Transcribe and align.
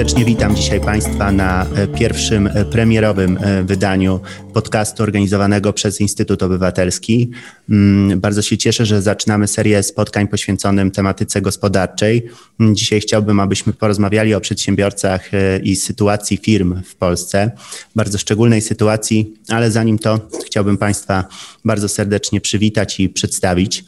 serdecznie 0.00 0.24
witam 0.24 0.56
dzisiaj 0.56 0.80
Państwa 0.80 1.32
na 1.32 1.66
e, 1.66 1.86
pierwszym 1.86 2.46
e, 2.46 2.64
premierowym 2.64 3.38
e, 3.40 3.62
wydaniu 3.62 4.20
podcastu 4.52 5.02
organizowanego 5.02 5.72
przez 5.72 6.00
Instytut 6.00 6.42
Obywatelski. 6.42 7.30
Mm, 7.70 8.20
bardzo 8.20 8.42
się 8.42 8.58
cieszę, 8.58 8.86
że 8.86 9.02
zaczynamy 9.02 9.46
serię 9.46 9.82
spotkań 9.82 10.28
poświęconym 10.28 10.90
tematyce 10.90 11.40
gospodarczej. 11.40 12.26
Dzisiaj 12.60 13.00
chciałbym, 13.00 13.40
abyśmy 13.40 13.72
porozmawiali 13.72 14.34
o 14.34 14.40
przedsiębiorcach 14.40 15.30
i 15.62 15.76
sytuacji 15.76 16.36
firm 16.36 16.82
w 16.82 16.94
Polsce, 16.94 17.50
bardzo 17.96 18.18
szczególnej 18.18 18.60
sytuacji, 18.60 19.34
ale 19.48 19.70
zanim 19.70 19.98
to 19.98 20.20
chciałbym 20.46 20.78
Państwa 20.78 21.24
bardzo 21.64 21.88
serdecznie 21.88 22.40
przywitać 22.40 23.00
i 23.00 23.08
przedstawić. 23.08 23.84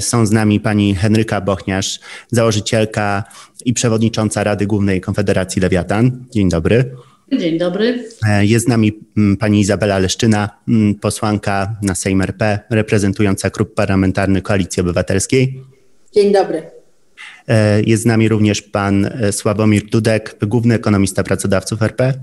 Są 0.00 0.26
z 0.26 0.30
nami 0.30 0.60
pani 0.60 0.94
Henryka 0.94 1.40
Bochniarz, 1.40 2.00
założycielka 2.30 3.24
i 3.64 3.72
przewodnicząca 3.72 4.44
Rady 4.44 4.66
Głównej 4.66 5.00
Konfederacji 5.00 5.62
Lewiatan. 5.62 6.24
Dzień 6.30 6.48
dobry. 6.48 6.94
Dzień 7.32 7.58
dobry. 7.58 8.04
E, 8.28 8.46
jest 8.46 8.64
z 8.64 8.68
nami 8.68 8.92
mm, 9.16 9.36
pani 9.36 9.60
Izabela 9.60 9.98
Leszczyna, 9.98 10.50
mm, 10.68 10.94
posłanka 10.94 11.76
na 11.82 11.94
Sejm 11.94 12.22
RP, 12.22 12.58
reprezentująca 12.70 13.50
klub 13.50 13.74
parlamentarny 13.74 14.42
Koalicji 14.42 14.80
Obywatelskiej. 14.80 15.62
Dzień 16.14 16.32
dobry. 16.32 16.62
E, 17.48 17.82
jest 17.82 18.02
z 18.02 18.06
nami 18.06 18.28
również 18.28 18.62
pan 18.62 19.04
e, 19.04 19.32
Sławomir 19.32 19.86
Dudek, 19.86 20.36
główny 20.42 20.74
ekonomista 20.74 21.22
pracodawców 21.22 21.82
RP. 21.82 22.14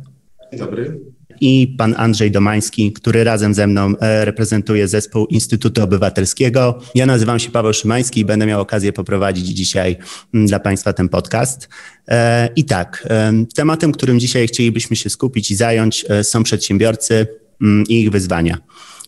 Dzień 0.52 0.60
dobry 0.60 1.00
i 1.42 1.76
pan 1.78 1.96
Andrzej 1.98 2.32
Domański, 2.32 2.94
który 2.94 3.24
razem 3.24 3.54
ze 3.54 3.68
mną 3.68 3.94
e, 3.98 4.26
reprezentuje 4.26 4.88
zespół 4.88 5.26
Instytutu 5.26 5.84
Obywatelskiego. 5.84 6.80
Ja 6.96 7.06
nazywam 7.06 7.40
się 7.40 7.52
Paweł 7.52 7.74
Szymański 7.74 8.20
i 8.20 8.26
będę 8.26 8.46
miał 8.46 8.62
okazję 8.62 8.94
poprowadzić 8.94 9.48
dzisiaj 9.48 9.98
mm, 10.34 10.48
dla 10.48 10.60
Państwa 10.60 10.94
ten 10.94 11.10
podcast. 11.10 11.70
E, 12.08 12.50
I 12.56 12.64
tak, 12.66 13.08
e, 13.10 13.34
tematem, 13.56 13.92
którym 13.92 14.20
dzisiaj 14.20 14.48
chcielibyśmy 14.48 14.96
się 14.96 15.10
skupić 15.10 15.52
i 15.52 15.56
zająć, 15.56 16.06
są 16.24 16.44
przedsiębiorcy 16.44 17.28
mm, 17.62 17.84
i 17.88 18.02
ich 18.02 18.12
wyzwania. 18.12 18.58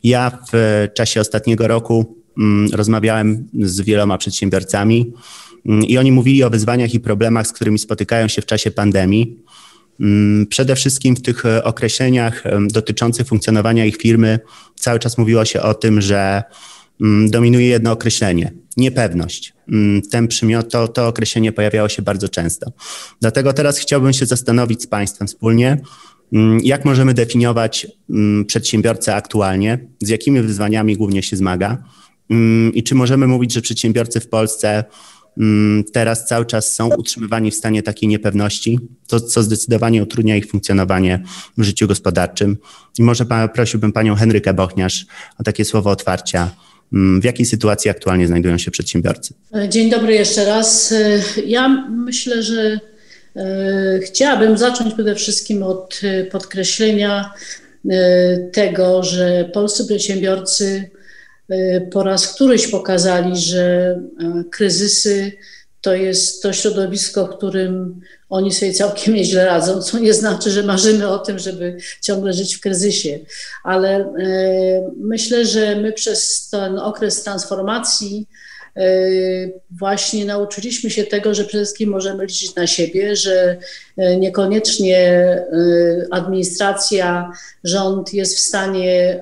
Ja 0.03 0.39
w 0.53 0.87
czasie 0.93 1.21
ostatniego 1.21 1.67
roku 1.67 2.15
mm, 2.37 2.69
rozmawiałem 2.73 3.47
z 3.61 3.81
wieloma 3.81 4.17
przedsiębiorcami 4.17 5.13
i 5.87 5.97
oni 5.97 6.11
mówili 6.11 6.43
o 6.43 6.49
wyzwaniach 6.49 6.93
i 6.93 6.99
problemach, 6.99 7.47
z 7.47 7.51
którymi 7.51 7.79
spotykają 7.79 8.27
się 8.27 8.41
w 8.41 8.45
czasie 8.45 8.71
pandemii. 8.71 9.42
Mm, 9.99 10.47
przede 10.47 10.75
wszystkim 10.75 11.15
w 11.15 11.21
tych 11.21 11.45
e, 11.45 11.63
określeniach 11.63 12.43
dotyczących 12.67 13.27
funkcjonowania 13.27 13.85
ich 13.85 13.97
firmy 13.97 14.39
cały 14.75 14.99
czas 14.99 15.17
mówiło 15.17 15.45
się 15.45 15.61
o 15.61 15.73
tym, 15.73 16.01
że 16.01 16.43
mm, 17.01 17.29
dominuje 17.29 17.67
jedno 17.67 17.91
określenie 17.91 18.53
niepewność. 18.77 19.53
Mm, 19.71 20.01
ten 20.01 20.27
przymiot, 20.27 20.71
to, 20.71 20.87
to 20.87 21.07
określenie 21.07 21.51
pojawiało 21.51 21.89
się 21.89 22.01
bardzo 22.01 22.29
często. 22.29 22.71
Dlatego 23.21 23.53
teraz 23.53 23.77
chciałbym 23.77 24.13
się 24.13 24.25
zastanowić 24.25 24.83
z 24.83 24.87
Państwem 24.87 25.27
wspólnie, 25.27 25.77
jak 26.63 26.85
możemy 26.85 27.13
definiować 27.13 27.87
przedsiębiorcę 28.47 29.15
aktualnie, 29.15 29.87
z 30.01 30.09
jakimi 30.09 30.41
wyzwaniami 30.41 30.97
głównie 30.97 31.23
się 31.23 31.37
zmaga 31.37 31.83
i 32.73 32.83
czy 32.83 32.95
możemy 32.95 33.27
mówić, 33.27 33.53
że 33.53 33.61
przedsiębiorcy 33.61 34.19
w 34.19 34.29
Polsce 34.29 34.83
teraz 35.93 36.27
cały 36.27 36.45
czas 36.45 36.73
są 36.73 36.89
utrzymywani 36.95 37.51
w 37.51 37.55
stanie 37.55 37.83
takiej 37.83 38.09
niepewności, 38.09 38.79
to 39.07 39.19
co 39.19 39.43
zdecydowanie 39.43 40.03
utrudnia 40.03 40.35
ich 40.35 40.45
funkcjonowanie 40.45 41.23
w 41.57 41.63
życiu 41.63 41.87
gospodarczym. 41.87 42.57
I 42.99 43.03
może 43.03 43.25
prosiłbym 43.53 43.91
panią 43.91 44.15
Henrykę 44.15 44.53
Bochniarz 44.53 45.05
o 45.39 45.43
takie 45.43 45.65
słowo 45.65 45.89
otwarcia. 45.89 46.51
Mm, 46.93 47.21
w 47.21 47.23
jakiej 47.23 47.45
sytuacji 47.45 47.91
aktualnie 47.91 48.27
znajdują 48.27 48.57
się 48.57 48.71
przedsiębiorcy? 48.71 49.33
Dzień 49.69 49.89
dobry 49.89 50.13
jeszcze 50.13 50.45
raz. 50.45 50.93
Ja 51.45 51.69
myślę, 51.89 52.43
że 52.43 52.79
e, 53.35 53.99
chciałabym 53.99 54.57
zacząć 54.57 54.93
przede 54.93 55.15
wszystkim 55.15 55.63
od 55.63 56.01
e, 56.03 56.23
podkreślenia 56.23 57.33
e, 57.89 58.37
tego, 58.37 59.03
że 59.03 59.49
polscy 59.53 59.85
przedsiębiorcy 59.85 60.89
po 61.91 62.03
raz 62.03 62.33
któryś 62.33 62.67
pokazali, 62.67 63.37
że 63.37 63.63
e, 64.19 64.43
kryzysy 64.51 65.31
to 65.81 65.93
jest 65.93 66.43
to 66.43 66.53
środowisko, 66.53 67.25
w 67.25 67.37
którym 67.37 68.01
oni 68.29 68.51
sobie 68.53 68.73
całkiem 68.73 69.13
nieźle 69.13 69.45
radzą, 69.45 69.81
co 69.81 69.99
nie 69.99 70.13
znaczy, 70.13 70.51
że 70.51 70.63
marzymy 70.63 71.07
o 71.07 71.19
tym, 71.19 71.39
żeby 71.39 71.77
ciągle 72.01 72.33
żyć 72.33 72.55
w 72.55 72.59
kryzysie. 72.59 73.19
Ale 73.63 73.89
e, 73.97 74.91
myślę, 74.97 75.45
że 75.45 75.75
my 75.75 75.93
przez 75.93 76.49
ten 76.49 76.79
okres 76.79 77.23
transformacji 77.23 78.27
E, 78.77 78.99
właśnie 79.71 80.25
nauczyliśmy 80.25 80.89
się 80.89 81.03
tego, 81.03 81.33
że 81.33 81.43
przede 81.43 81.63
wszystkim 81.63 81.89
możemy 81.89 82.25
liczyć 82.25 82.55
na 82.55 82.67
siebie, 82.67 83.15
że 83.15 83.33
e, 83.33 83.57
niekoniecznie 83.97 84.97
e, 84.97 85.45
administracja, 86.11 87.31
rząd 87.63 88.13
jest 88.13 88.35
w 88.35 88.39
stanie 88.39 89.21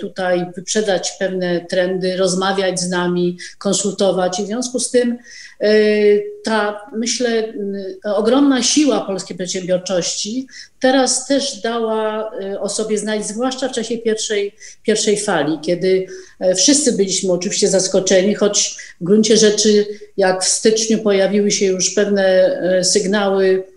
tutaj 0.00 0.46
wyprzedać 0.56 1.12
pewne 1.18 1.60
trendy, 1.60 2.16
rozmawiać 2.16 2.80
z 2.80 2.90
nami, 2.90 3.38
konsultować. 3.58 4.40
I 4.40 4.42
w 4.42 4.46
związku 4.46 4.80
z 4.80 4.90
tym 4.90 5.18
ta, 6.44 6.80
myślę, 6.96 7.52
ogromna 8.04 8.62
siła 8.62 9.00
polskiej 9.00 9.36
przedsiębiorczości 9.36 10.46
teraz 10.84 11.26
też 11.26 11.60
dała 11.60 12.30
e, 12.40 12.60
o 12.60 12.68
sobie 12.68 12.98
znać, 12.98 13.26
zwłaszcza 13.26 13.68
w 13.68 13.72
czasie 13.72 13.98
pierwszej, 13.98 14.54
pierwszej 14.82 15.20
fali, 15.20 15.58
kiedy 15.62 16.06
e, 16.40 16.54
wszyscy 16.54 16.92
byliśmy 16.92 17.32
oczywiście 17.32 17.68
zaskoczeni, 17.68 18.34
choć 18.34 18.76
w 19.00 19.04
gruncie 19.04 19.36
rzeczy, 19.36 19.86
jak 20.16 20.44
w 20.44 20.48
styczniu 20.48 20.98
pojawiły 20.98 21.50
się 21.50 21.66
już 21.66 21.90
pewne 21.94 22.24
e, 22.24 22.84
sygnały, 22.84 23.64
E, 23.64 23.73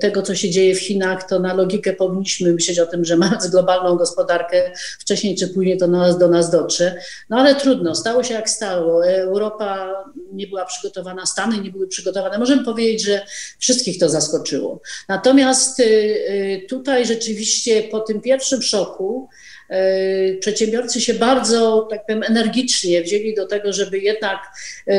tego, 0.00 0.22
co 0.22 0.34
się 0.34 0.50
dzieje 0.50 0.74
w 0.74 0.80
Chinach, 0.80 1.28
to 1.28 1.38
na 1.38 1.54
logikę 1.54 1.92
powinniśmy 1.92 2.52
myśleć 2.52 2.78
o 2.78 2.86
tym, 2.86 3.04
że 3.04 3.16
mając 3.16 3.46
globalną 3.46 3.96
gospodarkę, 3.96 4.72
wcześniej 4.98 5.36
czy 5.36 5.48
później 5.48 5.78
to 5.78 5.86
nas, 5.86 6.18
do 6.18 6.28
nas 6.28 6.50
dotrze. 6.50 6.94
No 7.30 7.36
ale 7.36 7.54
trudno, 7.54 7.94
stało 7.94 8.22
się 8.22 8.34
jak 8.34 8.50
stało. 8.50 9.06
Europa 9.06 9.94
nie 10.32 10.46
była 10.46 10.64
przygotowana, 10.64 11.26
Stany 11.26 11.58
nie 11.58 11.70
były 11.70 11.88
przygotowane. 11.88 12.38
Możemy 12.38 12.64
powiedzieć, 12.64 13.02
że 13.02 13.26
wszystkich 13.58 13.98
to 13.98 14.08
zaskoczyło. 14.08 14.80
Natomiast 15.08 15.80
y, 15.80 15.84
y, 15.84 16.66
tutaj 16.68 17.06
rzeczywiście 17.06 17.82
po 17.82 18.00
tym 18.00 18.20
pierwszym 18.20 18.62
szoku, 18.62 19.28
y, 19.70 20.38
przedsiębiorcy 20.40 21.00
się 21.00 21.14
bardzo, 21.14 21.86
tak 21.90 22.06
powiem, 22.06 22.22
energicznie 22.22 23.02
wzięli 23.02 23.34
do 23.34 23.46
tego, 23.46 23.72
żeby 23.72 23.98
jednak 23.98 24.38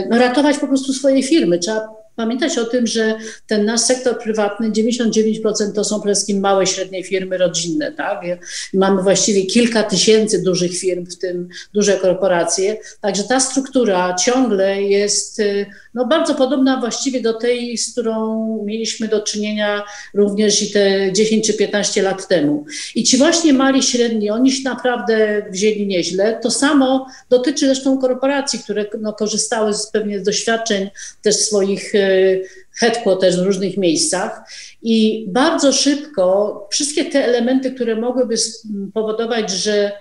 no, 0.09 0.17
ratować 0.17 0.57
po 0.57 0.67
prostu 0.67 0.93
swoje 0.93 1.23
firmy. 1.23 1.59
Trzeba 1.59 2.00
pamiętać 2.21 2.57
o 2.57 2.65
tym, 2.65 2.87
że 2.87 3.15
ten 3.47 3.65
nasz 3.65 3.81
sektor 3.81 4.19
prywatny, 4.19 4.71
99% 4.71 5.71
to 5.75 5.83
są 5.83 5.99
przede 5.99 6.13
wszystkim 6.13 6.39
małe, 6.39 6.67
średnie 6.67 7.03
firmy 7.03 7.37
rodzinne, 7.37 7.91
tak? 7.91 8.21
Mamy 8.73 9.01
właściwie 9.01 9.45
kilka 9.45 9.83
tysięcy 9.83 10.43
dużych 10.43 10.77
firm, 10.77 11.05
w 11.05 11.17
tym 11.17 11.49
duże 11.73 11.93
korporacje, 11.93 12.77
także 13.01 13.23
ta 13.23 13.39
struktura 13.39 14.15
ciągle 14.15 14.81
jest 14.81 15.39
y, 15.39 15.65
no, 15.93 16.05
bardzo 16.05 16.35
podobna 16.35 16.79
właściwie 16.79 17.21
do 17.21 17.33
tej, 17.33 17.77
z 17.77 17.91
którą 17.91 18.63
mieliśmy 18.65 19.07
do 19.07 19.21
czynienia 19.21 19.83
również 20.13 20.63
i 20.63 20.71
te 20.71 21.13
10 21.13 21.47
czy 21.47 21.53
15 21.53 22.01
lat 22.01 22.27
temu. 22.27 22.65
I 22.95 23.03
ci 23.03 23.17
właśnie 23.17 23.53
mali, 23.53 23.83
średni, 23.83 24.29
oni 24.29 24.51
się 24.51 24.63
naprawdę 24.63 25.45
wzięli 25.49 25.87
nieźle. 25.87 26.39
To 26.43 26.51
samo 26.51 27.07
dotyczy 27.29 27.65
zresztą 27.65 27.97
korporacji, 27.97 28.59
które 28.59 28.85
no, 28.99 29.13
korzystały 29.13 29.73
z, 29.73 29.87
pewnie 29.87 30.19
z 30.19 30.23
doświadczeń 30.23 30.89
też 31.21 31.35
swoich 31.35 31.95
y, 31.95 31.99
headquarters 32.79 33.35
w 33.35 33.45
różnych 33.45 33.77
miejscach 33.77 34.41
i 34.81 35.25
bardzo 35.29 35.73
szybko 35.73 36.67
wszystkie 36.71 37.05
te 37.05 37.25
elementy, 37.25 37.71
które 37.71 37.95
mogłyby 37.95 38.35
powodować, 38.93 39.51
że 39.51 39.91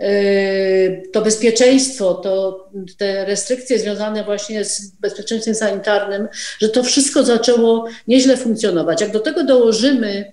y, 0.00 1.02
to 1.12 1.22
bezpieczeństwo, 1.22 2.14
to 2.14 2.64
te 2.98 3.24
restrykcje 3.24 3.78
związane 3.78 4.24
właśnie 4.24 4.64
z 4.64 4.90
bezpieczeństwem 4.90 5.54
sanitarnym, 5.54 6.28
że 6.60 6.68
to 6.68 6.82
wszystko 6.82 7.22
zaczęło 7.22 7.86
nieźle 8.08 8.36
funkcjonować. 8.36 9.00
Jak 9.00 9.10
do 9.10 9.20
tego 9.20 9.44
dołożymy 9.44 10.32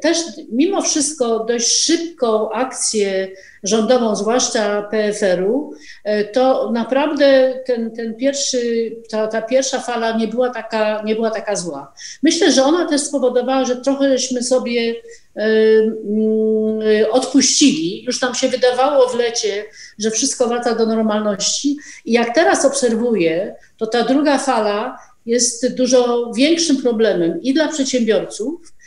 też 0.00 0.18
mimo 0.52 0.82
wszystko 0.82 1.44
dość 1.44 1.68
szybką 1.68 2.50
akcję 2.50 3.28
rządową, 3.62 4.16
zwłaszcza 4.16 4.82
PFR-u, 4.82 5.74
e, 6.04 6.24
to 6.24 6.70
naprawdę 6.72 7.54
ten, 7.66 7.90
ten 7.90 8.14
pierwszy, 8.14 8.92
ta, 9.10 9.26
ta 9.26 9.42
pierwsza 9.42 9.80
fala 9.80 10.16
nie 10.16 10.28
była, 10.28 10.50
taka, 10.50 11.02
nie 11.02 11.14
była 11.14 11.30
taka 11.30 11.56
zła. 11.56 11.94
Myślę, 12.22 12.52
że 12.52 12.64
ona 12.64 12.88
też 12.88 13.00
spowodowała, 13.00 13.64
że 13.64 13.76
trochęśmy 13.76 14.42
sobie 14.42 14.94
e, 15.36 15.42
mm, 15.42 17.10
odpuścili. 17.10 18.04
Już 18.04 18.20
nam 18.20 18.34
się 18.34 18.48
wydawało 18.48 19.08
w 19.08 19.14
lecie, 19.14 19.64
że 19.98 20.10
wszystko 20.10 20.48
wraca 20.48 20.74
do 20.74 20.86
normalności. 20.86 21.76
I 22.04 22.12
jak 22.12 22.34
teraz 22.34 22.64
obserwuję, 22.64 23.54
to 23.76 23.86
ta 23.86 24.02
druga 24.04 24.38
fala 24.38 24.98
jest 25.26 25.74
dużo 25.74 26.32
większym 26.36 26.82
problemem 26.82 27.42
i 27.42 27.54
dla 27.54 27.68
przedsiębiorców, 27.68 28.72
E, 28.72 28.81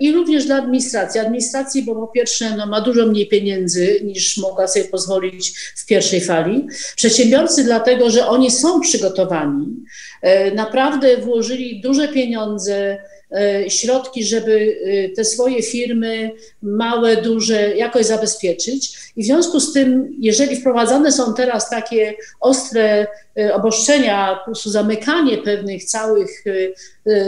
i 0.00 0.12
również 0.12 0.46
dla 0.46 0.56
administracji. 0.56 1.20
Administracji, 1.20 1.82
bo 1.82 1.94
po 1.94 2.06
pierwsze 2.06 2.56
no, 2.56 2.66
ma 2.66 2.80
dużo 2.80 3.06
mniej 3.06 3.28
pieniędzy 3.28 4.00
niż 4.04 4.38
mogła 4.38 4.66
sobie 4.66 4.84
pozwolić 4.84 5.58
w 5.76 5.86
pierwszej 5.86 6.20
fali. 6.20 6.66
Przedsiębiorcy 6.96 7.64
dlatego, 7.64 8.10
że 8.10 8.26
oni 8.26 8.50
są 8.50 8.80
przygotowani, 8.80 9.66
e, 10.22 10.50
naprawdę 10.50 11.16
włożyli 11.16 11.80
duże 11.80 12.08
pieniądze 12.08 12.98
środki, 13.68 14.24
żeby 14.24 14.76
te 15.16 15.24
swoje 15.24 15.62
firmy, 15.62 16.30
małe, 16.62 17.16
duże, 17.16 17.76
jakoś 17.76 18.06
zabezpieczyć. 18.06 18.98
I 19.16 19.22
w 19.22 19.26
związku 19.26 19.60
z 19.60 19.72
tym, 19.72 20.16
jeżeli 20.20 20.56
wprowadzane 20.56 21.12
są 21.12 21.34
teraz 21.34 21.70
takie 21.70 22.14
ostre 22.40 23.06
obostrzenia, 23.52 24.36
po 24.38 24.44
prostu 24.44 24.70
zamykanie 24.70 25.38
pewnych 25.38 25.84
całych 25.84 26.44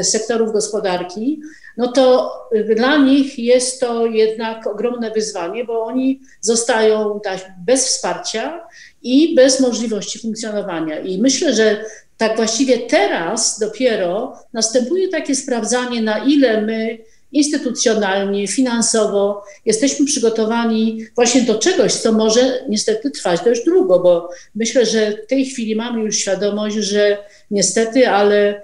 sektorów 0.03 0.53
gospodarki, 0.53 1.41
no 1.81 1.93
to 1.93 2.32
dla 2.77 2.97
nich 2.97 3.38
jest 3.38 3.81
to 3.81 4.06
jednak 4.06 4.67
ogromne 4.67 5.11
wyzwanie, 5.11 5.65
bo 5.65 5.85
oni 5.85 6.21
zostają 6.41 7.21
tak 7.25 7.53
bez 7.67 7.87
wsparcia 7.87 8.67
i 9.03 9.35
bez 9.35 9.61
możliwości 9.61 10.19
funkcjonowania. 10.19 10.99
I 10.99 11.19
myślę, 11.19 11.55
że 11.55 11.85
tak 12.17 12.37
właściwie 12.37 12.79
teraz 12.79 13.59
dopiero 13.59 14.38
następuje 14.53 15.09
takie 15.09 15.35
sprawdzanie, 15.35 16.03
na 16.03 16.19
ile 16.19 16.62
my 16.62 16.99
instytucjonalnie, 17.32 18.49
finansowo 18.49 19.43
jesteśmy 19.67 20.06
przygotowani 20.06 21.06
właśnie 21.17 21.43
do 21.43 21.59
czegoś, 21.59 21.93
co 21.93 22.12
może 22.12 22.65
niestety 22.69 23.11
trwać 23.11 23.41
dość 23.44 23.65
długo, 23.65 24.00
bo 24.00 24.31
myślę, 24.55 24.87
że 24.87 25.12
w 25.12 25.26
tej 25.26 25.47
chwili 25.47 25.76
mamy 25.76 26.00
już 26.00 26.17
świadomość, 26.17 26.76
że 26.76 27.19
niestety, 27.50 28.09
ale 28.09 28.55
y, 28.55 28.61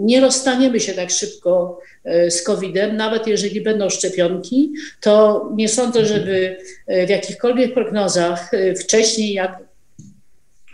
nie 0.00 0.20
rozstaniemy 0.20 0.80
się 0.80 0.92
tak 0.92 1.10
szybko 1.10 1.80
y, 2.26 2.30
z 2.30 2.42
COVID-em, 2.42 2.96
nawet 2.96 3.26
jeżeli 3.26 3.60
będą 3.60 3.90
szczepionki, 3.90 4.72
to 5.00 5.48
nie 5.54 5.68
sądzę, 5.68 6.06
żeby 6.06 6.56
y, 6.90 7.06
w 7.06 7.10
jakichkolwiek 7.10 7.74
prognozach 7.74 8.50
wcześniej, 8.80 9.32
jak 9.32 9.58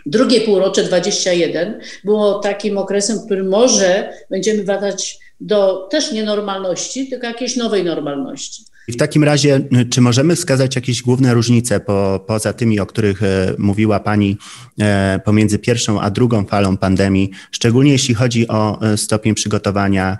drugie 0.05 0.41
półrocze 0.41 0.83
21 0.83 1.79
było 2.03 2.39
takim 2.39 2.77
okresem, 2.77 3.19
w 3.19 3.25
którym 3.25 3.49
może 3.49 4.13
będziemy 4.29 4.63
wracać 4.63 5.19
do 5.41 5.87
też 5.91 6.11
nienormalności, 6.11 7.09
tylko 7.09 7.27
jakiejś 7.27 7.55
nowej 7.55 7.83
normalności. 7.83 8.63
W 8.87 8.97
takim 8.97 9.23
razie, 9.23 9.61
czy 9.89 10.01
możemy 10.01 10.35
wskazać 10.35 10.75
jakieś 10.75 11.01
główne 11.01 11.33
różnice 11.33 11.79
po, 11.79 12.23
poza 12.27 12.53
tymi, 12.53 12.79
o 12.79 12.85
których 12.85 13.23
e, 13.23 13.55
mówiła 13.57 13.99
Pani, 13.99 14.37
e, 14.79 15.19
pomiędzy 15.25 15.59
pierwszą 15.59 16.01
a 16.01 16.09
drugą 16.09 16.45
falą 16.45 16.77
pandemii, 16.77 17.31
szczególnie 17.51 17.91
jeśli 17.91 18.15
chodzi 18.15 18.47
o 18.47 18.79
stopień 18.95 19.35
przygotowania 19.35 20.17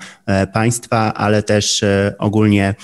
państwa, 0.54 1.14
ale 1.14 1.44
też 1.44 1.84
ogólnie 2.20 2.76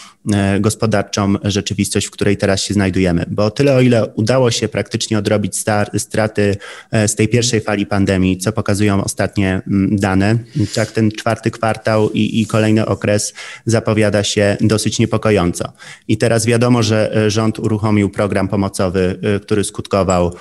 gospodarczą 0.59 1.33
rzeczywistość, 1.43 2.07
w 2.07 2.11
której 2.11 2.37
teraz 2.37 2.61
się 2.61 2.73
znajdujemy. 2.73 3.25
Bo 3.27 3.51
tyle, 3.51 3.75
o 3.75 3.81
ile 3.81 4.05
udało 4.05 4.51
się 4.51 4.67
praktycznie 4.67 5.17
odrobić 5.17 5.63
straty 5.97 6.57
e, 6.91 7.07
z 7.07 7.15
tej 7.15 7.27
pierwszej 7.27 7.61
fali 7.61 7.85
pandemii, 7.85 8.37
co 8.37 8.51
pokazują 8.51 9.03
ostatnie 9.03 9.61
mm, 9.67 9.95
dane, 9.99 10.37
tak 10.75 10.91
ten 10.91 11.11
czwarty 11.11 11.51
kwartał 11.51 12.09
i, 12.09 12.41
i 12.41 12.45
kolejny 12.45 12.85
okres 12.85 13.33
zapowiada 13.65 14.23
się 14.23 14.57
dosyć 14.61 14.99
niepokojąco. 14.99 15.73
I 16.07 16.17
teraz 16.17 16.45
wiadomo, 16.45 16.83
że 16.83 17.15
e, 17.15 17.31
rząd 17.31 17.59
uruchomił 17.59 18.09
program 18.09 18.47
pomocowy, 18.47 19.19
który 19.41 19.63
skutkował 19.63 20.33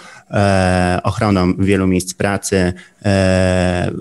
ochroną 1.03 1.55
wielu 1.59 1.87
miejsc 1.87 2.15
pracy, 2.15 2.73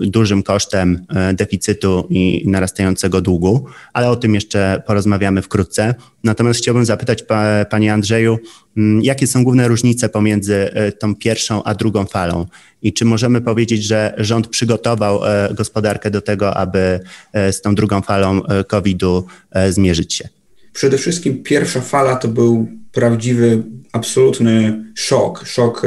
dużym 0.00 0.42
kosztem 0.42 1.06
deficytu 1.34 2.06
i 2.10 2.42
narastającego 2.46 3.20
długu, 3.20 3.66
ale 3.92 4.10
o 4.10 4.16
tym 4.16 4.34
jeszcze 4.34 4.82
porozmawiamy 4.86 5.42
wkrótce 5.42 5.75
wkrótce. 5.76 5.94
Natomiast 6.24 6.60
chciałbym 6.60 6.84
zapytać 6.84 7.22
pa, 7.22 7.64
Panie 7.64 7.92
Andrzeju, 7.92 8.38
mm, 8.76 9.02
jakie 9.02 9.26
są 9.26 9.44
główne 9.44 9.68
różnice 9.68 10.08
pomiędzy 10.08 10.54
e, 10.54 10.92
tą 10.92 11.14
pierwszą 11.14 11.64
a 11.64 11.74
drugą 11.74 12.04
falą? 12.04 12.46
I 12.82 12.92
czy 12.92 13.04
możemy 13.04 13.40
powiedzieć, 13.40 13.82
że 13.82 14.14
rząd 14.18 14.48
przygotował 14.48 15.24
e, 15.24 15.54
gospodarkę 15.54 16.10
do 16.10 16.20
tego, 16.20 16.56
aby 16.56 17.00
e, 17.32 17.52
z 17.52 17.60
tą 17.60 17.74
drugą 17.74 18.02
falą 18.02 18.42
COVID-u 18.68 19.24
zmierzyć 19.70 20.14
się? 20.14 20.28
Przede 20.72 20.98
wszystkim 20.98 21.42
pierwsza 21.42 21.80
fala 21.80 22.16
to 22.16 22.28
był 22.28 22.68
prawdziwy, 22.92 23.62
absolutny 23.92 24.84
szok. 24.94 25.44
Szok 25.46 25.82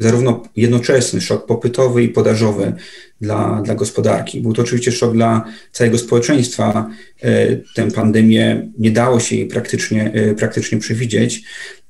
zarówno 0.00 0.42
jednoczesny, 0.56 1.20
szok 1.20 1.46
popytowy 1.46 2.02
i 2.02 2.08
podażowy 2.08 2.72
dla, 3.20 3.62
dla 3.64 3.74
gospodarki. 3.74 4.40
Był 4.40 4.52
to 4.52 4.62
oczywiście 4.62 4.92
szok 4.92 5.14
dla 5.14 5.44
całego 5.72 5.98
społeczeństwa. 5.98 6.90
E, 7.22 7.56
tę 7.56 7.90
pandemię 7.90 8.70
nie 8.78 8.90
dało 8.90 9.20
się 9.20 9.36
jej 9.36 9.46
praktycznie, 9.46 10.12
e, 10.12 10.34
praktycznie 10.34 10.78
przewidzieć. 10.78 11.42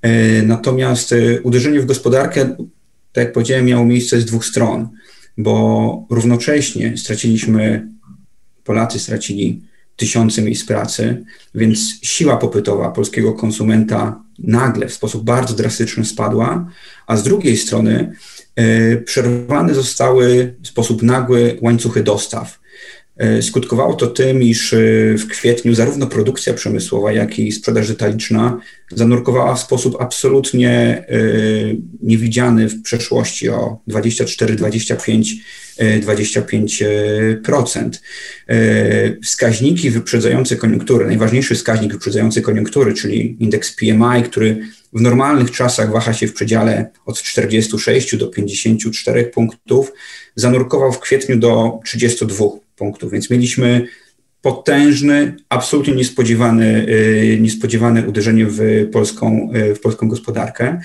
E, 0.02 0.42
natomiast 0.42 1.14
uderzenie 1.42 1.80
w 1.80 1.86
gospodarkę, 1.86 2.56
tak 3.12 3.24
jak 3.24 3.32
powiedziałem, 3.32 3.66
miało 3.66 3.84
miejsce 3.84 4.20
z 4.20 4.24
dwóch 4.24 4.44
stron, 4.44 4.88
bo 5.38 6.06
równocześnie 6.10 6.96
straciliśmy, 6.96 7.88
Polacy 8.64 8.98
stracili 8.98 9.62
tysiące 10.00 10.42
miejsc 10.42 10.64
pracy, 10.64 11.24
więc 11.54 11.78
siła 12.02 12.36
popytowa 12.36 12.90
polskiego 12.90 13.32
konsumenta 13.32 14.22
nagle 14.38 14.88
w 14.88 14.92
sposób 14.92 15.24
bardzo 15.24 15.54
drastyczny 15.54 16.04
spadła, 16.04 16.70
a 17.06 17.16
z 17.16 17.22
drugiej 17.22 17.56
strony 17.56 18.12
e, 18.56 18.96
przerwane 18.96 19.74
zostały 19.74 20.54
w 20.62 20.68
sposób 20.68 21.02
nagły 21.02 21.58
łańcuchy 21.60 22.02
dostaw. 22.02 22.59
E, 23.20 23.42
skutkowało 23.42 23.94
to 23.94 24.06
tym, 24.06 24.42
iż 24.42 24.72
e, 24.72 24.76
w 25.18 25.26
kwietniu 25.28 25.74
zarówno 25.74 26.06
produkcja 26.06 26.54
przemysłowa, 26.54 27.12
jak 27.12 27.38
i 27.38 27.52
sprzedaż 27.52 27.88
detaliczna 27.88 28.60
zanurkowała 28.90 29.54
w 29.54 29.60
sposób 29.60 29.96
absolutnie 30.00 31.04
niewidziany 32.02 32.68
w 32.68 32.82
przeszłości 32.82 33.48
o 33.48 33.78
24-25 33.88 35.24
25%. 35.78 37.90
Wskaźniki 39.24 39.90
wyprzedzające 39.90 40.56
koniunkturę, 40.56 41.06
najważniejszy 41.06 41.54
wskaźnik 41.54 41.92
wyprzedzający 41.92 42.42
koniunktury, 42.42 42.94
czyli 42.94 43.36
indeks 43.40 43.76
PMI, 43.76 44.22
który 44.24 44.58
w 44.92 45.00
normalnych 45.00 45.50
czasach 45.50 45.92
waha 45.92 46.12
się 46.12 46.26
w 46.26 46.34
przedziale 46.34 46.90
od 47.06 47.22
46 47.22 48.16
do 48.16 48.26
54 48.26 49.24
punktów, 49.24 49.92
zanurkował 50.34 50.92
w 50.92 51.00
kwietniu 51.00 51.36
do 51.36 51.78
32 51.84 52.44
punktów, 52.80 53.12
więc 53.12 53.30
mieliśmy 53.30 53.86
potężny, 54.42 55.36
absolutnie 55.48 55.94
niespodziewany, 55.94 56.86
y, 56.88 57.38
niespodziewane 57.40 58.06
uderzenie 58.08 58.46
w 58.48 58.90
polską, 58.92 59.50
y, 59.54 59.74
w 59.74 59.80
polską 59.80 60.08
gospodarkę. 60.08 60.80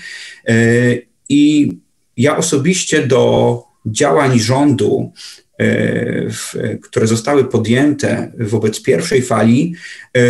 Y, 0.50 1.06
I 1.28 1.72
ja 2.16 2.36
osobiście 2.36 3.06
do 3.06 3.62
działań 3.86 4.38
rządu, 4.38 5.12
e, 5.58 6.78
które 6.82 7.06
zostały 7.06 7.44
podjęte 7.44 8.32
wobec 8.38 8.82
pierwszej 8.82 9.22
fali, 9.22 9.74
e, 10.16 10.20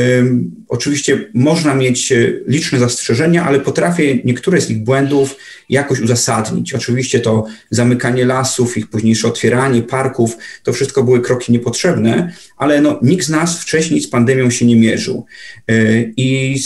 oczywiście 0.68 1.30
można 1.34 1.74
mieć 1.74 2.12
liczne 2.46 2.78
zastrzeżenia, 2.78 3.44
ale 3.44 3.60
potrafię 3.60 4.18
niektóre 4.24 4.60
z 4.60 4.70
ich 4.70 4.84
błędów 4.84 5.36
jakoś 5.68 6.00
uzasadnić. 6.00 6.74
Oczywiście 6.74 7.20
to 7.20 7.46
zamykanie 7.70 8.24
lasów, 8.24 8.76
ich 8.76 8.90
późniejsze 8.90 9.28
otwieranie, 9.28 9.82
parków, 9.82 10.36
to 10.62 10.72
wszystko 10.72 11.02
były 11.02 11.20
kroki 11.20 11.52
niepotrzebne, 11.52 12.32
ale 12.56 12.80
no, 12.80 13.00
nikt 13.02 13.26
z 13.26 13.30
nas 13.30 13.60
wcześniej 13.60 14.00
z 14.00 14.10
pandemią 14.10 14.50
się 14.50 14.66
nie 14.66 14.76
mierzył. 14.76 15.26
E, 15.68 15.74
I 16.16 16.60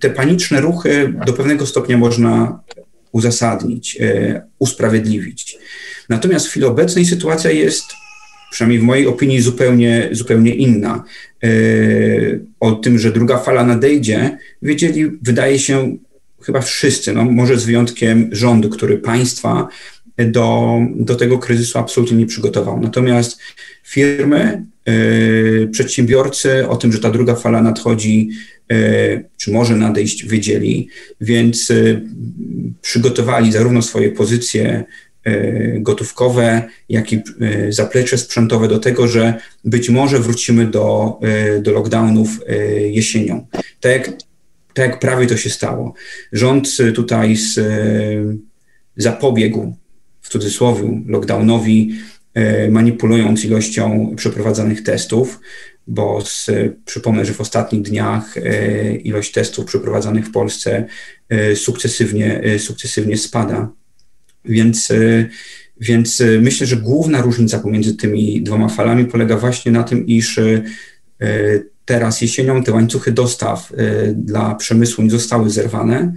te 0.00 0.10
paniczne 0.10 0.60
ruchy 0.60 1.14
do 1.26 1.32
pewnego 1.32 1.66
stopnia 1.66 1.98
można 1.98 2.60
uzasadnić, 3.12 3.98
usprawiedliwić. 4.58 5.58
Natomiast 6.08 6.46
w 6.46 6.50
chwili 6.50 6.66
obecnej 6.66 7.04
sytuacja 7.04 7.50
jest, 7.50 7.84
przynajmniej 8.52 8.80
w 8.80 8.82
mojej 8.82 9.06
opinii, 9.06 9.40
zupełnie, 9.40 10.08
zupełnie 10.12 10.54
inna. 10.54 11.04
E, 11.44 11.48
o 12.60 12.72
tym, 12.72 12.98
że 12.98 13.12
druga 13.12 13.38
fala 13.38 13.64
nadejdzie, 13.64 14.38
wiedzieli, 14.62 15.10
wydaje 15.22 15.58
się, 15.58 15.96
chyba 16.42 16.60
wszyscy, 16.60 17.12
no, 17.12 17.24
może 17.24 17.58
z 17.58 17.64
wyjątkiem 17.64 18.28
rządu, 18.32 18.68
który 18.68 18.98
państwa 18.98 19.68
do, 20.18 20.78
do 20.96 21.14
tego 21.14 21.38
kryzysu 21.38 21.78
absolutnie 21.78 22.16
nie 22.16 22.26
przygotował. 22.26 22.80
Natomiast 22.80 23.40
firmy, 23.84 24.66
e, 24.84 25.66
przedsiębiorcy 25.66 26.68
o 26.68 26.76
tym, 26.76 26.92
że 26.92 26.98
ta 26.98 27.10
druga 27.10 27.34
fala 27.34 27.62
nadchodzi, 27.62 28.30
e, 28.72 29.24
czy 29.36 29.52
może 29.52 29.76
nadejść, 29.76 30.26
wiedzieli, 30.26 30.88
więc 31.20 31.72
przygotowali 32.82 33.52
zarówno 33.52 33.82
swoje 33.82 34.10
pozycje 34.10 34.84
gotówkowe, 35.78 36.62
jak 36.88 37.12
i 37.12 37.16
e, 37.16 37.72
zaplecze 37.72 38.18
sprzętowe 38.18 38.68
do 38.68 38.78
tego, 38.78 39.08
że 39.08 39.34
być 39.64 39.88
może 39.88 40.18
wrócimy 40.18 40.66
do, 40.66 41.18
e, 41.22 41.60
do 41.60 41.72
lockdownów 41.72 42.28
jesienią. 42.90 43.46
Tak 43.80 43.92
jak, 43.92 44.06
tak 44.74 44.90
jak 44.90 44.98
prawie 44.98 45.26
to 45.26 45.36
się 45.36 45.50
stało. 45.50 45.94
Rząd 46.32 46.68
tutaj 46.94 47.36
z, 47.36 47.60
zapobiegł 48.96 49.76
w 50.20 50.28
cudzysłowie 50.28 51.02
lockdownowi, 51.06 51.94
manipulując 52.70 53.44
ilością 53.44 54.14
przeprowadzanych 54.16 54.82
testów, 54.82 55.40
bo 55.86 56.20
z, 56.24 56.50
przypomnę, 56.84 57.24
że 57.24 57.34
w 57.34 57.40
ostatnich 57.40 57.82
dniach 57.82 58.34
ilość 59.02 59.32
testów 59.32 59.64
przeprowadzanych 59.64 60.26
w 60.26 60.32
Polsce 60.32 60.84
sukcesywnie, 61.54 62.42
sukcesywnie 62.58 63.16
spada. 63.16 63.72
Więc, 64.44 64.90
e, 64.90 65.28
więc 65.80 66.20
e, 66.20 66.40
myślę, 66.40 66.66
że 66.66 66.76
główna 66.76 67.20
różnica 67.20 67.58
pomiędzy 67.58 67.96
tymi 67.96 68.42
dwoma 68.42 68.68
falami 68.68 69.04
polega 69.04 69.36
właśnie 69.36 69.72
na 69.72 69.82
tym, 69.82 70.06
iż 70.06 70.38
e, 70.38 70.62
Teraz 71.84 72.20
jesienią 72.20 72.64
te 72.64 72.72
łańcuchy 72.72 73.12
dostaw 73.12 73.72
dla 74.14 74.54
przemysłu 74.54 75.04
nie 75.04 75.10
zostały 75.10 75.50
zerwane 75.50 76.12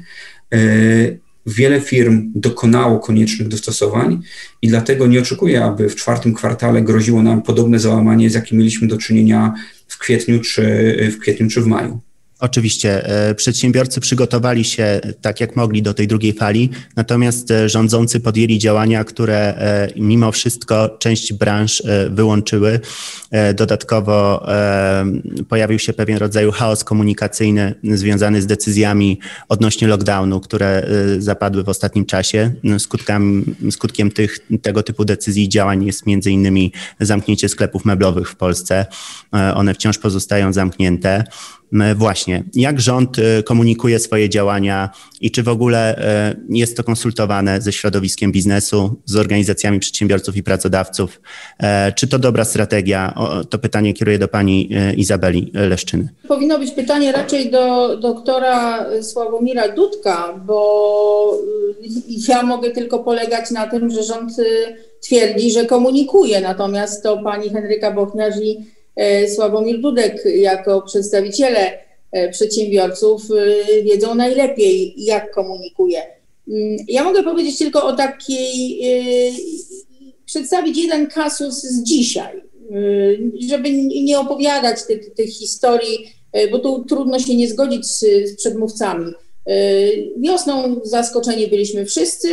wiele 1.45 1.81
firm 1.81 2.31
dokonało 2.35 2.99
koniecznych 2.99 3.47
dostosowań 3.47 4.21
i 4.61 4.67
dlatego 4.67 5.07
nie 5.07 5.19
oczekuję, 5.19 5.63
aby 5.63 5.89
w 5.89 5.95
czwartym 5.95 6.33
kwartale 6.33 6.81
groziło 6.81 7.23
nam 7.23 7.41
podobne 7.41 7.79
załamanie, 7.79 8.29
z 8.29 8.33
jakim 8.33 8.57
mieliśmy 8.57 8.87
do 8.87 8.97
czynienia 8.97 9.53
w 9.87 9.97
kwietniu 9.97 10.39
czy 10.39 10.63
w, 11.11 11.19
kwietniu, 11.19 11.49
czy 11.49 11.61
w 11.61 11.67
maju. 11.67 11.99
Oczywiście 12.45 13.05
e, 13.29 13.35
przedsiębiorcy 13.35 14.01
przygotowali 14.01 14.63
się 14.63 15.01
tak 15.21 15.41
jak 15.41 15.55
mogli 15.55 15.81
do 15.81 15.93
tej 15.93 16.07
drugiej 16.07 16.33
fali, 16.33 16.69
natomiast 16.95 17.51
e, 17.51 17.69
rządzący 17.69 18.19
podjęli 18.19 18.59
działania, 18.59 19.03
które 19.03 19.37
e, 19.37 19.89
mimo 19.95 20.31
wszystko 20.31 20.97
część 20.99 21.33
branż 21.33 21.83
wyłączyły. 22.09 22.79
Dodatkowo 23.55 24.45
pojawił 25.49 25.79
się 25.79 25.93
pewien 25.93 26.17
rodzaj 26.17 26.51
chaos 26.51 26.83
komunikacyjny 26.83 27.75
związany 27.83 28.41
z 28.41 28.45
decyzjami 28.47 29.19
odnośnie 29.49 29.87
lockdownu, 29.87 30.39
które 30.39 30.87
zapadły 31.19 31.63
w 31.63 31.69
ostatnim 31.69 32.05
czasie. 32.05 32.51
Skutkiem, 32.77 33.55
skutkiem 33.71 34.11
tych, 34.11 34.39
tego 34.61 34.83
typu 34.83 35.05
decyzji 35.05 35.43
i 35.43 35.49
działań 35.49 35.85
jest 35.85 36.05
między 36.05 36.31
innymi 36.31 36.71
zamknięcie 36.99 37.49
sklepów 37.49 37.85
meblowych 37.85 38.29
w 38.29 38.35
Polsce. 38.35 38.85
One 39.31 39.73
wciąż 39.73 39.97
pozostają 39.97 40.53
zamknięte. 40.53 41.23
Właśnie, 41.95 42.34
jak 42.53 42.81
rząd 42.81 43.19
y, 43.19 43.43
komunikuje 43.43 43.99
swoje 43.99 44.29
działania 44.29 44.89
i 45.21 45.31
czy 45.31 45.43
w 45.43 45.47
ogóle 45.47 45.97
y, 46.31 46.37
jest 46.49 46.77
to 46.77 46.83
konsultowane 46.83 47.61
ze 47.61 47.71
środowiskiem 47.71 48.31
biznesu, 48.31 48.95
z 49.05 49.15
organizacjami 49.15 49.79
przedsiębiorców 49.79 50.37
i 50.37 50.43
pracodawców? 50.43 51.21
E, 51.59 51.91
czy 51.91 52.07
to 52.07 52.19
dobra 52.19 52.45
strategia? 52.45 53.13
To 53.49 53.59
pytanie 53.59 53.93
kieruję 53.93 54.19
do 54.19 54.27
pani 54.27 54.69
y, 54.91 54.95
Izabeli 54.95 55.51
Leszczyny. 55.53 56.09
Powinno 56.27 56.59
być 56.59 56.71
pytanie 56.71 57.11
raczej 57.11 57.51
do 57.51 57.97
doktora 57.97 58.85
Sławomira 59.01 59.69
Dudka, 59.69 60.39
bo 60.45 61.37
ja 62.27 62.43
mogę 62.43 62.71
tylko 62.71 62.99
polegać 62.99 63.51
na 63.51 63.67
tym, 63.67 63.89
że 63.91 64.03
rząd 64.03 64.31
twierdzi, 65.01 65.51
że 65.51 65.65
komunikuje, 65.65 66.41
natomiast 66.41 67.03
to 67.03 67.17
pani 67.17 67.49
Henryka 67.49 67.91
Bochniarz 67.91 68.35
i 68.41 68.57
Sławomir 69.35 69.81
Dudek 69.81 70.25
jako 70.25 70.81
przedstawiciele 70.81 71.84
przedsiębiorców 72.31 73.21
e, 73.31 73.83
wiedzą 73.83 74.15
najlepiej, 74.15 74.93
jak 74.97 75.31
komunikuje. 75.31 76.01
Mm, 76.47 76.77
ja 76.87 77.03
mogę 77.03 77.23
powiedzieć 77.23 77.57
tylko 77.57 77.85
o 77.85 77.95
takiej, 77.95 78.81
przedstawić 80.25 80.77
jeden 80.77 81.07
kasus 81.07 81.61
z 81.61 81.83
dzisiaj, 81.83 82.41
żeby 83.47 83.71
nie 84.03 84.19
opowiadać 84.19 84.83
tych, 84.83 85.13
tych 85.13 85.29
historii, 85.29 86.11
bo 86.51 86.59
tu 86.59 86.85
trudno 86.85 87.19
się 87.19 87.35
nie 87.35 87.47
zgodzić 87.47 87.85
z, 87.85 87.99
z 87.99 88.35
przedmówcami. 88.35 89.13
Wiosną 90.17 90.79
zaskoczeni 90.83 91.47
byliśmy 91.47 91.85
wszyscy, 91.85 92.29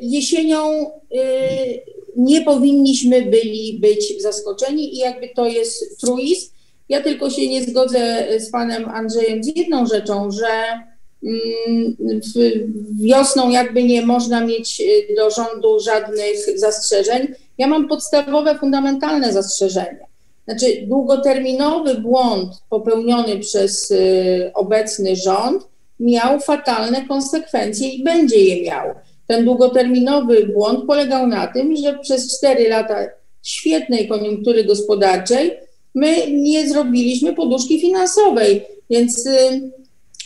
jesienią 0.00 0.90
nie 2.16 2.40
powinniśmy 2.40 3.22
byli 3.22 3.78
być 3.80 4.22
zaskoczeni 4.22 4.94
i 4.94 4.98
jakby 4.98 5.28
to 5.28 5.46
jest 5.46 6.00
truizm. 6.00 6.53
Ja 6.88 7.02
tylko 7.02 7.30
się 7.30 7.48
nie 7.48 7.64
zgodzę 7.64 8.26
z 8.38 8.50
panem 8.50 8.88
Andrzejem 8.88 9.44
z 9.44 9.56
jedną 9.56 9.86
rzeczą, 9.86 10.30
że 10.30 10.48
mm, 11.22 12.20
wiosną 13.00 13.50
jakby 13.50 13.82
nie 13.82 14.06
można 14.06 14.40
mieć 14.40 14.80
y, 14.80 15.14
do 15.16 15.30
rządu 15.30 15.80
żadnych 15.80 16.58
zastrzeżeń. 16.58 17.34
Ja 17.58 17.66
mam 17.66 17.88
podstawowe, 17.88 18.58
fundamentalne 18.58 19.32
zastrzeżenie. 19.32 20.06
Znaczy, 20.44 20.66
długoterminowy 20.86 21.94
błąd 21.94 22.52
popełniony 22.70 23.38
przez 23.38 23.90
y, 23.90 24.50
obecny 24.54 25.16
rząd 25.16 25.68
miał 26.00 26.40
fatalne 26.40 27.06
konsekwencje 27.08 27.88
i 27.88 28.04
będzie 28.04 28.40
je 28.40 28.62
miał. 28.62 28.94
Ten 29.26 29.44
długoterminowy 29.44 30.46
błąd 30.46 30.86
polegał 30.86 31.26
na 31.26 31.46
tym, 31.46 31.76
że 31.76 31.98
przez 31.98 32.38
cztery 32.38 32.68
lata 32.68 32.96
świetnej 33.42 34.08
koniunktury 34.08 34.64
gospodarczej 34.64 35.52
my 35.94 36.30
nie 36.30 36.68
zrobiliśmy 36.68 37.34
poduszki 37.34 37.80
finansowej, 37.80 38.64
więc 38.90 39.26
y, 39.26 39.70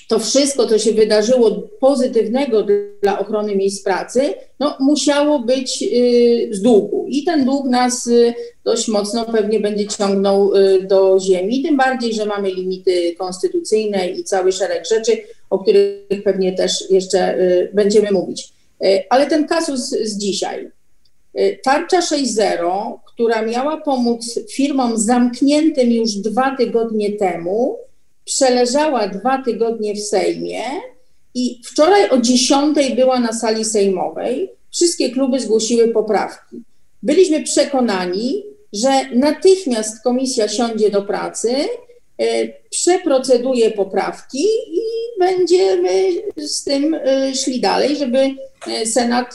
to 0.08 0.18
wszystko, 0.18 0.66
co 0.66 0.78
się 0.78 0.92
wydarzyło 0.92 1.50
pozytywnego 1.80 2.66
dla 3.02 3.18
ochrony 3.18 3.56
miejsc 3.56 3.84
pracy, 3.84 4.34
no, 4.60 4.76
musiało 4.80 5.38
być 5.38 5.82
y, 5.82 6.48
z 6.52 6.62
długu. 6.62 7.06
I 7.08 7.24
ten 7.24 7.44
dług 7.44 7.66
nas 7.66 8.06
y, 8.06 8.34
dość 8.64 8.88
mocno 8.88 9.24
pewnie 9.24 9.60
będzie 9.60 9.86
ciągnął 9.86 10.52
do 10.82 11.20
ziemi, 11.20 11.62
tym 11.62 11.76
bardziej, 11.76 12.14
że 12.14 12.26
mamy 12.26 12.50
limity 12.50 13.14
konstytucyjne 13.18 14.08
i 14.08 14.24
cały 14.24 14.52
szereg 14.52 14.86
rzeczy, 14.86 15.22
o 15.50 15.58
których 15.58 16.22
pewnie 16.24 16.52
też 16.52 16.90
jeszcze 16.90 17.38
będziemy 17.72 18.10
mówić. 18.10 18.52
Ale 19.10 19.26
ten 19.26 19.46
kasus 19.46 19.80
z 19.88 20.18
dzisiaj. 20.18 20.70
Tarcza 21.64 22.00
6.0, 22.00 22.98
która 23.18 23.42
miała 23.42 23.76
pomóc 23.76 24.40
firmom 24.52 24.98
zamkniętym 24.98 25.92
już 25.92 26.14
dwa 26.14 26.56
tygodnie 26.56 27.12
temu, 27.12 27.78
przeleżała 28.24 29.08
dwa 29.08 29.42
tygodnie 29.42 29.94
w 29.94 30.00
Sejmie 30.00 30.62
i 31.34 31.60
wczoraj 31.64 32.10
o 32.10 32.18
10 32.18 32.76
była 32.96 33.20
na 33.20 33.32
sali 33.32 33.64
sejmowej. 33.64 34.50
Wszystkie 34.72 35.10
kluby 35.10 35.40
zgłosiły 35.40 35.88
poprawki. 35.88 36.62
Byliśmy 37.02 37.42
przekonani, 37.42 38.44
że 38.72 38.90
natychmiast 39.14 40.02
komisja 40.02 40.48
siądzie 40.48 40.90
do 40.90 41.02
pracy 41.02 41.48
E, 42.18 42.48
przeproceduje 42.70 43.70
poprawki 43.70 44.44
i 44.72 44.80
będziemy 45.18 46.10
z 46.36 46.64
tym 46.64 46.94
e, 46.94 47.34
szli 47.34 47.60
dalej, 47.60 47.96
żeby 47.96 48.18
e, 48.18 48.86
Senat 48.86 49.34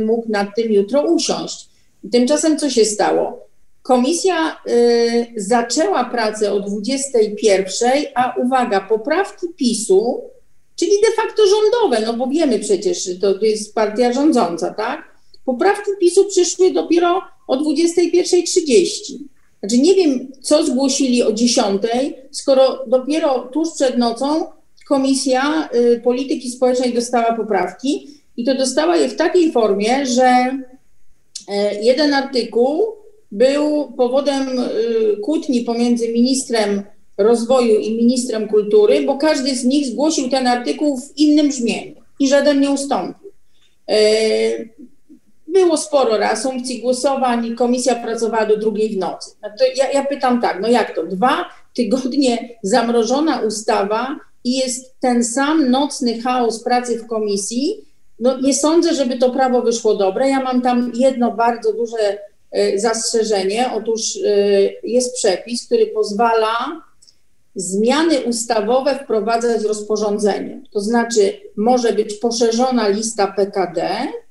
mógł 0.00 0.28
nad 0.28 0.48
tym 0.56 0.72
jutro 0.72 1.02
usiąść. 1.02 1.66
Tymczasem 2.12 2.58
co 2.58 2.70
się 2.70 2.84
stało? 2.84 3.46
Komisja 3.82 4.60
zaczęła 5.36 6.04
pracę 6.04 6.52
o 6.52 6.60
21, 6.60 7.90
a 8.14 8.34
uwaga, 8.36 8.80
poprawki 8.80 9.46
PiSu, 9.56 10.20
czyli 10.76 10.92
de 11.02 11.22
facto 11.22 11.42
rządowe, 11.46 12.06
no 12.06 12.14
bo 12.14 12.26
wiemy 12.26 12.58
przecież, 12.58 13.20
to, 13.20 13.38
to 13.38 13.44
jest 13.44 13.74
partia 13.74 14.12
rządząca, 14.12 14.74
tak? 14.74 15.16
Poprawki 15.44 15.90
PiSu 16.00 16.24
przyszły 16.24 16.72
dopiero 16.72 17.22
o 17.46 17.56
21.30. 17.56 19.18
Znaczy 19.60 19.78
nie 19.78 19.94
wiem, 19.94 20.32
co 20.42 20.66
zgłosili 20.66 21.22
o 21.22 21.32
10, 21.32 21.82
skoro 22.30 22.84
dopiero 22.86 23.48
tuż 23.52 23.68
przed 23.74 23.98
nocą 23.98 24.46
Komisja 24.88 25.68
y, 25.74 26.00
Polityki 26.04 26.50
Społecznej 26.50 26.94
dostała 26.94 27.32
poprawki 27.32 28.08
i 28.36 28.44
to 28.44 28.54
dostała 28.54 28.96
je 28.96 29.08
w 29.08 29.16
takiej 29.16 29.52
formie, 29.52 30.06
że 30.06 30.58
jeden 31.82 32.14
artykuł 32.14 32.96
był 33.32 33.92
powodem 33.96 34.58
y, 34.58 35.16
kłótni 35.22 35.60
pomiędzy 35.60 36.08
ministrem 36.08 36.82
rozwoju 37.18 37.78
i 37.78 37.96
ministrem 37.96 38.48
kultury, 38.48 39.02
bo 39.02 39.16
każdy 39.16 39.54
z 39.54 39.64
nich 39.64 39.86
zgłosił 39.86 40.30
ten 40.30 40.46
artykuł 40.46 41.00
w 41.00 41.16
innym 41.16 41.48
brzmieniu 41.48 41.94
i 42.20 42.28
żaden 42.28 42.60
nie 42.60 42.70
ustąpił. 42.70 43.32
E, 43.88 43.98
było 45.48 45.76
sporo 45.76 46.16
reasumpcji 46.16 46.80
głosowań 46.80 47.46
i 47.46 47.54
komisja 47.54 47.94
pracowała 47.94 48.46
do 48.46 48.56
drugiej 48.56 48.88
w 48.88 48.98
nocy. 48.98 49.30
No 49.42 49.48
ja, 49.76 49.90
ja 49.92 50.04
pytam 50.04 50.40
tak, 50.40 50.60
no 50.60 50.68
jak 50.68 50.94
to? 50.94 51.06
Dwa 51.06 51.44
tygodnie 51.74 52.58
zamrożona 52.62 53.40
ustawa 53.40 54.20
i 54.44 54.56
jest 54.56 55.00
ten 55.00 55.24
sam 55.24 55.70
nocny 55.70 56.20
chaos 56.20 56.64
pracy 56.64 56.98
w 56.98 57.06
komisji. 57.06 57.85
No 58.20 58.40
nie 58.40 58.54
sądzę, 58.54 58.94
żeby 58.94 59.18
to 59.18 59.30
prawo 59.30 59.62
wyszło 59.62 59.94
dobre. 59.94 60.28
Ja 60.28 60.42
mam 60.42 60.62
tam 60.62 60.92
jedno 60.94 61.32
bardzo 61.32 61.72
duże 61.72 62.18
y, 62.58 62.78
zastrzeżenie. 62.80 63.70
Otóż 63.74 64.16
y, 64.16 64.74
jest 64.82 65.14
przepis, 65.14 65.66
który 65.66 65.86
pozwala 65.86 66.82
zmiany 67.56 68.20
ustawowe 68.20 68.98
wprowadzać 69.04 69.62
rozporządzeniem. 69.62 70.64
To 70.72 70.80
znaczy, 70.80 71.40
może 71.56 71.92
być 71.92 72.14
poszerzona 72.14 72.88
lista 72.88 73.26
PKD, 73.26 73.88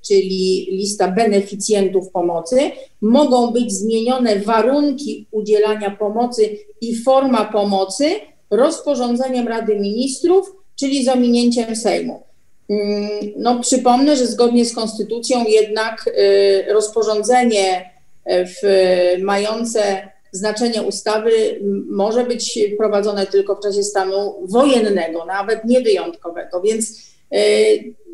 czyli 0.07 0.67
lista 0.71 1.11
beneficjentów 1.11 2.11
pomocy, 2.11 2.57
mogą 3.01 3.51
być 3.51 3.73
zmienione 3.73 4.39
warunki 4.39 5.27
udzielania 5.31 5.91
pomocy 5.91 6.57
i 6.81 6.95
forma 6.95 7.45
pomocy 7.45 8.05
rozporządzeniem 8.51 9.47
Rady 9.47 9.79
Ministrów, 9.79 10.55
czyli 10.79 11.05
z 11.05 11.07
ominięciem 11.07 11.75
Sejmu. 11.75 12.23
Mm, 12.69 13.09
no, 13.37 13.59
przypomnę, 13.59 14.15
że 14.15 14.27
zgodnie 14.27 14.65
z 14.65 14.75
konstytucją 14.75 15.43
jednak 15.47 16.07
y, 16.07 16.73
rozporządzenie 16.73 17.91
y, 18.31 18.45
w, 18.45 18.61
mające 19.23 20.09
znaczenie 20.31 20.83
ustawy 20.83 21.59
może 21.89 22.23
być 22.23 22.59
prowadzone 22.77 23.25
tylko 23.27 23.55
w 23.55 23.59
czasie 23.59 23.83
stanu 23.83 24.35
wojennego, 24.47 25.25
nawet 25.25 25.65
nie 25.65 25.81
wyjątkowego. 25.81 26.61
Więc 26.61 27.15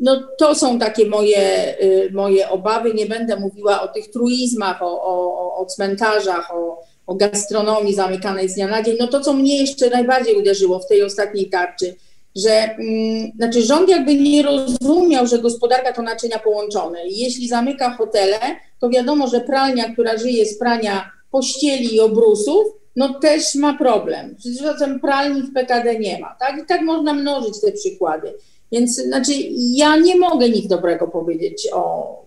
No 0.02 0.22
to 0.38 0.54
są 0.54 0.78
takie 0.78 1.06
moje, 1.06 1.76
moje 2.12 2.48
obawy. 2.48 2.94
Nie 2.94 3.06
będę 3.06 3.36
mówiła 3.36 3.82
o 3.82 3.88
tych 3.88 4.10
truizmach, 4.10 4.82
o, 4.82 5.02
o, 5.02 5.56
o 5.56 5.66
cmentarzach, 5.66 6.54
o, 6.54 6.82
o 7.06 7.14
gastronomii 7.14 7.94
zamykanej 7.94 8.48
z 8.48 8.54
dnia 8.54 8.68
na 8.68 8.82
dzień. 8.82 8.96
No 9.00 9.06
to, 9.06 9.20
co 9.20 9.32
mnie 9.32 9.60
jeszcze 9.60 9.90
najbardziej 9.90 10.34
uderzyło 10.34 10.78
w 10.78 10.88
tej 10.88 11.02
ostatniej 11.02 11.50
tarczy, 11.50 11.94
że 12.36 12.50
mm, 12.50 13.32
znaczy 13.36 13.62
rząd 13.62 13.88
jakby 13.88 14.14
nie 14.14 14.42
rozumiał, 14.42 15.26
że 15.26 15.38
gospodarka 15.38 15.92
to 15.92 16.02
naczynia 16.02 16.38
połączone. 16.38 16.98
Jeśli 17.08 17.48
zamyka 17.48 17.90
hotele, 17.90 18.38
to 18.80 18.88
wiadomo, 18.88 19.28
że 19.28 19.40
pralnia, 19.40 19.92
która 19.92 20.18
żyje 20.18 20.46
z 20.46 20.58
prania 20.58 21.10
pościeli 21.30 21.94
i 21.94 22.00
obrusów, 22.00 22.64
no 22.96 23.20
też 23.20 23.54
ma 23.54 23.78
problem. 23.78 24.36
Zatem 24.38 25.00
pralni 25.00 25.42
w 25.42 25.52
PKD 25.52 25.98
nie 25.98 26.18
ma. 26.18 26.36
Tak? 26.40 26.58
I 26.62 26.66
tak 26.66 26.80
można 26.82 27.14
mnożyć 27.14 27.60
te 27.60 27.72
przykłady. 27.72 28.34
Więc 28.72 28.96
znaczy, 28.96 29.32
ja 29.56 29.96
nie 29.96 30.16
mogę 30.16 30.48
nic 30.48 30.66
dobrego 30.66 31.08
powiedzieć 31.08 31.68
o, 31.72 31.78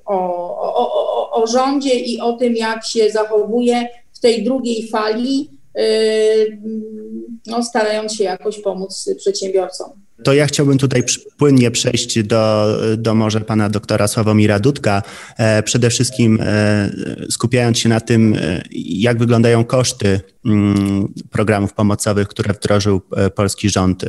o, 0.06 0.16
o, 0.60 0.94
o, 0.94 1.32
o 1.44 1.48
rządzie 1.48 2.00
i 2.00 2.22
o 2.22 2.34
tym, 2.34 2.56
jak 2.56 2.86
się 2.86 3.10
zachowuje 3.10 3.88
w 4.14 4.20
tej 4.20 4.44
drugiej 4.44 4.88
fali 4.88 5.50
no, 7.48 7.64
starając 7.64 8.14
się 8.14 8.24
jakoś 8.24 8.60
pomóc 8.60 9.10
przedsiębiorcom. 9.18 9.90
To 10.24 10.34
ja 10.34 10.48
chciałbym 10.48 10.78
tutaj 10.78 11.04
płynnie 11.38 11.72
przejść 11.72 12.24
do, 12.24 12.78
do 12.98 13.16
może 13.16 13.42
pana 13.42 13.70
doktora 13.70 14.08
Sławomira 14.08 14.60
Dudka. 14.60 15.04
E, 15.38 15.64
przede 15.64 15.90
wszystkim 15.90 16.40
e, 16.42 16.92
skupiając 17.30 17.80
się 17.80 17.90
na 17.90 18.00
tym, 18.00 18.34
e, 18.34 18.62
jak 18.72 19.18
wyglądają 19.18 19.64
koszty 19.64 20.22
mm, 20.46 21.14
programów 21.32 21.74
pomocowych, 21.74 22.28
które 22.28 22.54
wdrożył 22.54 23.02
polski 23.36 23.70
rząd 23.70 24.06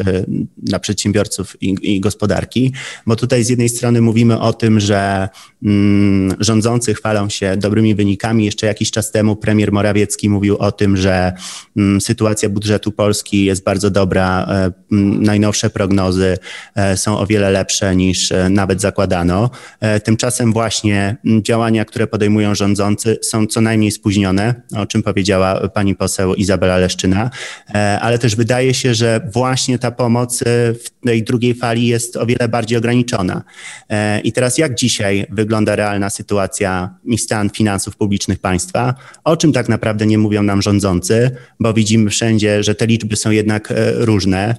dla 0.58 0.78
przedsiębiorców 0.78 1.62
i, 1.62 1.76
i 1.82 2.00
gospodarki, 2.00 2.72
bo 3.06 3.16
tutaj 3.16 3.44
z 3.44 3.48
jednej 3.48 3.68
strony 3.68 4.00
mówimy 4.00 4.40
o 4.40 4.52
tym, 4.52 4.80
że 4.80 5.28
mm, 5.62 6.36
rządzący 6.40 6.94
chwalą 6.94 7.28
się 7.28 7.56
dobrymi 7.56 7.94
wynikami. 7.94 8.44
Jeszcze 8.44 8.66
jakiś 8.66 8.90
czas 8.90 9.10
temu 9.10 9.36
premier 9.36 9.72
Morawiecki 9.72 10.30
mówił 10.30 10.56
o 10.56 10.72
tym, 10.72 10.96
że 10.96 11.32
mm, 11.76 12.00
sytuacja 12.00 12.48
budżetu 12.48 12.92
Polski 12.92 13.44
jest 13.44 13.64
bardzo 13.64 13.90
dobra. 13.90 14.48
Najnowsze 14.90 15.70
prognozy 15.70 15.95
prognozy 15.96 16.38
e, 16.74 16.96
są 16.96 17.18
o 17.18 17.26
wiele 17.26 17.50
lepsze 17.50 17.96
niż 17.96 18.32
e, 18.32 18.50
nawet 18.50 18.80
zakładano. 18.80 19.50
E, 19.80 20.00
tymczasem 20.00 20.52
właśnie 20.52 21.16
działania, 21.42 21.84
które 21.84 22.06
podejmują 22.06 22.54
rządzący 22.54 23.18
są 23.22 23.46
co 23.46 23.60
najmniej 23.60 23.90
spóźnione, 23.90 24.54
o 24.76 24.86
czym 24.86 25.02
powiedziała 25.02 25.68
pani 25.68 25.94
poseł 25.94 26.34
Izabela 26.34 26.76
Leszczyna, 26.76 27.30
ale 28.00 28.18
też 28.18 28.36
wydaje 28.36 28.74
się, 28.74 28.94
że 28.94 29.20
właśnie 29.32 29.78
ta 29.78 29.90
pomoc 29.90 30.44
w 30.84 31.06
tej 31.06 31.22
drugiej 31.22 31.54
fali 31.54 31.86
jest 31.86 32.16
o 32.16 32.26
wiele 32.26 32.48
bardziej 32.48 32.78
ograniczona. 32.78 33.42
I 34.24 34.32
teraz 34.32 34.58
jak 34.58 34.74
dzisiaj 34.74 35.26
wygląda 35.30 35.76
realna 35.76 36.10
sytuacja 36.10 36.94
i 37.04 37.18
stan 37.18 37.50
finansów 37.50 37.96
publicznych 37.96 38.38
państwa? 38.38 38.94
O 39.24 39.36
czym 39.36 39.52
tak 39.52 39.68
naprawdę 39.68 40.06
nie 40.06 40.18
mówią 40.18 40.42
nam 40.42 40.62
rządzący, 40.62 41.30
bo 41.60 41.74
widzimy 41.74 42.10
wszędzie, 42.10 42.62
że 42.62 42.74
te 42.74 42.86
liczby 42.86 43.16
są 43.16 43.30
jednak 43.30 43.72
różne. 43.94 44.56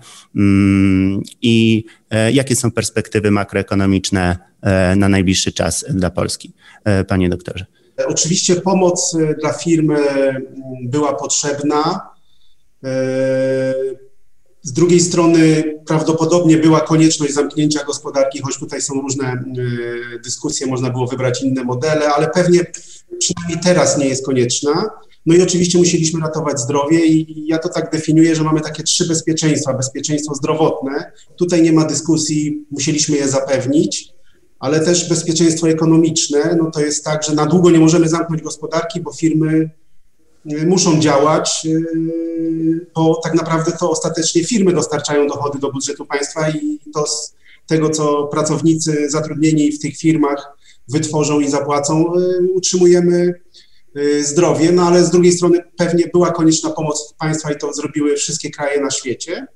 I 1.42 1.86
e, 2.10 2.32
jakie 2.32 2.56
są 2.56 2.72
perspektywy 2.72 3.32
makroekonomiczne 3.32 4.38
e, 4.62 4.96
na 4.96 5.10
najbliższy 5.10 5.52
czas 5.52 5.86
dla 5.90 6.10
Polski, 6.10 6.54
e, 6.84 7.04
panie 7.04 7.30
doktorze? 7.30 7.66
Oczywiście 8.08 8.56
pomoc 8.56 9.18
dla 9.40 9.54
firmy 9.54 9.98
była 10.84 11.14
potrzebna. 11.14 12.02
Z 14.62 14.74
drugiej 14.74 15.00
strony 15.00 15.64
prawdopodobnie 15.88 16.58
była 16.58 16.82
konieczność 16.82 17.34
zamknięcia 17.34 17.84
gospodarki, 17.84 18.42
choć 18.42 18.58
tutaj 18.58 18.82
są 18.82 18.94
różne 18.94 19.44
dyskusje, 20.24 20.68
można 20.68 20.90
było 20.90 21.08
wybrać 21.08 21.42
inne 21.42 21.64
modele, 21.64 22.10
ale 22.10 22.28
pewnie 22.28 22.66
przynajmniej 23.20 23.60
teraz 23.64 23.98
nie 23.98 24.08
jest 24.08 24.26
konieczna. 24.26 24.90
No 25.26 25.36
i 25.36 25.42
oczywiście 25.42 25.78
musieliśmy 25.78 26.20
ratować 26.20 26.60
zdrowie 26.60 27.06
i 27.06 27.48
ja 27.48 27.58
to 27.58 27.70
tak 27.70 27.92
definiuję, 27.92 28.36
że 28.36 28.44
mamy 28.44 28.62
takie 28.62 28.84
trzy 28.84 29.08
bezpieczeństwa. 29.08 29.74
Bezpieczeństwo 29.74 30.36
zdrowotne, 30.36 31.12
tutaj 31.38 31.62
nie 31.62 31.74
ma 31.74 31.86
dyskusji, 31.86 32.66
musieliśmy 32.72 33.18
je 33.18 33.30
zapewnić, 33.30 34.14
ale 34.60 34.80
też 34.80 35.10
bezpieczeństwo 35.10 35.70
ekonomiczne, 35.70 36.58
no 36.60 36.72
to 36.72 36.82
jest 36.82 37.06
tak, 37.06 37.24
że 37.24 37.34
na 37.34 37.46
długo 37.46 37.72
nie 37.72 37.80
możemy 37.80 38.10
zamknąć 38.10 38.42
gospodarki, 38.42 39.02
bo 39.02 39.14
firmy 39.14 39.70
y, 40.52 40.66
muszą 40.66 41.00
działać, 41.00 41.62
y, 41.66 42.88
bo 42.96 43.20
tak 43.24 43.34
naprawdę 43.34 43.72
to 43.72 43.92
ostatecznie 43.92 44.44
firmy 44.44 44.74
dostarczają 44.74 45.28
dochody 45.28 45.60
do 45.60 45.72
budżetu 45.72 46.06
państwa 46.06 46.50
i 46.50 46.80
to 46.94 47.08
z 47.08 47.36
tego, 47.68 47.90
co 47.90 48.28
pracownicy 48.28 49.10
zatrudnieni 49.10 49.72
w 49.72 49.80
tych 49.80 49.98
firmach 49.98 50.57
wytworzą 50.90 51.40
i 51.40 51.50
zapłacą, 51.50 52.16
y, 52.16 52.52
utrzymujemy 52.54 53.34
Y, 53.98 54.24
zdrowie, 54.24 54.72
no 54.72 54.84
ale 54.84 55.06
z 55.06 55.10
drugiej 55.10 55.32
strony 55.32 55.60
pewnie 55.78 56.08
była 56.14 56.32
konieczna 56.32 56.70
pomoc 56.70 57.14
państwa 57.20 57.52
i 57.52 57.58
to 57.58 57.74
zrobiły 57.74 58.16
wszystkie 58.16 58.50
kraje 58.50 58.82
na 58.82 58.92
świecie. 58.92 59.48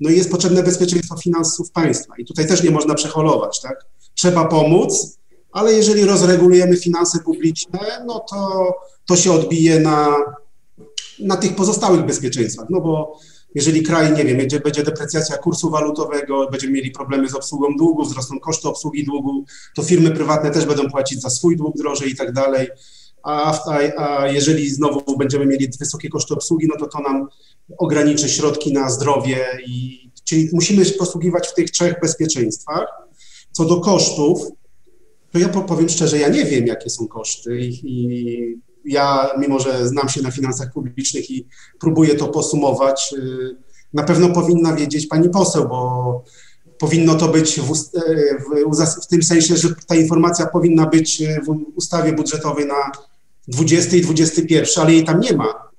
No 0.00 0.10
i 0.10 0.16
jest 0.16 0.30
potrzebne 0.30 0.62
bezpieczeństwo 0.62 1.16
finansów 1.16 1.70
państwa 1.70 2.14
i 2.18 2.24
tutaj 2.24 2.48
też 2.48 2.62
nie 2.62 2.70
można 2.70 2.94
przeholować, 2.94 3.60
tak? 3.60 3.84
Trzeba 4.14 4.44
pomóc, 4.44 5.18
ale 5.52 5.72
jeżeli 5.72 6.04
rozregulujemy 6.04 6.76
finanse 6.76 7.18
publiczne, 7.18 7.78
no 8.06 8.24
to 8.30 8.72
to 9.06 9.16
się 9.16 9.32
odbije 9.32 9.80
na, 9.80 10.16
na 11.18 11.36
tych 11.36 11.54
pozostałych 11.54 12.06
bezpieczeństwach, 12.06 12.66
no 12.70 12.80
bo 12.80 13.18
jeżeli 13.54 13.82
kraj, 13.82 14.12
nie 14.12 14.24
wiem, 14.24 14.36
będzie, 14.36 14.60
będzie 14.60 14.82
deprecjacja 14.82 15.38
kursu 15.38 15.70
walutowego, 15.70 16.48
będziemy 16.50 16.72
mieli 16.72 16.90
problemy 16.90 17.28
z 17.28 17.34
obsługą 17.34 17.76
długu, 17.76 18.04
wzrosną 18.04 18.40
koszty 18.40 18.68
obsługi 18.68 19.04
długu, 19.04 19.44
to 19.76 19.82
firmy 19.82 20.10
prywatne 20.10 20.50
też 20.50 20.66
będą 20.66 20.90
płacić 20.90 21.20
za 21.20 21.30
swój 21.30 21.56
dług 21.56 21.76
drożej 21.76 22.10
i 22.10 22.16
tak 22.16 22.32
dalej 22.32 22.68
a, 23.22 23.58
a, 23.96 24.26
jeżeli 24.26 24.70
znowu 24.70 25.16
będziemy 25.16 25.46
mieli 25.46 25.68
wysokie 25.78 26.08
koszty 26.08 26.34
obsługi, 26.34 26.66
no 26.66 26.76
to 26.78 26.86
to 26.86 27.00
nam 27.00 27.28
ograniczy 27.78 28.28
środki 28.28 28.72
na 28.72 28.90
zdrowie 28.90 29.46
i 29.66 30.00
czyli 30.24 30.48
musimy 30.52 30.84
się 30.84 30.92
posługiwać 30.92 31.48
w 31.48 31.54
tych 31.54 31.70
trzech 31.70 32.00
bezpieczeństwach. 32.00 32.86
Co 33.52 33.64
do 33.64 33.80
kosztów, 33.80 34.42
to 35.32 35.38
ja 35.38 35.48
powiem 35.48 35.88
szczerze, 35.88 36.18
ja 36.18 36.28
nie 36.28 36.44
wiem, 36.44 36.66
jakie 36.66 36.90
są 36.90 37.08
koszty 37.08 37.60
i, 37.60 37.80
i 37.84 38.58
ja, 38.84 39.30
mimo 39.38 39.60
że 39.60 39.88
znam 39.88 40.08
się 40.08 40.22
na 40.22 40.30
finansach 40.30 40.72
publicznych 40.72 41.30
i 41.30 41.46
próbuję 41.80 42.14
to 42.14 42.28
posumować, 42.28 43.14
y, 43.18 43.56
na 43.92 44.02
pewno 44.02 44.28
powinna 44.28 44.76
wiedzieć 44.76 45.06
pani 45.06 45.30
poseł, 45.30 45.68
bo 45.68 46.24
powinno 46.78 47.14
to 47.14 47.28
być 47.28 47.60
w, 47.60 47.72
w, 47.72 49.02
w, 49.02 49.06
tym 49.06 49.22
sensie, 49.22 49.56
że 49.56 49.68
ta 49.86 49.94
informacja 49.94 50.46
powinna 50.46 50.86
być 50.86 51.22
w 51.46 51.76
ustawie 51.76 52.12
budżetowej 52.12 52.66
na 52.66 52.92
20 53.48 53.96
i 53.96 54.00
21, 54.00 54.66
ale 54.76 54.92
jej 54.92 55.04
tam 55.04 55.20
nie 55.20 55.32
ma. 55.32 55.70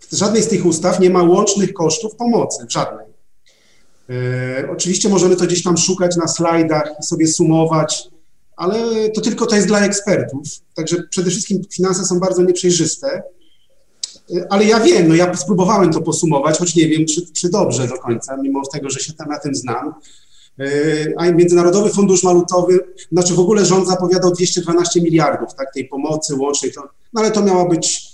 W 0.00 0.14
żadnej 0.16 0.42
z 0.42 0.48
tych 0.48 0.66
ustaw 0.66 1.00
nie 1.00 1.10
ma 1.10 1.22
łącznych 1.22 1.72
kosztów 1.72 2.16
pomocy, 2.16 2.66
w 2.66 2.72
żadnej. 2.72 3.06
E, 4.10 4.70
oczywiście 4.70 5.08
możemy 5.08 5.36
to 5.36 5.44
gdzieś 5.46 5.62
tam 5.62 5.76
szukać 5.76 6.16
na 6.16 6.28
slajdach 6.28 6.90
i 7.00 7.02
sobie 7.02 7.26
sumować, 7.26 8.08
ale 8.60 9.10
to 9.10 9.20
tylko 9.20 9.46
to 9.46 9.56
jest 9.56 9.68
dla 9.68 9.80
ekspertów. 9.80 10.48
Także 10.74 11.02
przede 11.10 11.30
wszystkim 11.30 11.62
finanse 11.72 12.04
są 12.04 12.20
bardzo 12.20 12.42
nieprzejrzyste. 12.42 13.22
E, 14.36 14.46
ale 14.50 14.64
ja 14.64 14.80
wiem, 14.80 15.08
no 15.08 15.14
ja 15.14 15.36
spróbowałem 15.36 15.92
to 15.92 16.00
posumować, 16.00 16.58
choć 16.58 16.76
nie 16.76 16.88
wiem, 16.88 17.06
czy, 17.06 17.32
czy 17.32 17.48
dobrze 17.48 17.88
do 17.88 17.98
końca, 17.98 18.36
mimo 18.36 18.62
tego, 18.72 18.90
że 18.90 19.00
się 19.00 19.12
tam 19.12 19.28
na 19.28 19.38
tym 19.38 19.54
znam. 19.54 19.94
E, 20.58 20.64
a 21.16 21.30
Międzynarodowy 21.32 21.90
Fundusz 21.90 22.22
Walutowy, 22.22 22.80
znaczy 23.12 23.34
w 23.34 23.40
ogóle 23.40 23.64
rząd 23.64 23.88
zapowiadał 23.88 24.32
212 24.32 25.00
miliardów 25.00 25.54
tak, 25.54 25.74
tej 25.74 25.88
pomocy 25.88 26.36
łącznej, 26.36 26.72
to, 26.72 26.80
no 27.12 27.20
ale 27.20 27.30
to 27.30 27.42
miała 27.42 27.68
być 27.68 28.10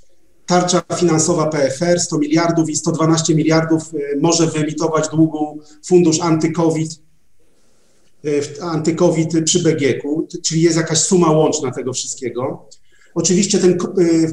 tarcza 0.47 0.83
finansowa 0.97 1.47
PFR 1.47 2.01
100 2.01 2.19
miliardów 2.19 2.71
i 2.71 2.77
112 2.77 3.35
miliardów 3.35 3.83
e, 3.95 4.21
może 4.21 4.47
wyemitować 4.47 5.09
długu 5.09 5.61
fundusz 5.87 6.21
anty-COVID, 6.21 7.06
e, 8.27 8.65
anty-COVID 8.65 9.45
przy 9.45 9.63
BGK-u, 9.63 10.29
czyli 10.45 10.63
jest 10.63 10.77
jakaś 10.77 10.99
suma 10.99 11.31
łączna 11.31 11.71
tego 11.71 11.93
wszystkiego. 11.93 12.69
Oczywiście 13.15 13.59
ten 13.59 13.79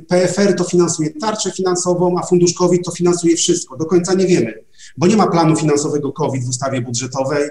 PFR 0.07 0.55
to 0.55 0.63
finansuje 0.63 1.09
tarczę 1.09 1.51
finansową, 1.51 2.15
a 2.19 2.25
fundusz 2.25 2.53
COVID 2.53 2.85
to 2.85 2.91
finansuje 2.91 3.35
wszystko. 3.35 3.77
Do 3.77 3.85
końca 3.85 4.13
nie 4.13 4.27
wiemy, 4.27 4.53
bo 4.97 5.07
nie 5.07 5.17
ma 5.17 5.27
planu 5.27 5.55
finansowego 5.55 6.11
COVID 6.11 6.43
w 6.45 6.49
ustawie 6.49 6.81
budżetowej 6.81 7.49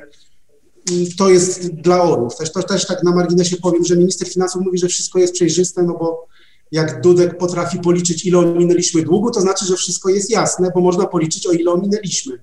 to 1.18 1.30
jest 1.30 1.74
dla 1.74 2.02
orów. 2.02 2.36
Też, 2.36 2.52
to, 2.52 2.62
też 2.62 2.86
tak 2.86 3.02
na 3.02 3.14
marginesie 3.14 3.56
powiem, 3.56 3.84
że 3.84 3.96
minister 3.96 4.28
finansów 4.28 4.62
mówi, 4.64 4.78
że 4.78 4.88
wszystko 4.88 5.18
jest 5.18 5.34
przejrzyste, 5.34 5.82
no 5.82 5.92
bo 5.98 6.26
jak 6.72 7.00
Dudek 7.00 7.38
potrafi 7.38 7.78
policzyć, 7.78 8.26
ile 8.26 8.38
ominęliśmy 8.38 9.02
długu, 9.02 9.30
to 9.30 9.40
znaczy, 9.40 9.64
że 9.64 9.76
wszystko 9.76 10.08
jest 10.08 10.30
jasne, 10.30 10.70
bo 10.74 10.80
można 10.80 11.06
policzyć, 11.06 11.46
o 11.46 11.52
ile 11.52 11.70
ominęliśmy. 11.70 12.38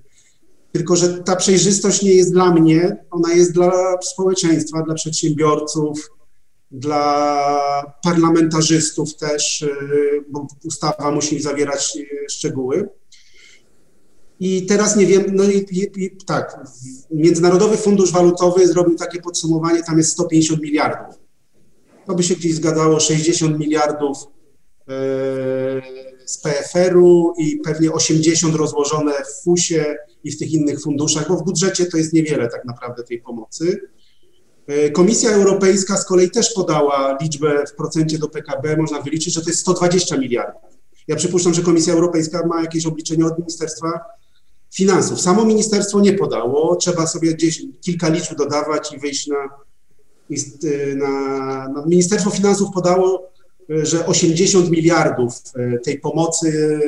Tylko, 0.72 0.96
że 0.96 1.08
ta 1.08 1.36
przejrzystość 1.36 2.02
nie 2.02 2.12
jest 2.12 2.32
dla 2.32 2.52
mnie, 2.52 2.96
ona 3.10 3.32
jest 3.34 3.52
dla 3.52 3.72
społeczeństwa, 4.02 4.82
dla 4.82 4.94
przedsiębiorców, 4.94 6.10
dla 6.70 7.96
parlamentarzystów 8.04 9.16
też, 9.16 9.62
y, 9.62 9.68
bo 10.28 10.46
ustawa 10.64 11.10
musi 11.10 11.42
zawierać 11.42 11.96
y, 11.96 12.26
szczegóły. 12.30 12.88
I 14.40 14.66
teraz 14.66 14.96
nie 14.96 15.06
wiem, 15.06 15.24
no 15.32 15.44
i, 15.44 15.66
i, 15.70 16.16
tak, 16.26 16.60
Międzynarodowy 17.10 17.76
Fundusz 17.76 18.12
Walutowy 18.12 18.66
zrobił 18.66 18.96
takie 18.96 19.20
podsumowanie, 19.20 19.82
tam 19.82 19.98
jest 19.98 20.10
150 20.10 20.62
miliardów. 20.62 21.14
To 22.06 22.14
by 22.14 22.22
się 22.22 22.36
gdzieś 22.36 22.54
zgadzało 22.54 23.00
60 23.00 23.58
miliardów 23.58 24.18
e, 24.88 26.09
z 26.30 26.38
PFR-u 26.38 27.34
i 27.38 27.56
pewnie 27.56 27.92
80 27.92 28.54
rozłożone 28.54 29.12
w 29.12 29.44
FUS-ie 29.44 29.96
i 30.24 30.30
w 30.30 30.38
tych 30.38 30.52
innych 30.52 30.82
funduszach, 30.82 31.28
bo 31.28 31.36
w 31.36 31.44
budżecie 31.44 31.86
to 31.86 31.96
jest 31.96 32.12
niewiele 32.12 32.48
tak 32.48 32.64
naprawdę 32.64 33.02
tej 33.02 33.20
pomocy. 33.20 33.80
E, 34.66 34.90
Komisja 34.90 35.30
Europejska 35.30 35.96
z 35.96 36.04
kolei 36.04 36.30
też 36.30 36.54
podała 36.54 37.18
liczbę 37.22 37.64
w 37.66 37.74
procencie 37.74 38.18
do 38.18 38.28
PKB, 38.28 38.76
można 38.76 39.00
wyliczyć, 39.00 39.34
że 39.34 39.42
to 39.42 39.50
jest 39.50 39.60
120 39.60 40.16
miliardów. 40.16 40.62
Ja 41.08 41.16
przypuszczam, 41.16 41.54
że 41.54 41.62
Komisja 41.62 41.94
Europejska 41.94 42.46
ma 42.46 42.60
jakieś 42.60 42.86
obliczenie 42.86 43.26
od 43.26 43.38
Ministerstwa 43.38 44.00
Finansów. 44.74 45.20
Samo 45.20 45.44
ministerstwo 45.44 46.00
nie 46.00 46.12
podało, 46.12 46.76
trzeba 46.76 47.06
sobie 47.06 47.34
gdzieś 47.34 47.62
kilka 47.80 48.08
liczb 48.08 48.36
dodawać 48.36 48.92
i 48.92 48.98
wyjść 48.98 49.26
na, 49.26 49.48
na, 50.96 51.68
na 51.68 51.86
Ministerstwo 51.86 52.30
Finansów 52.30 52.68
podało, 52.74 53.29
że 53.82 54.06
80 54.06 54.70
miliardów 54.70 55.34
e, 55.56 55.78
tej 55.78 56.00
pomocy 56.00 56.80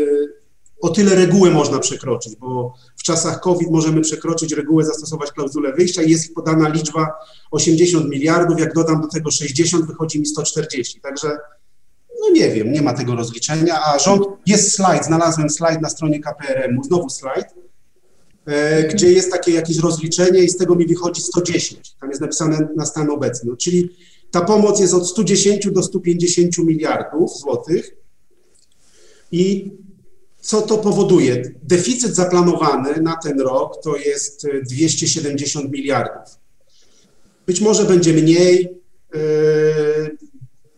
o 0.83 0.89
tyle 0.89 1.15
regułę 1.15 1.51
można 1.51 1.79
przekroczyć, 1.79 2.37
bo 2.37 2.75
w 2.97 3.03
czasach 3.03 3.41
COVID 3.41 3.71
możemy 3.71 4.01
przekroczyć 4.01 4.53
regułę, 4.53 4.85
zastosować 4.85 5.33
klauzulę 5.33 5.73
wyjścia 5.73 6.03
i 6.03 6.11
jest 6.11 6.35
podana 6.35 6.69
liczba 6.69 7.13
80 7.51 8.09
miliardów, 8.09 8.61
jak 8.61 8.75
dodam 8.75 9.01
do 9.01 9.09
tego 9.09 9.31
60, 9.31 9.87
wychodzi 9.87 10.21
mi 10.21 10.27
140. 10.27 11.01
Także 11.01 11.29
no 12.21 12.31
nie 12.31 12.51
wiem, 12.51 12.73
nie 12.73 12.83
ma 12.83 12.93
tego 12.93 13.15
rozliczenia, 13.15 13.81
a 13.85 13.99
rząd, 13.99 14.27
jest 14.47 14.73
slajd, 14.73 15.05
znalazłem 15.05 15.51
slajd 15.51 15.81
na 15.81 15.89
stronie 15.89 16.21
KPRM-u, 16.21 16.85
znowu 16.85 17.11
slajd, 17.11 17.47
e, 18.47 18.83
gdzie 18.83 19.13
jest 19.13 19.33
takie 19.33 19.53
jakieś 19.53 19.79
rozliczenie 19.79 20.41
i 20.41 20.49
z 20.49 20.57
tego 20.57 20.75
mi 20.75 20.87
wychodzi 20.87 21.23
110. 21.23 21.95
Tam 22.01 22.09
jest 22.09 22.21
napisane 22.21 22.69
na 22.77 22.87
stan 22.87 23.11
obecny. 23.11 23.51
No, 23.51 23.57
czyli 23.57 23.91
ta 24.33 24.41
pomoc 24.41 24.81
jest 24.81 24.95
od 24.95 25.09
110 25.09 25.71
do 25.71 25.83
150 25.83 26.59
miliardów 26.59 27.39
złotych 27.39 27.97
i 29.33 29.73
co 30.41 30.63
to 30.63 30.79
powoduje? 30.79 31.55
Deficyt 31.63 32.15
zaplanowany 32.15 33.01
na 33.01 33.17
ten 33.17 33.41
rok 33.41 33.83
to 33.83 33.97
jest 33.97 34.47
270 34.65 35.71
miliardów. 35.71 36.37
Być 37.47 37.61
może 37.61 37.85
będzie 37.85 38.13
mniej. 38.13 38.69
E, 39.15 39.19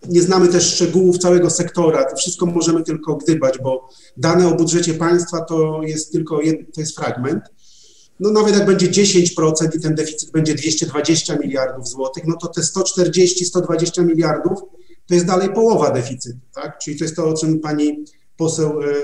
nie 0.09 0.23
znamy 0.23 0.49
też 0.49 0.75
szczegółów 0.75 1.19
całego 1.19 1.51
sektora. 1.51 2.05
To 2.05 2.17
wszystko 2.17 2.47
możemy 2.47 2.83
tylko 2.83 3.17
gdybać, 3.17 3.59
bo 3.63 3.89
dane 4.17 4.49
o 4.49 4.55
budżecie 4.55 4.95
państwa 4.95 5.41
to 5.41 5.83
jest 5.83 6.13
tylko 6.13 6.41
to 6.75 6.81
jest 6.81 6.97
fragment. 6.97 7.43
No 8.21 8.31
nawet 8.31 8.55
jak 8.55 8.67
będzie 8.67 8.89
10% 8.89 9.77
i 9.77 9.81
ten 9.81 9.95
deficyt 9.95 10.31
będzie 10.31 10.55
220 10.55 11.37
miliardów 11.37 11.89
złotych, 11.89 12.25
no 12.27 12.37
to 12.37 12.49
te 12.49 12.61
140-120 12.61 14.07
miliardów 14.07 14.59
to 15.07 15.15
jest 15.15 15.27
dalej 15.27 15.49
połowa 15.49 15.91
deficytu, 15.91 16.39
tak? 16.55 16.79
Czyli 16.79 16.99
to 16.99 17.05
jest 17.05 17.17
to, 17.17 17.29
o 17.29 17.35
czym 17.35 17.61
pani 17.61 18.05
poseł 18.37 18.83
e, 18.83 18.95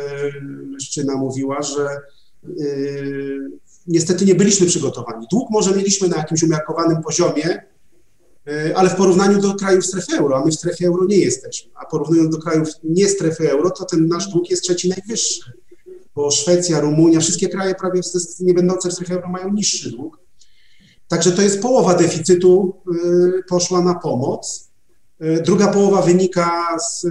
Szczyna 0.80 1.16
mówiła, 1.16 1.62
że 1.62 1.84
e, 1.84 2.50
niestety 3.86 4.24
nie 4.24 4.34
byliśmy 4.34 4.66
przygotowani. 4.66 5.26
Dług 5.30 5.50
może 5.50 5.76
mieliśmy 5.76 6.08
na 6.08 6.16
jakimś 6.16 6.42
umiarkowanym 6.42 7.02
poziomie, 7.02 7.62
e, 8.46 8.76
ale 8.76 8.90
w 8.90 8.94
porównaniu 8.94 9.40
do 9.40 9.54
krajów 9.54 9.86
strefy 9.86 10.18
euro, 10.18 10.36
a 10.36 10.44
my 10.44 10.50
w 10.50 10.54
strefie 10.54 10.86
euro 10.86 11.04
nie 11.04 11.18
jesteśmy, 11.18 11.70
a 11.74 11.86
porównując 11.86 12.36
do 12.36 12.42
krajów 12.42 12.68
nie 12.84 13.08
strefy 13.08 13.50
euro, 13.50 13.70
to 13.70 13.84
ten 13.84 14.08
nasz 14.08 14.28
dług 14.28 14.50
jest 14.50 14.62
trzeci 14.62 14.88
najwyższy, 14.88 15.52
bo 16.14 16.30
Szwecja, 16.30 16.80
Rumunia, 16.80 17.20
wszystkie 17.20 17.48
kraje 17.48 17.74
prawie 17.74 18.00
nie 18.40 18.54
będące 18.54 18.88
w 18.88 18.92
strefie 18.92 19.14
euro 19.14 19.28
mają 19.28 19.52
niższy 19.52 19.90
dług. 19.90 20.18
Także 21.08 21.32
to 21.32 21.42
jest 21.42 21.62
połowa 21.62 21.94
deficytu 21.94 22.82
poszła 23.48 23.80
na 23.80 23.94
pomoc. 23.94 24.70
Druga 25.44 25.68
połowa 25.68 26.02
wynika 26.02 26.76
z, 26.78 27.06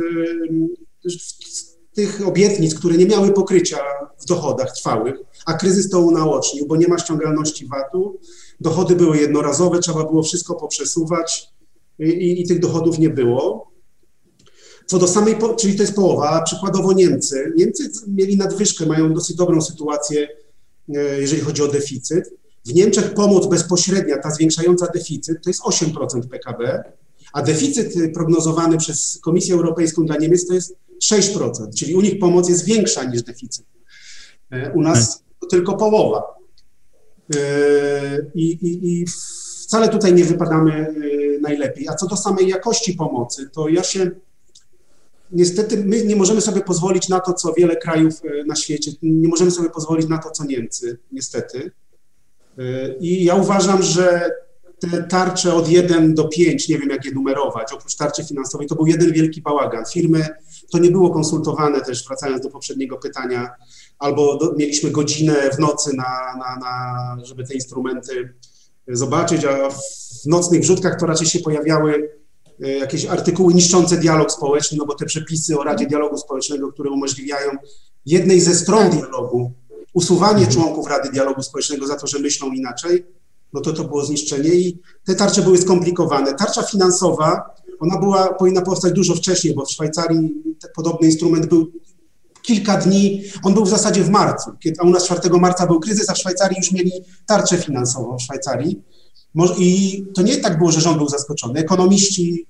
z 1.06 1.78
tych 1.94 2.28
obietnic, 2.28 2.76
które 2.76 2.98
nie 2.98 3.06
miały 3.06 3.32
pokrycia 3.32 3.78
w 4.20 4.26
dochodach 4.26 4.72
trwałych, 4.72 5.16
a 5.46 5.54
kryzys 5.54 5.90
to 5.90 6.00
unaocznił, 6.00 6.68
bo 6.68 6.76
nie 6.76 6.88
ma 6.88 6.98
ściągalności 6.98 7.68
VAT-u, 7.68 8.20
dochody 8.60 8.96
były 8.96 9.18
jednorazowe, 9.18 9.80
trzeba 9.80 10.04
było 10.04 10.24
wszystko 10.24 10.56
poprzesuwać 10.56 11.50
i, 12.00 12.42
i 12.42 12.48
tych 12.48 12.60
dochodów 12.60 13.00
nie 13.00 13.10
było. 13.10 13.69
Co 14.90 15.00
do 15.00 15.08
samej, 15.08 15.36
czyli 15.58 15.76
to 15.76 15.84
jest 15.84 15.96
połowa, 15.96 16.42
przykładowo 16.42 16.94
Niemcy. 16.94 17.54
Niemcy 17.58 17.92
mieli 18.08 18.38
nadwyżkę, 18.38 18.86
mają 18.86 19.14
dosyć 19.14 19.36
dobrą 19.36 19.62
sytuację, 19.62 20.28
e, 20.96 21.22
jeżeli 21.22 21.42
chodzi 21.42 21.62
o 21.62 21.68
deficyt. 21.68 22.34
W 22.66 22.74
Niemczech 22.74 23.14
pomoc 23.14 23.48
bezpośrednia, 23.48 24.18
ta 24.18 24.32
zwiększająca 24.32 24.88
deficyt, 24.88 25.44
to 25.44 25.50
jest 25.50 25.62
8% 25.62 26.28
PKB, 26.30 26.84
a 27.34 27.42
deficyt 27.42 28.14
prognozowany 28.14 28.78
przez 28.78 29.20
Komisję 29.24 29.56
Europejską 29.56 30.06
dla 30.06 30.18
Niemiec 30.18 30.48
to 30.48 30.54
jest 30.54 30.76
6%, 31.04 31.52
czyli 31.78 31.96
u 31.96 32.02
nich 32.02 32.20
pomoc 32.20 32.50
jest 32.50 32.66
większa 32.66 33.04
niż 33.04 33.24
deficyt. 33.24 33.66
E, 34.52 34.72
u 34.72 34.82
nas 34.82 35.24
to 35.42 35.48
tylko 35.48 35.78
połowa. 35.78 36.24
E, 37.36 37.40
I, 38.36 38.52
i, 38.52 39.02
I, 39.02 39.06
wcale 39.64 39.90
tutaj 39.90 40.14
nie 40.14 40.26
wypadamy 40.26 40.74
e, 40.74 40.94
najlepiej. 41.42 41.88
A 41.88 41.96
co 41.96 42.08
do 42.08 42.18
samej 42.18 42.48
jakości 42.48 42.94
pomocy, 42.94 43.50
to 43.54 43.70
ja 43.70 43.84
się 43.84 44.12
niestety 45.32 45.78
my 45.78 46.06
nie 46.06 46.16
możemy 46.16 46.42
sobie 46.42 46.62
pozwolić 46.62 47.10
na 47.10 47.20
to, 47.20 47.34
co 47.34 47.54
wiele 47.54 47.76
krajów 47.76 48.14
na 48.48 48.56
świecie, 48.56 48.92
nie 49.02 49.28
możemy 49.28 49.52
sobie 49.52 49.70
pozwolić 49.70 50.08
na 50.08 50.18
to, 50.18 50.32
co 50.32 50.46
Niemcy, 50.46 50.98
niestety. 51.12 51.72
I 53.00 53.24
ja 53.24 53.36
uważam, 53.36 53.84
że 53.84 54.32
te 54.80 55.04
tarcze 55.04 55.54
od 55.54 55.70
1 55.70 56.16
do 56.16 56.28
5, 56.28 56.70
nie 56.70 56.78
wiem 56.78 56.90
jak 56.90 57.06
je 57.06 57.12
numerować, 57.12 57.74
oprócz 57.74 57.96
tarczy 57.96 58.24
finansowej, 58.24 58.68
to 58.68 58.76
był 58.76 58.88
jeden 58.88 59.12
wielki 59.12 59.42
bałagan. 59.42 59.84
Firmy, 59.94 60.28
to 60.72 60.78
nie 60.78 60.92
było 60.92 61.10
konsultowane 61.10 61.82
też, 61.82 62.08
wracając 62.08 62.44
do 62.44 62.50
poprzedniego 62.50 62.98
pytania, 62.98 63.50
albo 64.00 64.38
do, 64.38 64.54
mieliśmy 64.58 64.92
godzinę 64.92 65.50
w 65.56 65.60
nocy, 65.60 65.96
na, 65.96 66.36
na, 66.38 66.56
na, 66.60 67.26
żeby 67.26 67.44
te 67.44 67.54
instrumenty 67.54 68.34
zobaczyć, 68.88 69.46
a 69.46 69.70
w 70.24 70.26
nocnych 70.26 70.62
wrzutkach 70.62 71.00
to 71.00 71.06
raczej 71.06 71.28
się 71.28 71.40
pojawiały 71.40 71.94
e, 71.96 72.08
jakieś 72.60 73.06
artykuły 73.06 73.54
niszczące 73.54 73.98
dialog 73.98 74.32
społeczny, 74.32 74.78
no 74.78 74.86
bo 74.86 74.96
te 74.96 75.06
przepisy 75.06 75.60
o 75.60 75.64
Radzie 75.64 75.88
Dialogu 75.88 76.18
Społecznego, 76.18 76.72
które 76.72 76.90
umożliwiają 76.90 77.52
jednej 78.06 78.42
ze 78.42 78.56
stron 78.56 78.90
dialogu 78.90 79.52
usuwanie 79.94 80.48
członków 80.48 80.88
Rady 80.88 81.10
Dialogu 81.10 81.44
Społecznego 81.44 81.88
za 81.88 81.96
to, 81.96 82.08
że 82.08 82.20
myślą 82.20 82.52
inaczej, 82.52 83.06
no 83.54 83.62
to 83.62 83.74
to 83.74 83.84
było 83.84 84.06
zniszczenie 84.06 84.50
i 84.50 84.82
te 85.06 85.16
tarcze 85.16 85.42
były 85.42 85.58
skomplikowane. 85.58 86.34
Tarcza 86.34 86.64
finansowa, 86.64 87.56
ona 87.80 88.00
była, 88.00 88.34
powinna 88.34 88.62
powstać 88.62 88.94
dużo 88.94 89.16
wcześniej, 89.16 89.56
bo 89.56 89.66
w 89.66 89.72
Szwajcarii 89.72 90.44
podobny 90.76 91.08
instrument 91.08 91.46
był 91.46 91.72
kilka 92.42 92.78
dni, 92.78 93.24
on 93.44 93.54
był 93.54 93.66
w 93.66 93.70
zasadzie 93.70 94.04
w 94.04 94.10
marcu, 94.10 94.52
a 94.80 94.88
u 94.88 94.90
nas 94.90 95.06
4 95.06 95.30
marca 95.40 95.68
był 95.68 95.80
kryzys, 95.80 96.10
a 96.10 96.14
w 96.14 96.18
Szwajcarii 96.18 96.58
już 96.58 96.72
mieli 96.72 96.92
tarczę 97.28 97.58
finansową 97.58 98.18
w 98.18 98.22
Szwajcarii. 98.22 98.82
I 99.58 100.04
to 100.16 100.22
nie 100.22 100.38
tak 100.38 100.58
było, 100.58 100.72
że 100.72 100.82
rząd 100.82 100.98
był 100.98 101.10
zaskoczony. 101.10 101.60
Ekonomiści 101.60 102.46
e, 102.46 102.49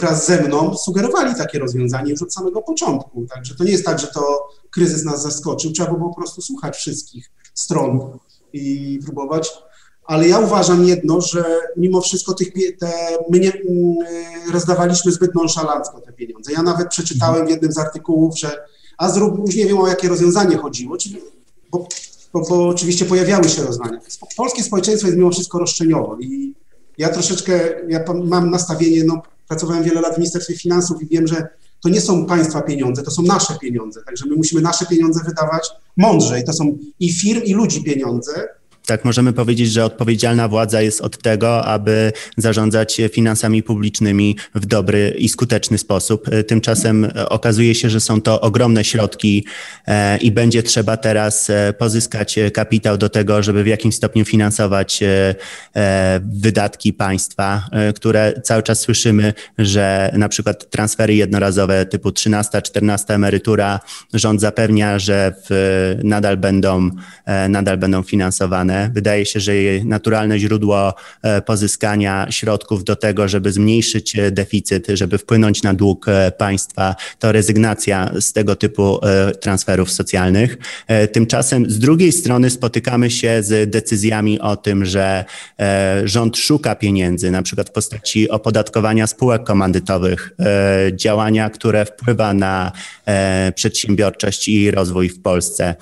wraz 0.00 0.26
ze 0.26 0.42
mną 0.42 0.76
sugerowali 0.76 1.34
takie 1.34 1.58
rozwiązanie 1.58 2.10
już 2.10 2.22
od 2.22 2.34
samego 2.34 2.62
początku. 2.62 3.26
Także 3.34 3.54
to 3.54 3.64
nie 3.64 3.72
jest 3.72 3.84
tak, 3.84 3.98
że 3.98 4.06
to 4.06 4.48
kryzys 4.70 5.04
nas 5.04 5.22
zaskoczył, 5.22 5.72
trzeba 5.72 5.94
było 5.94 6.08
po 6.08 6.16
prostu 6.16 6.42
słuchać 6.42 6.76
wszystkich 6.76 7.30
stron 7.54 8.18
i 8.52 8.98
próbować. 9.04 9.50
Ale 10.04 10.28
ja 10.28 10.38
uważam 10.38 10.84
jedno, 10.84 11.20
że 11.20 11.44
mimo 11.76 12.00
wszystko 12.00 12.34
tych, 12.34 12.48
te, 12.78 12.92
my 13.30 13.38
nie 13.38 13.52
mm, 13.52 13.96
rozdawaliśmy 14.52 15.12
zbyt 15.12 15.34
nonszalancko 15.34 16.00
te 16.00 16.12
pieniądze. 16.12 16.52
Ja 16.52 16.62
nawet 16.62 16.88
przeczytałem 16.88 17.46
w 17.46 17.50
jednym 17.50 17.72
z 17.72 17.78
artykułów, 17.78 18.38
że 18.38 18.64
a 18.98 19.08
zrób, 19.08 19.38
już 19.46 19.56
nie 19.56 19.66
wiem 19.66 19.78
o 19.78 19.88
jakie 19.88 20.08
rozwiązanie 20.08 20.56
chodziło, 20.56 20.96
czyli, 20.96 21.20
bo, 21.70 21.88
bo, 22.32 22.40
bo 22.48 22.68
oczywiście 22.68 23.04
pojawiały 23.04 23.48
się 23.48 23.62
rozwiązania. 23.62 24.00
Polskie 24.36 24.62
społeczeństwo 24.62 25.06
jest 25.06 25.18
mimo 25.18 25.30
wszystko 25.30 25.58
roszczeniowo 25.58 26.16
i 26.20 26.54
ja 26.98 27.08
troszeczkę, 27.08 27.60
ja 27.88 28.04
mam 28.24 28.50
nastawienie, 28.50 29.04
no 29.04 29.22
pracowałem 29.48 29.84
wiele 29.84 30.00
lat 30.00 30.14
w 30.14 30.18
Ministerstwie 30.18 30.56
Finansów 30.56 31.02
i 31.02 31.06
wiem, 31.06 31.26
że 31.26 31.48
to 31.80 31.88
nie 31.88 32.00
są 32.00 32.26
państwa 32.26 32.62
pieniądze, 32.62 33.02
to 33.02 33.10
są 33.10 33.22
nasze 33.22 33.58
pieniądze. 33.58 34.02
Także 34.06 34.26
my 34.26 34.36
musimy 34.36 34.60
nasze 34.60 34.86
pieniądze 34.86 35.20
wydawać 35.26 35.68
mądrzej. 35.96 36.44
To 36.44 36.52
są 36.52 36.78
i 37.00 37.12
firm, 37.12 37.42
i 37.42 37.54
ludzi 37.54 37.84
pieniądze. 37.84 38.48
Tak, 38.88 39.04
możemy 39.04 39.32
powiedzieć, 39.32 39.72
że 39.72 39.84
odpowiedzialna 39.84 40.48
władza 40.48 40.82
jest 40.82 41.00
od 41.00 41.18
tego, 41.22 41.64
aby 41.64 42.12
zarządzać 42.36 43.00
finansami 43.12 43.62
publicznymi 43.62 44.36
w 44.54 44.66
dobry 44.66 45.14
i 45.18 45.28
skuteczny 45.28 45.78
sposób. 45.78 46.30
Tymczasem 46.46 47.10
okazuje 47.28 47.74
się, 47.74 47.90
że 47.90 48.00
są 48.00 48.20
to 48.20 48.40
ogromne 48.40 48.84
środki 48.84 49.46
e, 49.86 50.18
i 50.18 50.32
będzie 50.32 50.62
trzeba 50.62 50.96
teraz 50.96 51.50
e, 51.50 51.72
pozyskać 51.78 52.38
kapitał 52.54 52.98
do 52.98 53.08
tego, 53.08 53.42
żeby 53.42 53.64
w 53.64 53.66
jakimś 53.66 53.94
stopniu 53.94 54.24
finansować 54.24 55.02
e, 55.02 55.34
wydatki 56.32 56.92
państwa, 56.92 57.68
które 57.94 58.32
cały 58.44 58.62
czas 58.62 58.80
słyszymy, 58.80 59.34
że 59.58 60.10
na 60.18 60.28
przykład 60.28 60.70
transfery 60.70 61.14
jednorazowe 61.14 61.86
typu 61.86 62.12
13, 62.12 62.62
14 62.62 63.14
emerytura, 63.14 63.80
rząd 64.14 64.40
zapewnia, 64.40 64.98
że 64.98 65.34
w, 65.50 65.98
nadal, 66.04 66.36
będą, 66.36 66.90
nadal 67.48 67.78
będą 67.78 68.02
finansowane. 68.02 68.77
Wydaje 68.92 69.26
się, 69.26 69.40
że 69.40 69.52
naturalne 69.84 70.38
źródło 70.38 70.94
e, 71.22 71.42
pozyskania 71.42 72.26
środków 72.30 72.84
do 72.84 72.96
tego, 72.96 73.28
żeby 73.28 73.52
zmniejszyć 73.52 74.18
e, 74.18 74.30
deficyt, 74.30 74.86
żeby 74.94 75.18
wpłynąć 75.18 75.62
na 75.62 75.74
dług 75.74 76.08
e, 76.08 76.32
państwa, 76.32 76.96
to 77.18 77.32
rezygnacja 77.32 78.12
z 78.20 78.32
tego 78.32 78.56
typu 78.56 79.00
transferów 79.40 79.90
socjalnych. 79.90 80.58
Tymczasem 81.12 81.70
z 81.70 81.78
drugiej 81.78 82.12
strony 82.12 82.50
spotykamy 82.50 83.10
się 83.10 83.42
z 83.42 83.70
decyzjami 83.70 84.40
o 84.40 84.56
tym, 84.56 84.84
że 84.84 85.24
rząd 86.04 86.36
szuka 86.36 86.74
pieniędzy, 86.74 87.30
na 87.30 87.42
przykład 87.42 87.68
w 87.68 87.72
postaci 87.72 88.30
opodatkowania 88.30 89.06
spółek 89.06 89.44
komandytowych, 89.44 90.34
działania, 90.92 91.50
które 91.50 91.84
wpływa 91.84 92.34
na 92.34 92.72
przedsiębiorczość 93.54 94.48
i 94.48 94.70
rozwój 94.70 95.08
w 95.08 95.22
Polsce. 95.22 95.74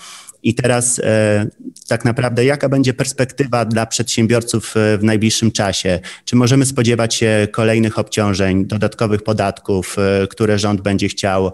I 0.47 0.55
teraz 0.55 0.99
e, 0.99 1.47
tak 1.89 2.05
naprawdę 2.05 2.45
jaka 2.45 2.69
będzie 2.69 2.95
perspektywa 2.95 3.65
dla 3.65 3.87
przedsiębiorców 3.87 4.75
e, 4.77 4.99
w 4.99 5.05
najbliższym 5.05 5.53
czasie? 5.53 6.01
Czy 6.25 6.37
możemy 6.37 6.67
spodziewać 6.67 7.15
się 7.15 7.49
kolejnych 7.53 7.99
obciążeń, 7.99 8.67
dodatkowych 8.67 9.23
podatków, 9.23 9.97
e, 9.99 10.27
które 10.27 10.59
rząd 10.59 10.81
będzie 10.81 11.09
chciał 11.09 11.53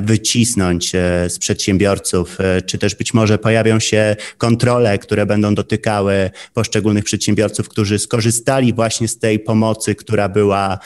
wycisnąć 0.00 0.90
z 1.28 1.38
przedsiębiorców? 1.38 2.38
Czy 2.66 2.78
też 2.78 2.94
być 2.94 3.14
może 3.14 3.38
pojawią 3.38 3.80
się 3.80 4.16
kontrole, 4.38 4.98
które 4.98 5.26
będą 5.26 5.54
dotykały 5.54 6.30
poszczególnych 6.54 7.04
przedsiębiorców, 7.04 7.68
którzy 7.68 7.98
skorzystali 7.98 8.72
właśnie 8.72 9.08
z 9.08 9.18
tej 9.18 9.38
pomocy, 9.38 9.94
która 9.94 10.28
była 10.28 10.78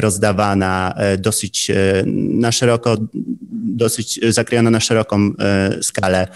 rozdawana 0.00 0.94
dosyć 1.18 1.70
na 2.06 2.52
szeroko, 2.52 2.96
dosyć 3.52 4.20
zakrojona 4.28 4.70
na 4.70 4.80
szeroką 4.80 5.30
skalę? 5.82 6.28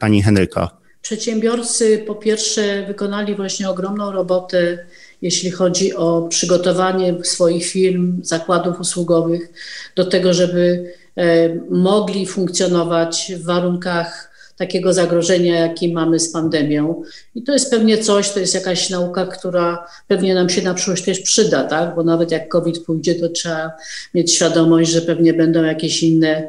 Pani 0.00 0.22
Henryko? 0.22 0.70
Przedsiębiorcy 1.02 2.04
po 2.06 2.14
pierwsze 2.14 2.86
wykonali 2.86 3.34
właśnie 3.34 3.70
ogromną 3.70 4.12
robotę, 4.12 4.78
jeśli 5.22 5.50
chodzi 5.50 5.94
o 5.94 6.22
przygotowanie 6.22 7.24
swoich 7.24 7.66
firm, 7.66 8.20
zakładów 8.22 8.80
usługowych 8.80 9.52
do 9.96 10.04
tego, 10.04 10.34
żeby 10.34 10.92
e, 11.16 11.54
mogli 11.70 12.26
funkcjonować 12.26 13.32
w 13.36 13.44
warunkach 13.44 14.34
takiego 14.56 14.92
zagrożenia, 14.92 15.60
jakie 15.60 15.92
mamy 15.92 16.20
z 16.20 16.32
pandemią. 16.32 17.02
I 17.34 17.42
to 17.42 17.52
jest 17.52 17.70
pewnie 17.70 17.98
coś, 17.98 18.30
to 18.30 18.40
jest 18.40 18.54
jakaś 18.54 18.90
nauka, 18.90 19.26
która 19.26 19.86
pewnie 20.08 20.34
nam 20.34 20.48
się 20.48 20.62
na 20.62 20.74
przyszłość 20.74 21.04
też 21.04 21.20
przyda, 21.20 21.64
tak? 21.64 21.94
Bo 21.94 22.04
nawet 22.04 22.30
jak 22.30 22.48
COVID 22.48 22.84
pójdzie, 22.84 23.14
to 23.14 23.28
trzeba 23.28 23.72
mieć 24.14 24.34
świadomość, 24.34 24.90
że 24.90 25.02
pewnie 25.02 25.34
będą 25.34 25.62
jakieś 25.62 26.02
inne 26.02 26.48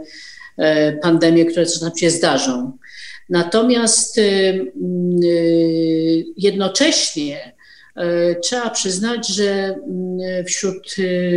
e, 0.57 0.91
pandemie, 0.91 1.45
które 1.45 1.65
nam 1.81 1.97
się 1.97 2.09
zdarzą. 2.09 2.77
Natomiast 3.29 4.17
y, 4.17 4.21
y, 5.23 6.25
jednocześnie 6.37 7.55
y, 7.97 8.35
trzeba 8.41 8.69
przyznać, 8.69 9.27
że 9.27 9.75
wśród 10.47 10.95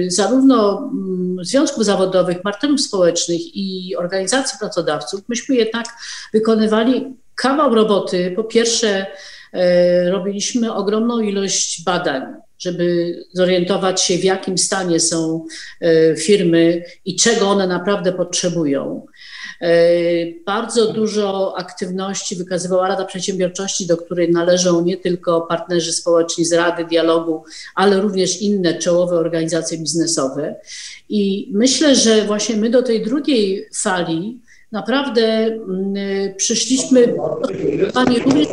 zarówno 0.09 0.91
związków 1.43 1.85
zawodowych, 1.85 2.43
partnerów 2.43 2.81
społecznych 2.81 3.41
i 3.57 3.97
organizacji 3.97 4.59
pracodawców 4.59 5.21
myśmy 5.29 5.55
jednak 5.55 5.87
wykonywali 6.33 7.07
kawał 7.35 7.75
roboty. 7.75 8.33
Po 8.37 8.45
pierwsze, 8.45 9.07
robiliśmy 10.07 10.75
ogromną 10.75 11.21
ilość 11.21 11.85
badań, 11.85 12.23
żeby 12.59 13.15
zorientować 13.33 14.03
się, 14.03 14.19
w 14.19 14.25
jakim 14.25 14.59
stanie 14.59 15.01
są 15.01 15.47
firmy 16.19 16.85
i 17.05 17.17
czego 17.17 17.49
one 17.49 17.67
naprawdę 17.67 18.13
potrzebują. 18.13 19.07
E, 19.61 19.71
bardzo 20.47 20.93
dużo 20.93 21.55
aktywności 21.59 22.37
wykazywała 22.37 22.89
Rada 22.89 23.05
Przedsiębiorczości, 23.05 23.87
do 23.87 23.97
której 23.97 24.33
należą 24.33 24.85
nie 24.85 24.97
tylko 24.97 25.41
partnerzy 25.41 25.93
społeczni 25.93 26.45
z 26.45 26.53
Rady 26.53 26.85
Dialogu, 26.85 27.45
ale 27.75 28.01
również 28.01 28.43
inne 28.43 28.79
czołowe 28.79 29.17
organizacje 29.17 29.79
biznesowe. 29.79 30.57
I 31.09 31.49
myślę, 31.53 31.97
że 31.97 32.25
właśnie 32.25 32.57
my 32.57 32.71
do 32.71 32.83
tej 32.83 33.05
drugiej 33.05 33.69
fali 33.75 34.39
naprawdę 34.73 35.23
mm, 35.23 35.95
przyszliśmy 36.37 37.15
również 38.25 38.49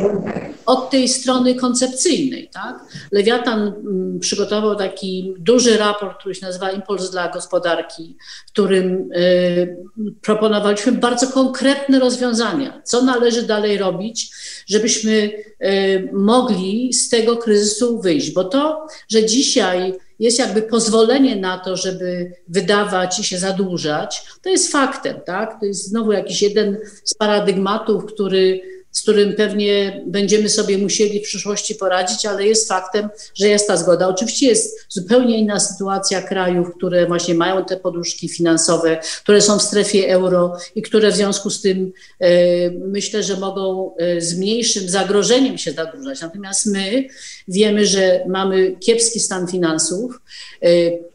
od 0.66 0.90
tej 0.90 1.08
strony 1.08 1.54
koncepcyjnej. 1.54 2.50
Tak? 2.52 2.84
Lewiatan 3.12 3.60
mm, 3.62 4.18
przygotował 4.20 4.76
taki 4.76 5.34
duży 5.38 5.76
raport, 5.78 6.18
który 6.18 6.34
się 6.34 6.46
nazywa 6.46 6.70
Impuls 6.70 7.10
dla 7.10 7.28
gospodarki, 7.28 8.16
w 8.46 8.52
którym 8.52 9.08
y, 9.16 9.76
proponowaliśmy 10.22 10.92
bardzo 10.92 11.26
konkretne 11.26 11.98
rozwiązania, 11.98 12.82
co 12.84 13.02
należy 13.02 13.42
dalej 13.42 13.78
robić, 13.78 14.30
żebyśmy 14.66 15.10
y, 15.12 16.10
mogli 16.12 16.92
z 16.92 17.08
tego 17.08 17.36
kryzysu 17.36 18.00
wyjść. 18.00 18.32
Bo 18.32 18.44
to, 18.44 18.86
że 19.08 19.24
dzisiaj 19.24 19.94
jest 20.18 20.38
jakby 20.38 20.62
pozwolenie 20.62 21.36
na 21.36 21.58
to, 21.58 21.76
żeby 21.76 22.32
wydawać 22.48 23.18
i 23.18 23.24
się 23.24 23.38
zadłużać, 23.38 24.24
to 24.42 24.48
jest 24.48 24.72
faktem, 24.72 25.20
tak? 25.26 25.60
To 25.60 25.66
jest 25.66 25.88
znowu 25.88 26.12
jakiś 26.12 26.42
jeden 26.42 26.76
z 27.04 27.14
paradygmatów, 27.14 28.06
który 28.06 28.60
z 28.96 29.02
którym 29.02 29.34
pewnie 29.34 30.02
będziemy 30.06 30.48
sobie 30.48 30.78
musieli 30.78 31.20
w 31.20 31.22
przyszłości 31.22 31.74
poradzić, 31.74 32.26
ale 32.26 32.46
jest 32.46 32.68
faktem, 32.68 33.08
że 33.34 33.48
jest 33.48 33.68
ta 33.68 33.76
zgoda. 33.76 34.08
Oczywiście 34.08 34.46
jest 34.46 34.86
zupełnie 34.88 35.38
inna 35.38 35.60
sytuacja 35.60 36.22
krajów, 36.22 36.74
które 36.76 37.06
właśnie 37.06 37.34
mają 37.34 37.64
te 37.64 37.76
poduszki 37.76 38.28
finansowe, 38.28 39.00
które 39.22 39.40
są 39.40 39.58
w 39.58 39.62
strefie 39.62 40.08
euro 40.08 40.56
i 40.74 40.82
które 40.82 41.10
w 41.10 41.16
związku 41.16 41.50
z 41.50 41.60
tym 41.60 41.92
e, 42.20 42.70
myślę, 42.70 43.22
że 43.22 43.36
mogą 43.36 43.94
e, 43.96 44.20
z 44.20 44.38
mniejszym 44.38 44.88
zagrożeniem 44.88 45.58
się 45.58 45.72
zadłużać. 45.72 46.20
Natomiast 46.20 46.66
my 46.66 47.04
wiemy, 47.48 47.86
że 47.86 48.24
mamy 48.28 48.76
kiepski 48.80 49.20
stan 49.20 49.46
finansów 49.46 50.20
e, 50.62 50.68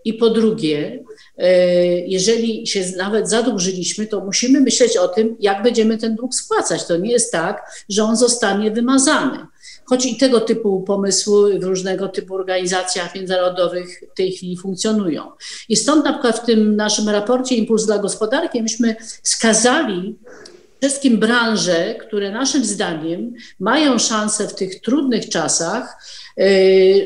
i 0.05 0.13
po 0.13 0.29
drugie, 0.29 1.03
jeżeli 2.07 2.67
się 2.67 2.83
nawet 2.97 3.29
zadłużyliśmy, 3.29 4.07
to 4.07 4.25
musimy 4.25 4.61
myśleć 4.61 4.97
o 4.97 5.07
tym, 5.07 5.35
jak 5.39 5.63
będziemy 5.63 5.97
ten 5.97 6.15
dług 6.15 6.35
spłacać. 6.35 6.85
To 6.85 6.97
nie 6.97 7.11
jest 7.11 7.31
tak, 7.31 7.61
że 7.89 8.03
on 8.03 8.15
zostanie 8.15 8.71
wymazany. 8.71 9.37
Choć 9.85 10.05
i 10.05 10.17
tego 10.17 10.39
typu 10.39 10.81
pomysły 10.81 11.59
w 11.59 11.63
różnego 11.63 12.07
typu 12.07 12.35
organizacjach 12.35 13.15
międzynarodowych 13.15 14.03
w 14.13 14.17
tej 14.17 14.31
chwili 14.31 14.57
funkcjonują. 14.57 15.31
I 15.69 15.75
stąd 15.75 16.05
na 16.05 16.13
przykład 16.13 16.39
w 16.39 16.45
tym 16.45 16.75
naszym 16.75 17.09
raporcie 17.09 17.55
Impuls 17.55 17.85
dla 17.85 17.97
Gospodarki 17.97 18.61
myśmy 18.61 18.95
skazali 19.23 20.15
wszystkim 20.81 21.17
branże, 21.17 21.95
które 21.95 22.31
naszym 22.31 22.65
zdaniem 22.65 23.33
mają 23.59 23.99
szansę 23.99 24.47
w 24.47 24.55
tych 24.55 24.81
trudnych 24.81 25.29
czasach 25.29 25.97
E, 25.97 26.20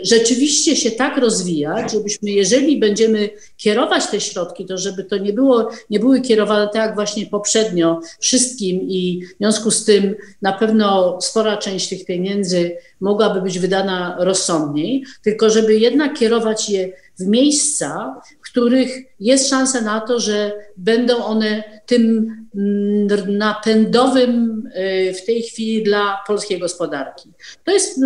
rzeczywiście 0.04 0.76
się 0.76 0.92
tak 0.92 1.18
rozwijać, 1.18 1.92
żebyśmy, 1.92 2.32
jeżeli 2.32 2.80
będziemy 2.80 3.30
kierować 3.58 4.08
te 4.08 4.22
środki, 4.22 4.66
to 4.66 4.78
żeby 4.78 5.04
to 5.04 5.18
nie, 5.18 5.34
było, 5.34 5.70
nie 5.90 6.00
były 6.00 6.22
kierowane 6.22 6.68
tak 6.68 6.76
jak 6.76 6.96
właśnie 6.96 7.26
poprzednio 7.26 8.00
wszystkim 8.20 8.82
i 8.82 9.26
w 9.36 9.38
związku 9.38 9.72
z 9.72 9.86
tym 9.86 10.16
na 10.42 10.54
pewno 10.54 11.18
spora 11.22 11.58
część 11.58 11.90
tych 11.90 12.06
pieniędzy 12.06 12.78
mogłaby 13.02 13.42
być 13.42 13.60
wydana 13.60 14.16
rozsądniej, 14.20 15.06
tylko 15.24 15.50
żeby 15.50 15.80
jednak 15.80 16.20
kierować 16.20 16.70
je 16.70 16.92
w 17.20 17.26
miejsca, 17.26 18.22
których 18.56 19.04
jest 19.20 19.50
szansa 19.50 19.82
na 19.82 20.02
to, 20.02 20.20
że 20.20 20.54
będą 20.78 21.26
one 21.26 21.64
tym 21.86 22.36
mm, 22.56 23.38
napędowym 23.38 24.64
y, 24.78 25.14
w 25.14 25.26
tej 25.26 25.42
chwili 25.42 25.84
dla 25.84 26.18
polskiej 26.28 26.60
gospodarki. 26.60 27.30
To 27.64 27.72
jest, 27.72 28.00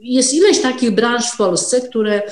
jest 0.00 0.34
ileś 0.34 0.60
takich 0.60 0.90
branż 0.90 1.30
w 1.30 1.36
Polsce, 1.36 1.80
które 1.80 2.22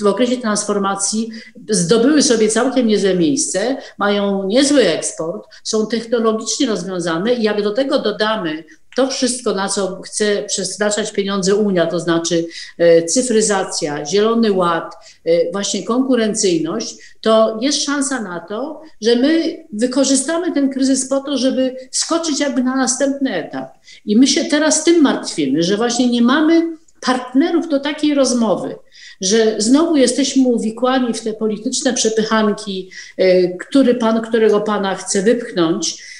w 0.00 0.06
okresie 0.06 0.36
transformacji 0.36 1.30
zdobyły 1.68 2.22
sobie 2.22 2.48
całkiem 2.48 2.86
niezłe 2.86 3.14
miejsce, 3.14 3.76
mają 3.98 4.46
niezły 4.46 4.82
eksport, 4.82 5.48
są 5.64 5.86
technologicznie 5.86 6.66
rozwiązane 6.66 7.34
i 7.34 7.42
jak 7.42 7.62
do 7.62 7.70
tego 7.70 7.98
dodamy 7.98 8.64
to 8.96 9.06
wszystko, 9.06 9.54
na 9.54 9.68
co 9.68 10.00
chce 10.02 10.42
przeznaczać 10.42 11.12
pieniądze 11.12 11.54
Unia, 11.54 11.86
to 11.86 12.00
znaczy 12.00 12.46
e, 12.78 13.02
cyfryzacja, 13.02 14.06
zielony 14.06 14.52
ład, 14.52 14.94
e, 15.24 15.52
właśnie 15.52 15.84
konkurencyjność, 15.84 16.96
to 17.20 17.58
jest 17.60 17.84
szansa 17.84 18.22
na 18.22 18.40
to, 18.40 18.82
że 19.02 19.16
my 19.16 19.64
wykorzystamy 19.72 20.52
ten 20.52 20.70
kryzys 20.70 21.08
po 21.08 21.20
to, 21.20 21.38
żeby 21.38 21.76
skoczyć 21.90 22.40
jakby 22.40 22.62
na 22.62 22.76
następny 22.76 23.34
etap. 23.34 23.74
I 24.04 24.16
my 24.16 24.26
się 24.26 24.44
teraz 24.44 24.84
tym 24.84 25.02
martwimy, 25.02 25.62
że 25.62 25.76
właśnie 25.76 26.10
nie 26.10 26.22
mamy 26.22 26.76
partnerów 27.00 27.68
do 27.68 27.80
takiej 27.80 28.14
rozmowy, 28.14 28.74
że 29.20 29.54
znowu 29.58 29.96
jesteśmy 29.96 30.48
uwikłani 30.48 31.14
w 31.14 31.20
te 31.20 31.32
polityczne 31.32 31.92
przepychanki, 31.92 32.90
e, 33.18 33.48
który 33.48 33.94
pan, 33.94 34.20
którego 34.20 34.60
pana 34.60 34.94
chce 34.94 35.22
wypchnąć 35.22 36.11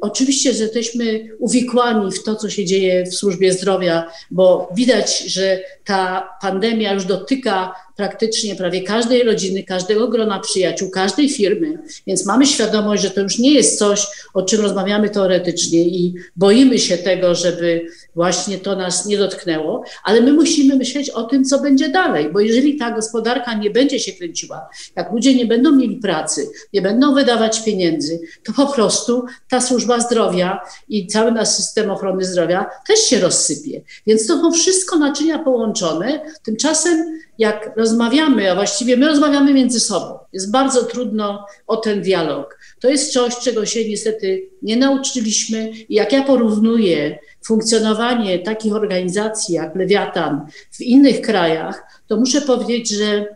oczywiście, 0.00 0.54
że 0.54 0.62
jesteśmy 0.62 1.28
uwikłani 1.38 2.12
w 2.12 2.22
to, 2.22 2.36
co 2.36 2.50
się 2.50 2.64
dzieje 2.64 3.04
w 3.04 3.14
służbie 3.14 3.52
zdrowia, 3.52 4.10
bo 4.30 4.68
widać, 4.74 5.18
że 5.20 5.60
ta 5.84 6.28
pandemia 6.40 6.92
już 6.92 7.04
dotyka 7.04 7.74
praktycznie 7.96 8.56
prawie 8.56 8.82
każdej 8.82 9.22
rodziny, 9.22 9.62
każdego 9.62 10.08
grona 10.08 10.40
przyjaciół, 10.40 10.90
każdej 10.90 11.28
firmy, 11.28 11.78
więc 12.06 12.26
mamy 12.26 12.46
świadomość, 12.46 13.02
że 13.02 13.10
to 13.10 13.20
już 13.20 13.38
nie 13.38 13.52
jest 13.52 13.78
coś, 13.78 14.06
o 14.34 14.42
czym 14.42 14.60
rozmawiamy 14.60 15.10
teoretycznie 15.10 15.80
i 15.80 16.14
boimy 16.36 16.78
się 16.78 16.98
tego, 16.98 17.34
żeby 17.34 17.86
właśnie 18.14 18.58
to 18.58 18.76
nas 18.76 19.06
nie 19.06 19.18
dotknęło, 19.18 19.84
ale 20.04 20.20
my 20.20 20.32
musimy 20.32 20.76
myśleć 20.76 21.10
o 21.10 21.22
tym, 21.22 21.44
co 21.44 21.58
będzie 21.58 21.88
dalej, 21.88 22.32
bo 22.32 22.40
jeżeli 22.40 22.76
ta 22.76 22.90
gospodarka 22.90 23.54
nie 23.54 23.70
będzie 23.70 24.00
się 24.00 24.12
kręciła, 24.12 24.68
jak 24.96 25.12
ludzie 25.12 25.34
nie 25.34 25.46
będą 25.46 25.76
mieli 25.76 25.96
pracy, 25.96 26.50
nie 26.72 26.82
będą 26.82 27.14
wydawać 27.14 27.64
pieniędzy, 27.64 28.20
to 28.44 28.52
po 28.52 28.66
prostu 28.66 29.24
ta 29.48 29.60
służba 29.60 30.00
zdrowia 30.00 30.60
i 30.88 31.06
cały 31.06 31.32
nasz 31.32 31.48
system 31.48 31.90
ochrony 31.90 32.24
zdrowia 32.24 32.66
też 32.88 33.00
się 33.00 33.20
rozsypie. 33.20 33.82
Więc 34.06 34.26
to 34.26 34.40
są 34.40 34.52
wszystko 34.52 34.98
naczynia 34.98 35.38
połączone. 35.38 36.20
Tymczasem 36.42 37.20
jak 37.38 37.72
rozmawiamy, 37.76 38.50
a 38.50 38.54
właściwie 38.54 38.96
my 38.96 39.06
rozmawiamy 39.06 39.54
między 39.54 39.80
sobą, 39.80 40.18
jest 40.32 40.50
bardzo 40.50 40.84
trudno 40.84 41.46
o 41.66 41.76
ten 41.76 42.02
dialog. 42.02 42.58
To 42.80 42.88
jest 42.88 43.12
coś, 43.12 43.36
czego 43.36 43.66
się 43.66 43.88
niestety 43.88 44.48
nie 44.62 44.76
nauczyliśmy. 44.76 45.70
I 45.88 45.94
jak 45.94 46.12
ja 46.12 46.22
porównuję 46.22 47.18
funkcjonowanie 47.44 48.38
takich 48.38 48.74
organizacji 48.74 49.54
jak 49.54 49.76
Lewiatan 49.76 50.46
w 50.70 50.80
innych 50.80 51.20
krajach, 51.20 52.02
to 52.06 52.16
muszę 52.16 52.40
powiedzieć, 52.40 52.90
że 52.90 53.26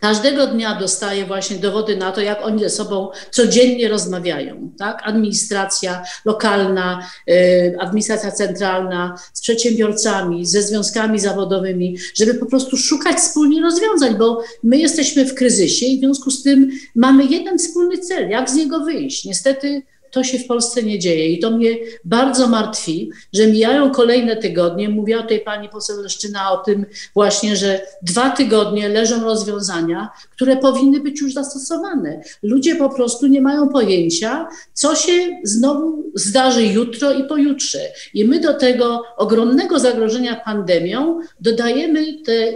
Każdego 0.00 0.46
dnia 0.46 0.78
dostaję 0.80 1.26
właśnie 1.26 1.56
dowody 1.56 1.96
na 1.96 2.12
to, 2.12 2.20
jak 2.20 2.46
oni 2.46 2.60
ze 2.60 2.70
sobą 2.70 3.08
codziennie 3.30 3.88
rozmawiają. 3.88 4.70
Tak? 4.78 5.00
Administracja 5.04 6.02
lokalna, 6.24 7.08
y, 7.30 7.76
administracja 7.80 8.30
centralna, 8.30 9.18
z 9.32 9.40
przedsiębiorcami, 9.40 10.46
ze 10.46 10.62
związkami 10.62 11.18
zawodowymi, 11.18 11.96
żeby 12.14 12.34
po 12.34 12.46
prostu 12.46 12.76
szukać 12.76 13.16
wspólnie 13.16 13.62
rozwiązań, 13.62 14.18
bo 14.18 14.42
my 14.62 14.78
jesteśmy 14.78 15.24
w 15.24 15.34
kryzysie 15.34 15.86
i 15.86 15.96
w 15.96 16.00
związku 16.00 16.30
z 16.30 16.42
tym 16.42 16.70
mamy 16.94 17.24
jeden 17.24 17.58
wspólny 17.58 17.98
cel, 17.98 18.28
jak 18.30 18.50
z 18.50 18.54
niego 18.54 18.80
wyjść. 18.80 19.24
Niestety 19.24 19.82
to 20.16 20.24
się 20.24 20.38
w 20.38 20.46
Polsce 20.46 20.82
nie 20.82 20.98
dzieje 20.98 21.28
i 21.28 21.38
to 21.38 21.50
mnie 21.50 21.76
bardzo 22.04 22.48
martwi, 22.48 23.10
że 23.32 23.46
mijają 23.46 23.90
kolejne 23.90 24.36
tygodnie. 24.36 24.88
Mówiła 24.88 25.22
tutaj 25.22 25.40
pani 25.40 25.68
poseł 25.68 26.02
Leszczyna 26.02 26.52
o 26.52 26.56
tym 26.56 26.86
właśnie, 27.14 27.56
że 27.56 27.80
dwa 28.02 28.30
tygodnie 28.30 28.88
leżą 28.88 29.24
rozwiązania, 29.24 30.10
które 30.30 30.56
powinny 30.56 31.00
być 31.00 31.20
już 31.20 31.34
zastosowane. 31.34 32.20
Ludzie 32.42 32.76
po 32.76 32.88
prostu 32.88 33.26
nie 33.26 33.40
mają 33.40 33.68
pojęcia, 33.68 34.48
co 34.72 34.94
się 34.94 35.40
znowu 35.44 36.12
zdarzy 36.14 36.66
jutro 36.66 37.12
i 37.12 37.24
pojutrze. 37.24 37.80
I 38.14 38.24
my 38.24 38.40
do 38.40 38.54
tego 38.54 39.02
ogromnego 39.16 39.78
zagrożenia 39.78 40.40
pandemią 40.44 41.20
dodajemy 41.40 42.22
te 42.24 42.52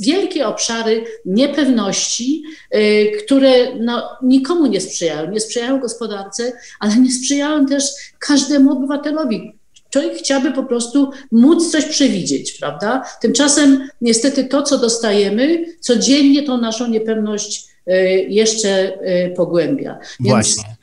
wielkie 0.00 0.46
obszary 0.46 1.04
niepewności, 1.24 2.42
y, 2.74 3.12
które 3.24 3.74
no, 3.80 4.08
nikomu 4.22 4.66
nie 4.66 4.80
sprzyjają. 4.80 5.30
Nie 5.30 5.40
sprzyjają 5.40 5.80
gospodarce, 5.80 6.52
ale 6.80 6.96
nie 6.96 7.12
sprzyjają 7.12 7.66
też 7.66 7.84
każdemu 8.18 8.72
obywatelowi. 8.72 9.52
Człowiek 9.90 10.14
chciałby 10.14 10.52
po 10.52 10.62
prostu 10.62 11.10
móc 11.32 11.70
coś 11.70 11.84
przewidzieć, 11.84 12.52
prawda? 12.52 13.04
Tymczasem 13.20 13.88
niestety 14.00 14.44
to, 14.44 14.62
co 14.62 14.78
dostajemy, 14.78 15.64
codziennie 15.80 16.42
tą 16.42 16.58
naszą 16.58 16.88
niepewność 16.88 17.66
y, 17.88 17.92
jeszcze 18.28 18.98
y, 19.28 19.34
pogłębia. 19.36 19.98
Więc 20.20 20.30
Właśnie. 20.30 20.76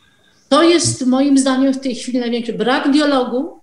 To 0.50 0.64
jest 0.64 1.06
moim 1.06 1.38
zdaniem 1.38 1.74
w 1.74 1.80
tej 1.80 1.96
chwili 1.96 2.20
największy 2.20 2.54
brak 2.54 2.92
dialogu, 2.92 3.63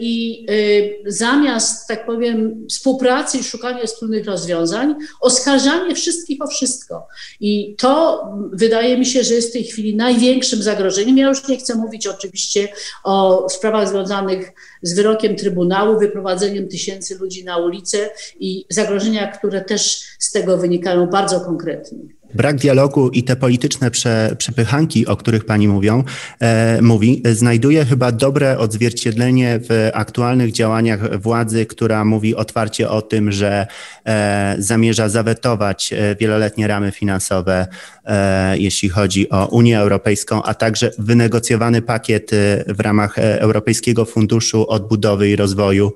I 0.00 0.46
e, 0.48 1.10
zamiast, 1.10 1.88
tak 1.88 2.06
powiem, 2.06 2.66
współpracy 2.70 3.38
i 3.38 3.44
szukania 3.44 3.86
wspólnych 3.86 4.26
rozwiązań, 4.26 4.94
oskarżanie 5.20 5.94
wszystkich 5.94 6.42
o 6.42 6.46
wszystko. 6.46 7.06
I 7.40 7.76
to 7.78 8.24
wydaje 8.52 8.98
mi 8.98 9.06
się, 9.06 9.24
że 9.24 9.34
jest 9.34 9.50
w 9.50 9.52
tej 9.52 9.64
chwili 9.64 9.96
największym 9.96 10.62
zagrożeniem. 10.62 11.18
Ja 11.18 11.28
już 11.28 11.48
nie 11.48 11.56
chcę 11.56 11.74
mówić 11.74 12.06
oczywiście 12.06 12.68
o 13.04 13.48
sprawach 13.48 13.88
związanych 13.88 14.52
z 14.82 14.94
wyrokiem 14.94 15.36
Trybunału, 15.36 15.98
wyprowadzeniem 15.98 16.68
tysięcy 16.68 17.18
ludzi 17.18 17.44
na 17.44 17.56
ulicę 17.56 17.98
i 18.40 18.64
zagrożenia, 18.70 19.32
które 19.32 19.60
też 19.60 20.02
z 20.18 20.32
tego 20.32 20.58
wynikają 20.58 21.06
bardzo 21.06 21.40
konkretnie. 21.40 21.98
Brak 22.34 22.56
dialogu 22.56 23.10
i 23.10 23.22
te 23.22 23.36
polityczne 23.36 23.90
prze, 23.90 24.36
przepychanki, 24.38 25.06
o 25.06 25.16
których 25.16 25.44
pani 25.44 25.68
mówią, 25.68 26.04
e, 26.40 26.82
mówi, 26.82 27.22
znajduje 27.32 27.84
chyba 27.84 28.12
dobre 28.12 28.58
odzwierciedlenie 28.58 29.60
w 29.68 29.90
aktualnych 29.94 30.52
działaniach 30.52 31.20
władzy, 31.20 31.66
która 31.66 32.04
mówi 32.04 32.34
otwarcie 32.34 32.90
o 32.90 33.02
tym, 33.02 33.32
że 33.32 33.66
e, 34.06 34.56
zamierza 34.58 35.08
zawetować 35.08 35.92
e, 35.92 36.16
wieloletnie 36.20 36.66
ramy 36.66 36.92
finansowe, 36.92 37.66
e, 38.04 38.58
jeśli 38.58 38.88
chodzi 38.88 39.30
o 39.30 39.46
Unię 39.46 39.78
Europejską, 39.78 40.42
a 40.42 40.54
także 40.54 40.90
wynegocjowany 40.98 41.82
pakiet 41.82 42.32
e, 42.32 42.64
w 42.68 42.80
ramach 42.80 43.18
e, 43.18 43.40
Europejskiego 43.40 44.04
Funduszu 44.04 44.70
Odbudowy 44.72 45.30
i 45.30 45.36
Rozwoju, 45.36 45.92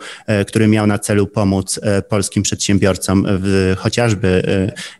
który 0.47 0.69
miał 0.69 0.87
na 0.87 0.99
celu 0.99 1.27
pomóc 1.27 1.81
polskim 2.09 2.43
przedsiębiorcom, 2.43 3.27
w, 3.29 3.75
chociażby 3.79 4.43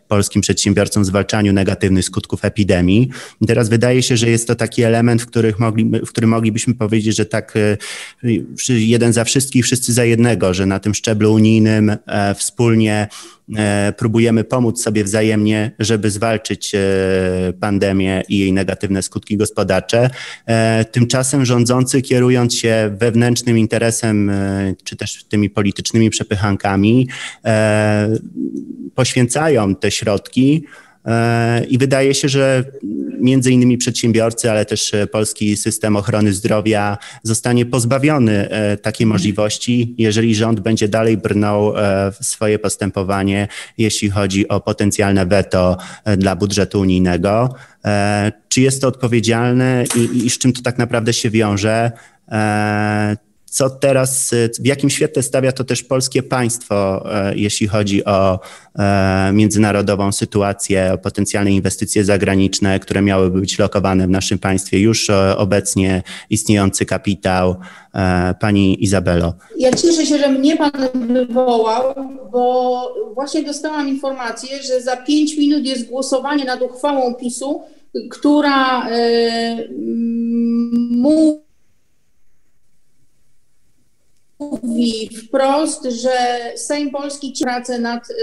polskim 0.07 0.41
przedsiębiorcom 0.41 1.05
zwalczać 1.05 1.27
zwalczaniu 1.27 1.53
negatywnych 1.53 2.05
skutków 2.05 2.45
epidemii. 2.45 3.09
Teraz 3.47 3.69
wydaje 3.69 4.03
się, 4.03 4.17
że 4.17 4.29
jest 4.29 4.47
to 4.47 4.55
taki 4.55 4.83
element, 4.83 5.21
w, 5.21 5.25
których 5.25 5.59
mogli, 5.59 5.91
w 6.05 6.09
którym 6.09 6.29
moglibyśmy 6.29 6.73
powiedzieć, 6.73 7.15
że 7.15 7.25
tak 7.25 7.53
e, 7.55 7.77
jeden 8.69 9.13
za 9.13 9.23
wszystkich, 9.23 9.65
wszyscy 9.65 9.93
za 9.93 10.03
jednego, 10.03 10.53
że 10.53 10.65
na 10.65 10.79
tym 10.79 10.93
szczeblu 10.93 11.33
unijnym 11.33 11.89
e, 11.89 12.35
wspólnie 12.35 12.93
e, 12.93 13.36
próbujemy 13.97 14.43
pomóc 14.43 14.83
sobie 14.83 15.03
wzajemnie, 15.03 15.71
żeby 15.79 16.11
zwalczyć 16.11 16.75
pandemię 17.59 18.23
i 18.29 18.39
jej 18.39 18.53
negatywne 18.53 19.03
skutki 19.03 19.37
gospodarcze. 19.37 20.09
Tymczasem 20.91 21.45
rządzący, 21.45 22.01
kierując 22.01 22.55
się 22.55 22.95
wewnętrznym 22.99 23.57
interesem, 23.57 24.31
czy 24.83 24.95
też 24.95 25.23
tymi 25.23 25.49
politycznymi 25.49 26.09
przepychankami, 26.09 27.07
poświęcają 28.95 29.75
te 29.75 29.91
środki 29.91 30.63
E, 30.67 30.86
I 31.69 31.77
wydaje 31.77 32.13
się, 32.13 32.29
że 32.29 32.63
między 33.19 33.51
innymi 33.51 33.77
przedsiębiorcy, 33.77 34.51
ale 34.51 34.65
też 34.65 34.93
e, 34.93 35.07
polski 35.07 35.57
system 35.57 35.95
ochrony 35.95 36.33
zdrowia 36.33 36.97
zostanie 37.23 37.65
pozbawiony 37.65 38.49
e, 38.49 38.77
takiej 38.77 39.07
możliwości, 39.07 39.95
jeżeli 39.97 40.35
rząd 40.35 40.59
będzie 40.59 40.87
dalej 40.87 41.17
brnął 41.17 41.73
w 42.21 42.25
swoje 42.25 42.59
postępowanie, 42.59 43.47
jeśli 43.77 44.09
chodzi 44.09 44.47
o 44.47 44.59
potencjalne 44.59 45.25
weto 45.25 45.77
dla 46.17 46.35
budżetu 46.35 46.79
unijnego. 46.79 47.55
Czy 48.49 48.61
jest 48.61 48.81
to 48.81 48.87
odpowiedzialne 48.87 49.83
i, 49.95 50.25
i 50.25 50.29
z 50.29 50.37
czym 50.37 50.53
to 50.53 50.61
tak 50.61 50.77
naprawdę 50.77 51.13
się 51.13 51.29
wiąże? 51.29 51.91
Co 53.57 53.69
teraz, 53.69 54.31
w 54.59 54.65
jakim 54.65 54.89
świetle 54.89 55.23
stawia 55.23 55.51
to 55.51 55.63
też 55.63 55.83
polskie 55.83 56.23
państwo, 56.23 57.05
e, 57.13 57.35
jeśli 57.35 57.67
chodzi 57.67 58.05
o 58.05 58.39
e, 58.79 59.31
międzynarodową 59.33 60.11
sytuację, 60.11 60.93
o 60.93 60.97
potencjalne 60.97 61.51
inwestycje 61.51 62.03
zagraniczne, 62.03 62.79
które 62.79 63.01
miałyby 63.01 63.39
być 63.39 63.59
lokowane 63.59 64.07
w 64.07 64.09
naszym 64.09 64.39
państwie, 64.39 64.79
już 64.79 65.09
e, 65.09 65.37
obecnie 65.37 66.03
istniejący 66.29 66.85
kapitał. 66.85 67.55
Pani 68.39 68.83
Izabelo. 68.83 69.33
Ja 69.57 69.71
cieszę 69.71 70.05
się, 70.05 70.17
że 70.17 70.29
mnie 70.29 70.57
Pan 70.57 70.71
wywołał, 71.13 71.95
bo 72.31 72.93
właśnie 73.13 73.43
dostałam 73.43 73.87
informację, 73.87 74.63
że 74.63 74.81
za 74.81 74.97
pięć 74.97 75.37
minut 75.37 75.65
jest 75.65 75.89
głosowanie 75.89 76.45
nad 76.45 76.61
uchwałą 76.61 77.15
PiSu, 77.15 77.61
która 78.11 78.87
mówi 80.91 81.46
mówi 84.39 85.09
wprost, 85.09 85.83
że 85.83 86.37
Sejm 86.55 86.91
Polski 86.91 87.33
pracę 87.43 87.79
nad 87.79 88.09
y, 88.09 88.13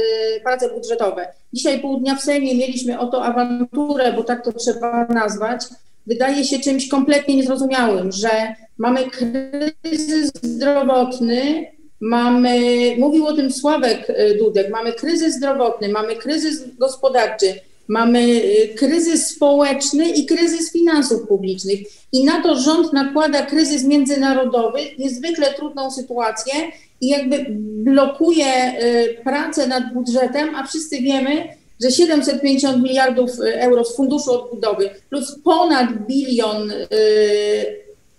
prace 0.43 0.69
budżetowe. 0.69 1.29
Dzisiaj 1.53 1.81
pół 1.81 2.01
dnia 2.01 2.15
w 2.15 2.23
Sejmie 2.23 2.55
mieliśmy 2.55 2.99
o 2.99 3.07
to 3.07 3.25
awanturę, 3.25 4.13
bo 4.13 4.25
tak 4.25 4.45
to 4.45 4.53
trzeba 4.53 5.07
nazwać. 5.07 5.63
Wydaje 6.07 6.45
się 6.45 6.59
czymś 6.59 6.89
kompletnie 6.89 7.37
niezrozumiałym, 7.37 8.13
że 8.13 8.55
mamy 8.79 9.11
kryzys 9.11 10.33
zdrowotny, 10.43 11.67
mamy, 12.01 12.59
mówił 12.99 13.27
o 13.27 13.33
tym 13.33 13.53
Sławek 13.53 14.11
e, 14.11 14.35
Dudek, 14.35 14.71
mamy 14.71 14.93
kryzys 14.93 15.35
zdrowotny, 15.35 15.89
mamy 15.89 16.17
kryzys 16.17 16.77
gospodarczy, 16.79 17.55
mamy 17.89 18.21
e, 18.21 18.69
kryzys 18.69 19.27
społeczny 19.27 20.09
i 20.11 20.27
kryzys 20.27 20.73
finansów 20.73 21.29
publicznych. 21.29 21.81
I 22.13 22.25
na 22.25 22.43
to 22.43 22.57
rząd 22.57 22.93
nakłada 22.93 23.43
kryzys 23.43 23.85
międzynarodowy, 23.85 24.79
niezwykle 24.99 25.55
trudną 25.55 25.91
sytuację 25.91 26.53
i 27.01 27.09
jakby 27.09 27.47
blokuje 27.59 28.47
e, 28.47 29.09
pracę 29.15 29.67
nad 29.67 29.95
budżetem, 29.95 30.55
a 30.55 30.67
wszyscy 30.67 30.99
wiemy, 31.01 31.49
że 31.83 31.91
750 31.91 32.83
miliardów 32.83 33.31
euro 33.41 33.85
z 33.85 33.97
Funduszu 33.97 34.33
Odbudowy 34.33 34.91
plus 35.11 35.39
ponad 35.45 36.07
bilion 36.07 36.73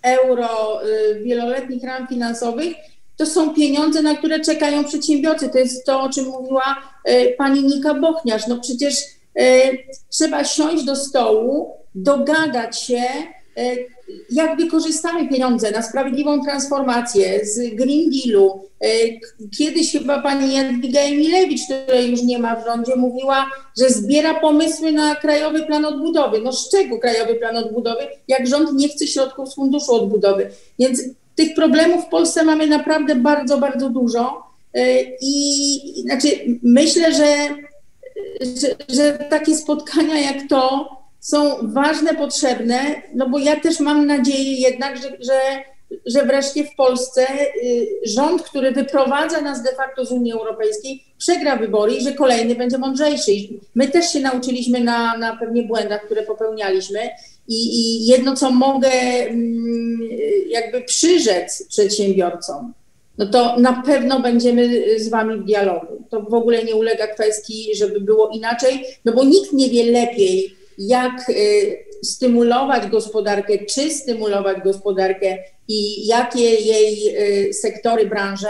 euro 0.03 0.79
wieloletnich 1.23 1.83
ram 1.83 2.07
finansowych 2.07 2.73
to 3.17 3.25
są 3.25 3.53
pieniądze, 3.53 4.01
na 4.01 4.15
które 4.15 4.39
czekają 4.39 4.83
przedsiębiorcy. 4.83 5.49
To 5.49 5.57
jest 5.57 5.85
to, 5.85 6.01
o 6.01 6.09
czym 6.09 6.25
mówiła 6.25 6.75
pani 7.37 7.63
Nika 7.63 7.93
Bochniarz. 7.93 8.47
No 8.47 8.59
przecież 8.59 8.95
trzeba 10.09 10.43
siąść 10.43 10.83
do 10.83 10.95
stołu, 10.95 11.73
dogadać 11.95 12.81
się, 12.81 13.03
e, 13.57 13.75
jak 14.31 14.57
wykorzystamy 14.57 15.29
pieniądze 15.29 15.71
na 15.71 15.81
sprawiedliwą 15.81 16.43
transformację 16.43 17.45
z 17.45 17.75
Green 17.75 18.09
Dealu. 18.09 18.65
Kiedyś 19.57 19.91
chyba 19.91 20.21
pani 20.21 20.55
Jadwiga 20.55 20.99
Emilewicz, 20.99 21.61
której 21.63 22.11
już 22.11 22.21
nie 22.21 22.39
ma 22.39 22.55
w 22.55 22.65
rządzie, 22.65 22.95
mówiła, 22.95 23.51
że 23.79 23.89
zbiera 23.89 24.39
pomysły 24.39 24.91
na 24.91 25.15
Krajowy 25.15 25.63
Plan 25.63 25.85
Odbudowy. 25.85 26.41
No 26.41 26.53
z 26.53 26.69
czego 26.69 26.99
Krajowy 26.99 27.35
Plan 27.35 27.57
Odbudowy, 27.57 28.07
jak 28.27 28.47
rząd 28.47 28.73
nie 28.73 28.89
chce 28.89 29.07
środków 29.07 29.49
z 29.49 29.55
Funduszu 29.55 29.93
Odbudowy? 29.93 30.49
Więc 30.79 31.03
tych 31.35 31.55
problemów 31.55 32.05
w 32.05 32.09
Polsce 32.09 32.43
mamy 32.43 32.67
naprawdę 32.67 33.15
bardzo, 33.15 33.57
bardzo 33.57 33.89
dużo. 33.89 34.43
E, 34.73 35.01
I 35.21 35.79
znaczy, 36.01 36.27
myślę, 36.63 37.13
że, 37.13 37.25
że, 38.41 38.95
że 38.95 39.13
takie 39.29 39.55
spotkania 39.55 40.19
jak 40.19 40.49
to 40.49 40.89
są 41.19 41.55
ważne, 41.61 42.15
potrzebne, 42.15 43.01
no 43.15 43.29
bo 43.29 43.39
ja 43.39 43.59
też 43.59 43.79
mam 43.79 44.05
nadzieję 44.05 44.53
jednak, 44.53 44.97
że, 44.97 45.09
że, 45.09 45.39
że 46.05 46.25
wreszcie 46.25 46.63
w 46.63 46.75
Polsce 46.75 47.27
y, 47.63 47.87
rząd, 48.05 48.41
który 48.41 48.71
wyprowadza 48.71 49.41
nas 49.41 49.63
de 49.63 49.71
facto 49.71 50.05
z 50.05 50.11
Unii 50.11 50.33
Europejskiej, 50.33 51.03
przegra 51.17 51.55
wybory 51.55 51.93
i 51.93 52.03
że 52.03 52.13
kolejny 52.13 52.55
będzie 52.55 52.77
mądrzejszy. 52.77 53.31
My 53.75 53.87
też 53.87 54.13
się 54.13 54.19
nauczyliśmy 54.19 54.79
na, 54.79 55.17
na 55.17 55.37
pewnie 55.37 55.63
błędach, 55.63 56.05
które 56.05 56.23
popełnialiśmy 56.23 56.99
i, 57.47 57.55
I, 57.55 58.05
jedno, 58.05 58.35
co 58.35 58.51
mogę 58.51 58.91
mm, 58.91 59.99
jakby 60.47 60.81
przyrzec 60.81 61.67
przedsiębiorcom, 61.67 62.73
no 63.17 63.25
to 63.25 63.59
na 63.59 63.83
pewno 63.85 64.19
będziemy 64.19 64.83
z 64.99 65.09
Wami 65.09 65.39
w 65.39 65.45
dialogu. 65.45 65.94
To 66.15 66.21
w 66.21 66.33
ogóle 66.33 66.63
nie 66.63 66.75
ulega 66.75 67.07
kwestii, 67.07 67.75
żeby 67.75 68.01
było 68.01 68.29
inaczej, 68.29 68.85
no 69.05 69.13
bo 69.13 69.23
nikt 69.23 69.53
nie 69.53 69.69
wie 69.69 69.91
lepiej, 69.91 70.55
jak 70.77 71.29
y, 71.29 71.85
stymulować 72.03 72.87
gospodarkę, 72.87 73.57
czy 73.57 73.91
stymulować 73.91 74.57
gospodarkę 74.63 75.37
i 75.67 76.07
jakie 76.07 76.41
jej 76.41 77.17
y, 77.49 77.53
sektory, 77.53 78.07
branże 78.07 78.49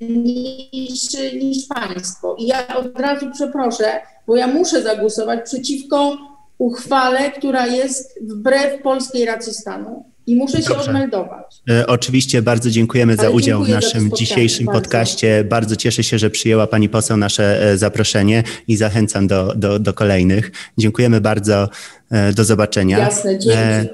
niż, 0.00 1.12
niż 1.34 1.66
państwo. 1.66 2.36
I 2.38 2.46
ja 2.46 2.76
od 2.76 3.00
razu 3.00 3.26
przeproszę, 3.30 4.00
bo 4.26 4.36
ja 4.36 4.46
muszę 4.46 4.82
zagłosować 4.82 5.40
przeciwko 5.44 6.18
uchwale, 6.58 7.30
która 7.30 7.66
jest 7.66 8.18
wbrew 8.20 8.82
polskiej 8.82 9.24
racji 9.24 9.54
stanu. 9.54 10.11
I 10.26 10.36
muszę 10.36 10.62
się 10.62 10.68
Dobrze. 10.68 10.84
odmeldować. 10.84 11.62
E, 11.70 11.86
oczywiście 11.86 12.42
bardzo 12.42 12.70
dziękujemy 12.70 13.12
Ale 13.12 13.22
za 13.22 13.30
udział 13.30 13.58
dziękuję 13.58 13.80
w 13.80 13.84
naszym 13.84 14.10
dzisiejszym 14.16 14.66
bardzo. 14.66 14.80
podcaście. 14.80 15.44
Bardzo 15.44 15.76
cieszę 15.76 16.04
się, 16.04 16.18
że 16.18 16.30
przyjęła 16.30 16.66
Pani 16.66 16.88
poseł 16.88 17.16
nasze 17.16 17.62
e, 17.70 17.78
zaproszenie 17.78 18.42
i 18.68 18.76
zachęcam 18.76 19.26
do, 19.26 19.52
do, 19.56 19.78
do 19.78 19.94
kolejnych. 19.94 20.52
Dziękujemy 20.78 21.20
bardzo. 21.20 21.68
E, 22.10 22.32
do 22.32 22.44
zobaczenia. 22.44 22.98
Jasne, 22.98 23.38
dzięki. 23.38 23.88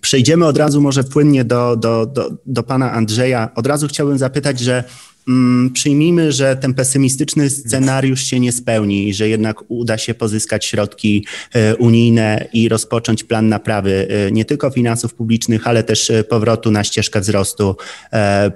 Przejdziemy 0.00 0.46
od 0.46 0.58
razu 0.58 0.80
może 0.80 1.04
płynnie 1.04 1.44
do, 1.44 1.76
do, 1.76 2.06
do, 2.06 2.30
do 2.46 2.62
Pana 2.62 2.92
Andrzeja. 2.92 3.50
Od 3.54 3.66
razu 3.66 3.88
chciałbym 3.88 4.18
zapytać, 4.18 4.60
że 4.60 4.84
przyjmijmy, 5.72 6.32
że 6.32 6.56
ten 6.56 6.74
pesymistyczny 6.74 7.50
scenariusz 7.50 8.22
się 8.24 8.40
nie 8.40 8.52
spełni 8.52 9.08
i 9.08 9.14
że 9.14 9.28
jednak 9.28 9.56
uda 9.68 9.98
się 9.98 10.14
pozyskać 10.14 10.64
środki 10.64 11.26
e, 11.54 11.76
unijne 11.76 12.48
i 12.52 12.68
rozpocząć 12.68 13.24
plan 13.24 13.48
naprawy 13.48 14.08
e, 14.10 14.32
nie 14.32 14.44
tylko 14.44 14.70
finansów 14.70 15.14
publicznych, 15.14 15.66
ale 15.66 15.82
też 15.82 16.10
e, 16.10 16.24
powrotu 16.24 16.70
na 16.70 16.84
ścieżkę 16.84 17.20
wzrostu 17.20 17.76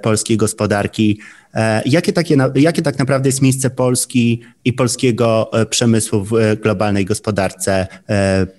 polskiej 0.02 0.36
gospodarki. 0.36 1.20
E, 1.54 1.82
jakie, 1.86 2.12
takie, 2.12 2.36
jakie 2.54 2.82
tak 2.82 2.98
naprawdę 2.98 3.28
jest 3.28 3.42
miejsce 3.42 3.70
Polski 3.70 4.40
i 4.64 4.72
polskiego 4.72 5.50
e, 5.52 5.66
przemysłu 5.66 6.24
w 6.24 6.34
e, 6.34 6.56
globalnej 6.56 7.04
gospodarce 7.04 7.86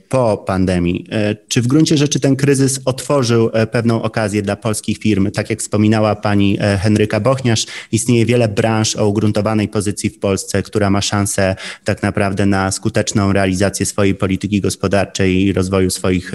po 0.10 0.38
pandemii? 0.38 1.06
Czy 1.48 1.62
w 1.62 1.68
gruncie 1.68 1.98
rzeczy 1.98 2.20
ten 2.20 2.36
kryzys 2.36 2.80
otworzył 2.86 3.50
pewną 3.72 4.02
okazję 4.02 4.42
dla 4.42 4.56
polskich 4.56 4.98
firm? 4.98 5.32
Tak 5.32 5.50
jak 5.50 5.60
wspominała 5.60 6.16
pani 6.16 6.58
Henryka 6.80 7.20
Bochniarz, 7.20 7.66
istnieje 7.92 8.26
wiele 8.26 8.48
branż 8.48 8.96
o 8.96 9.08
ugruntowanej 9.08 9.68
pozycji 9.68 10.10
w 10.10 10.20
Polsce, 10.20 10.64
która 10.64 10.90
ma 10.90 11.02
szansę 11.02 11.56
tak 11.84 12.04
naprawdę 12.04 12.46
na 12.46 12.72
skuteczną 12.72 13.34
realizację 13.34 13.86
swojej 13.86 14.16
polityki 14.16 14.62
gospodarczej 14.62 15.42
i 15.42 15.54
rozwoju 15.54 15.90
swoich, 15.90 16.32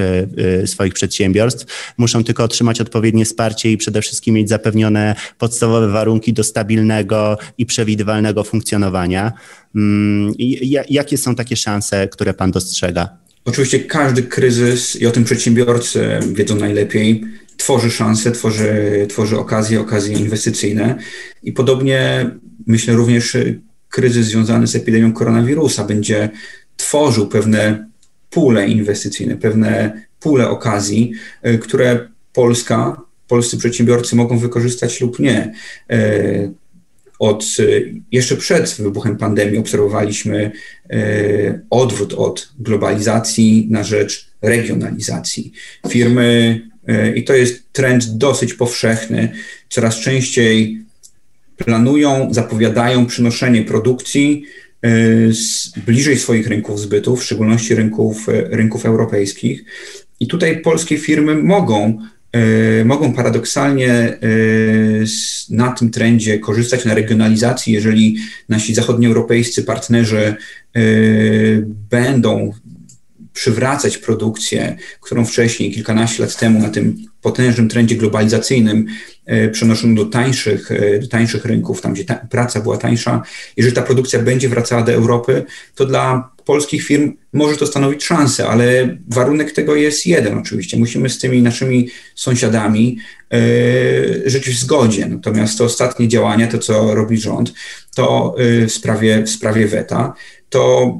swoich 0.66 0.94
przedsiębiorstw. 0.94 1.92
Muszą 1.98 2.24
tylko 2.24 2.44
otrzymać 2.44 2.80
odpowiednie 2.80 3.24
wsparcie 3.24 3.72
i 3.72 3.76
przede 3.76 4.02
wszystkim 4.02 4.34
mieć 4.34 4.48
zapewnione 4.48 5.14
podstawowe 5.38 5.88
warunki 5.88 6.32
do 6.32 6.44
stabilnego 6.52 7.38
i 7.58 7.66
przewidywalnego 7.66 8.44
funkcjonowania. 8.44 9.32
Mm, 9.74 10.32
jakie 10.88 11.18
są 11.18 11.34
takie 11.34 11.56
szanse, 11.56 12.08
które 12.08 12.34
Pan 12.34 12.50
dostrzega? 12.50 13.08
Oczywiście 13.44 13.80
każdy 13.80 14.22
kryzys, 14.22 14.96
i 14.96 15.06
o 15.06 15.10
tym 15.10 15.24
przedsiębiorcy 15.24 16.20
wiedzą 16.32 16.56
najlepiej, 16.56 17.24
tworzy 17.56 17.90
szanse, 17.90 18.32
tworzy, 18.32 19.06
tworzy 19.08 19.38
okazje, 19.38 19.80
okazje 19.80 20.18
inwestycyjne. 20.18 20.98
I 21.42 21.52
podobnie 21.52 22.30
myślę 22.66 22.94
również 22.94 23.36
kryzys 23.88 24.26
związany 24.26 24.66
z 24.66 24.76
epidemią 24.76 25.12
koronawirusa 25.12 25.84
będzie 25.84 26.30
tworzył 26.76 27.28
pewne 27.28 27.88
pule 28.30 28.68
inwestycyjne, 28.68 29.36
pewne 29.36 30.02
pule 30.20 30.48
okazji, 30.48 31.12
y, 31.46 31.58
które 31.58 32.08
Polska 32.32 33.00
polscy 33.32 33.58
przedsiębiorcy 33.58 34.16
mogą 34.16 34.38
wykorzystać 34.38 35.00
lub 35.00 35.18
nie. 35.18 35.52
E, 35.90 36.52
od, 37.18 37.44
e, 37.58 37.64
jeszcze 38.12 38.36
przed 38.36 38.74
wybuchem 38.78 39.16
pandemii 39.16 39.58
obserwowaliśmy 39.58 40.52
e, 40.90 41.60
odwrót 41.70 42.12
od 42.12 42.52
globalizacji 42.58 43.66
na 43.70 43.84
rzecz 43.84 44.30
regionalizacji. 44.42 45.52
Firmy, 45.88 46.60
i 47.14 47.24
to 47.24 47.34
jest 47.34 47.72
trend 47.72 48.04
dosyć 48.04 48.54
powszechny, 48.54 49.32
coraz 49.68 50.00
częściej 50.00 50.78
planują, 51.56 52.28
zapowiadają 52.34 53.06
przynoszenie 53.06 53.62
produkcji 53.62 54.44
z 55.32 55.78
bliżej 55.86 56.18
swoich 56.18 56.48
rynków 56.48 56.80
zbytu, 56.80 57.16
w 57.16 57.24
szczególności 57.24 57.74
rynków, 57.74 58.26
rynków 58.28 58.86
europejskich. 58.86 59.64
I 60.20 60.26
tutaj 60.26 60.60
polskie 60.60 60.98
firmy 60.98 61.34
mogą 61.34 61.98
mogą 62.84 63.12
paradoksalnie 63.12 63.92
e, 63.92 64.18
na 65.50 65.72
tym 65.72 65.90
trendzie 65.90 66.38
korzystać 66.38 66.84
na 66.84 66.94
regionalizacji, 66.94 67.72
jeżeli 67.72 68.16
nasi 68.48 68.74
zachodnioeuropejscy 68.74 69.62
partnerzy 69.62 70.34
e, 70.76 70.80
będą 71.90 72.52
przywracać 73.32 73.98
produkcję, 73.98 74.76
którą 75.00 75.24
wcześniej, 75.24 75.72
kilkanaście 75.72 76.22
lat 76.22 76.36
temu, 76.36 76.60
na 76.60 76.68
tym 76.68 77.06
potężnym 77.22 77.68
trendzie 77.68 77.96
globalizacyjnym 77.96 78.86
przenoszono 79.52 79.94
do 79.94 80.10
tańszych, 80.10 80.70
do 81.00 81.06
tańszych 81.06 81.44
rynków, 81.44 81.80
tam 81.80 81.94
gdzie 81.94 82.04
ta, 82.04 82.14
praca 82.14 82.60
była 82.60 82.76
tańsza. 82.76 83.22
Jeżeli 83.56 83.76
ta 83.76 83.82
produkcja 83.82 84.22
będzie 84.22 84.48
wracała 84.48 84.82
do 84.82 84.92
Europy, 84.92 85.44
to 85.74 85.86
dla 85.86 86.31
polskich 86.44 86.84
firm 86.84 87.12
może 87.32 87.56
to 87.56 87.66
stanowić 87.66 88.04
szansę, 88.04 88.48
ale 88.48 88.96
warunek 89.08 89.52
tego 89.52 89.76
jest 89.76 90.06
jeden 90.06 90.38
oczywiście. 90.38 90.76
Musimy 90.76 91.08
z 91.08 91.18
tymi 91.18 91.42
naszymi 91.42 91.88
sąsiadami 92.14 92.98
yy, 93.30 94.22
żyć 94.26 94.50
w 94.50 94.58
zgodzie. 94.58 95.06
Natomiast 95.06 95.58
to 95.58 95.64
ostatnie 95.64 96.08
działania, 96.08 96.46
to 96.46 96.58
co 96.58 96.94
robi 96.94 97.18
rząd, 97.18 97.52
to 97.94 98.34
yy, 98.38 98.66
w, 98.66 98.72
sprawie, 98.72 99.22
w 99.22 99.30
sprawie 99.30 99.66
weta, 99.66 100.14
to 100.48 100.94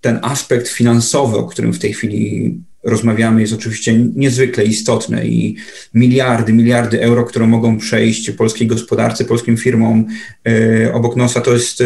ten 0.00 0.18
aspekt 0.22 0.68
finansowy, 0.68 1.36
o 1.36 1.44
którym 1.44 1.72
w 1.72 1.78
tej 1.78 1.92
chwili 1.92 2.54
rozmawiamy, 2.82 3.40
jest 3.40 3.52
oczywiście 3.52 3.98
niezwykle 4.14 4.64
istotne 4.64 5.26
i 5.26 5.56
miliardy, 5.94 6.52
miliardy 6.52 7.02
euro, 7.02 7.24
które 7.24 7.46
mogą 7.46 7.78
przejść 7.78 8.30
polskiej 8.30 8.66
gospodarce, 8.66 9.24
polskim 9.24 9.56
firmom 9.56 10.06
e, 10.48 10.92
obok 10.92 11.16
nosa, 11.16 11.40
to 11.40 11.52
jest 11.52 11.80
e, 11.80 11.84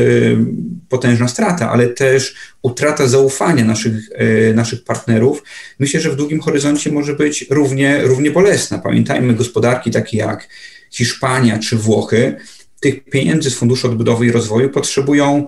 potężna 0.88 1.28
strata, 1.28 1.70
ale 1.70 1.88
też 1.88 2.34
utrata 2.62 3.07
zaufania 3.07 3.64
naszych, 3.64 3.94
e, 4.14 4.55
naszych 4.55 4.84
partnerów, 4.84 5.42
myślę, 5.78 6.01
że 6.01 6.11
w 6.11 6.16
długim 6.16 6.40
horyzoncie 6.40 6.92
może 6.92 7.14
być 7.14 7.47
równie, 7.51 8.01
równie 8.03 8.30
bolesna. 8.30 8.78
Pamiętajmy, 8.78 9.34
gospodarki 9.34 9.90
takie 9.90 10.16
jak 10.16 10.49
Hiszpania 10.90 11.59
czy 11.59 11.76
Włochy, 11.76 12.36
tych 12.80 13.05
pieniędzy 13.05 13.51
z 13.51 13.55
Funduszu 13.55 13.88
Odbudowy 13.88 14.26
i 14.26 14.32
Rozwoju 14.32 14.70
potrzebują 14.70 15.47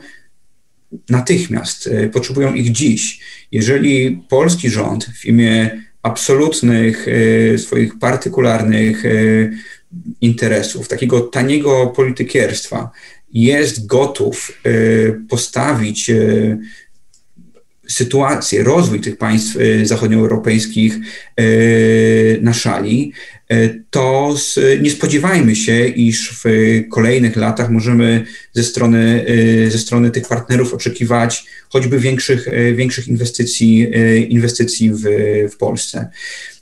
natychmiast, 1.10 1.86
e, 1.86 2.08
potrzebują 2.08 2.54
ich 2.54 2.72
dziś. 2.72 3.20
Jeżeli 3.52 4.22
polski 4.28 4.70
rząd 4.70 5.04
w 5.04 5.24
imię 5.24 5.82
absolutnych 6.02 7.06
e, 7.08 7.58
swoich 7.58 7.98
partykularnych 7.98 9.06
e, 9.06 9.10
interesów, 10.20 10.88
takiego 10.88 11.20
taniego 11.20 11.86
politykierstwa, 11.86 12.90
jest 13.32 13.86
gotów 13.86 14.62
postawić 15.28 16.10
sytuację, 17.90 18.62
rozwój 18.62 19.00
tych 19.00 19.18
państw 19.18 19.56
zachodnioeuropejskich 19.84 20.98
na 22.40 22.54
szali, 22.54 23.12
E, 23.48 23.68
to 23.90 24.34
nie 24.80 24.90
spodziewajmy 24.90 25.56
się, 25.56 25.86
iż 25.86 26.40
w 26.44 26.48
kolejnych 26.90 27.36
latach 27.36 27.70
możemy 27.70 28.24
ze 28.52 28.62
strony, 28.62 29.26
ze 29.68 29.78
strony 29.78 30.10
tych 30.10 30.28
partnerów 30.28 30.74
oczekiwać 30.74 31.44
choćby 31.68 32.00
większych, 32.00 32.48
większych 32.74 33.08
inwestycji, 33.08 33.92
inwestycji 34.28 34.90
w, 34.90 35.02
w 35.52 35.56
Polsce. 35.56 36.08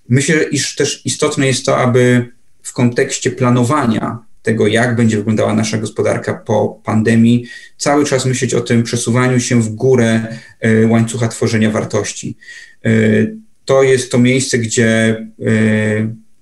Myślę, 0.08 0.42
iż 0.42 0.74
też 0.74 1.02
istotne 1.04 1.46
jest 1.46 1.66
to, 1.66 1.78
aby 1.78 2.28
w 2.62 2.72
kontekście 2.72 3.30
planowania 3.30 4.18
tego, 4.46 4.66
jak 4.66 4.96
będzie 4.96 5.16
wyglądała 5.16 5.54
nasza 5.54 5.78
gospodarka 5.78 6.34
po 6.34 6.80
pandemii, 6.84 7.46
cały 7.76 8.04
czas 8.04 8.26
myśleć 8.26 8.54
o 8.54 8.60
tym 8.60 8.82
przesuwaniu 8.82 9.40
się 9.40 9.62
w 9.62 9.68
górę 9.68 10.26
łańcucha 10.88 11.28
tworzenia 11.28 11.70
wartości. 11.70 12.36
To 13.64 13.82
jest 13.82 14.12
to 14.12 14.18
miejsce, 14.18 14.58
gdzie 14.58 15.16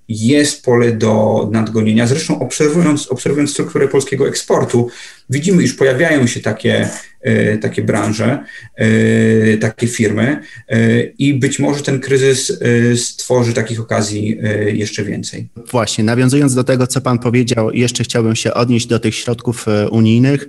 jest 0.09 0.65
pole 0.65 0.91
do 0.91 1.47
nadgonienia. 1.51 2.07
Zresztą 2.07 2.39
obserwując, 2.39 3.07
obserwując 3.07 3.51
strukturę 3.51 3.87
polskiego 3.87 4.27
eksportu, 4.27 4.89
widzimy, 5.29 5.63
iż 5.63 5.73
pojawiają 5.73 6.27
się 6.27 6.39
takie, 6.39 6.89
e, 7.21 7.57
takie 7.57 7.81
branże, 7.81 8.43
e, 8.75 9.57
takie 9.57 9.87
firmy 9.87 10.39
e, 10.67 11.03
i 11.03 11.33
być 11.33 11.59
może 11.59 11.83
ten 11.83 11.99
kryzys 11.99 12.59
stworzy 12.95 13.53
takich 13.53 13.79
okazji 13.79 14.37
jeszcze 14.73 15.03
więcej. 15.03 15.47
Właśnie, 15.71 16.03
nawiązując 16.03 16.55
do 16.55 16.63
tego, 16.63 16.87
co 16.87 17.01
Pan 17.01 17.19
powiedział, 17.19 17.71
jeszcze 17.71 18.03
chciałbym 18.03 18.35
się 18.35 18.53
odnieść 18.53 18.87
do 18.87 18.99
tych 18.99 19.15
środków 19.15 19.65
unijnych 19.91 20.47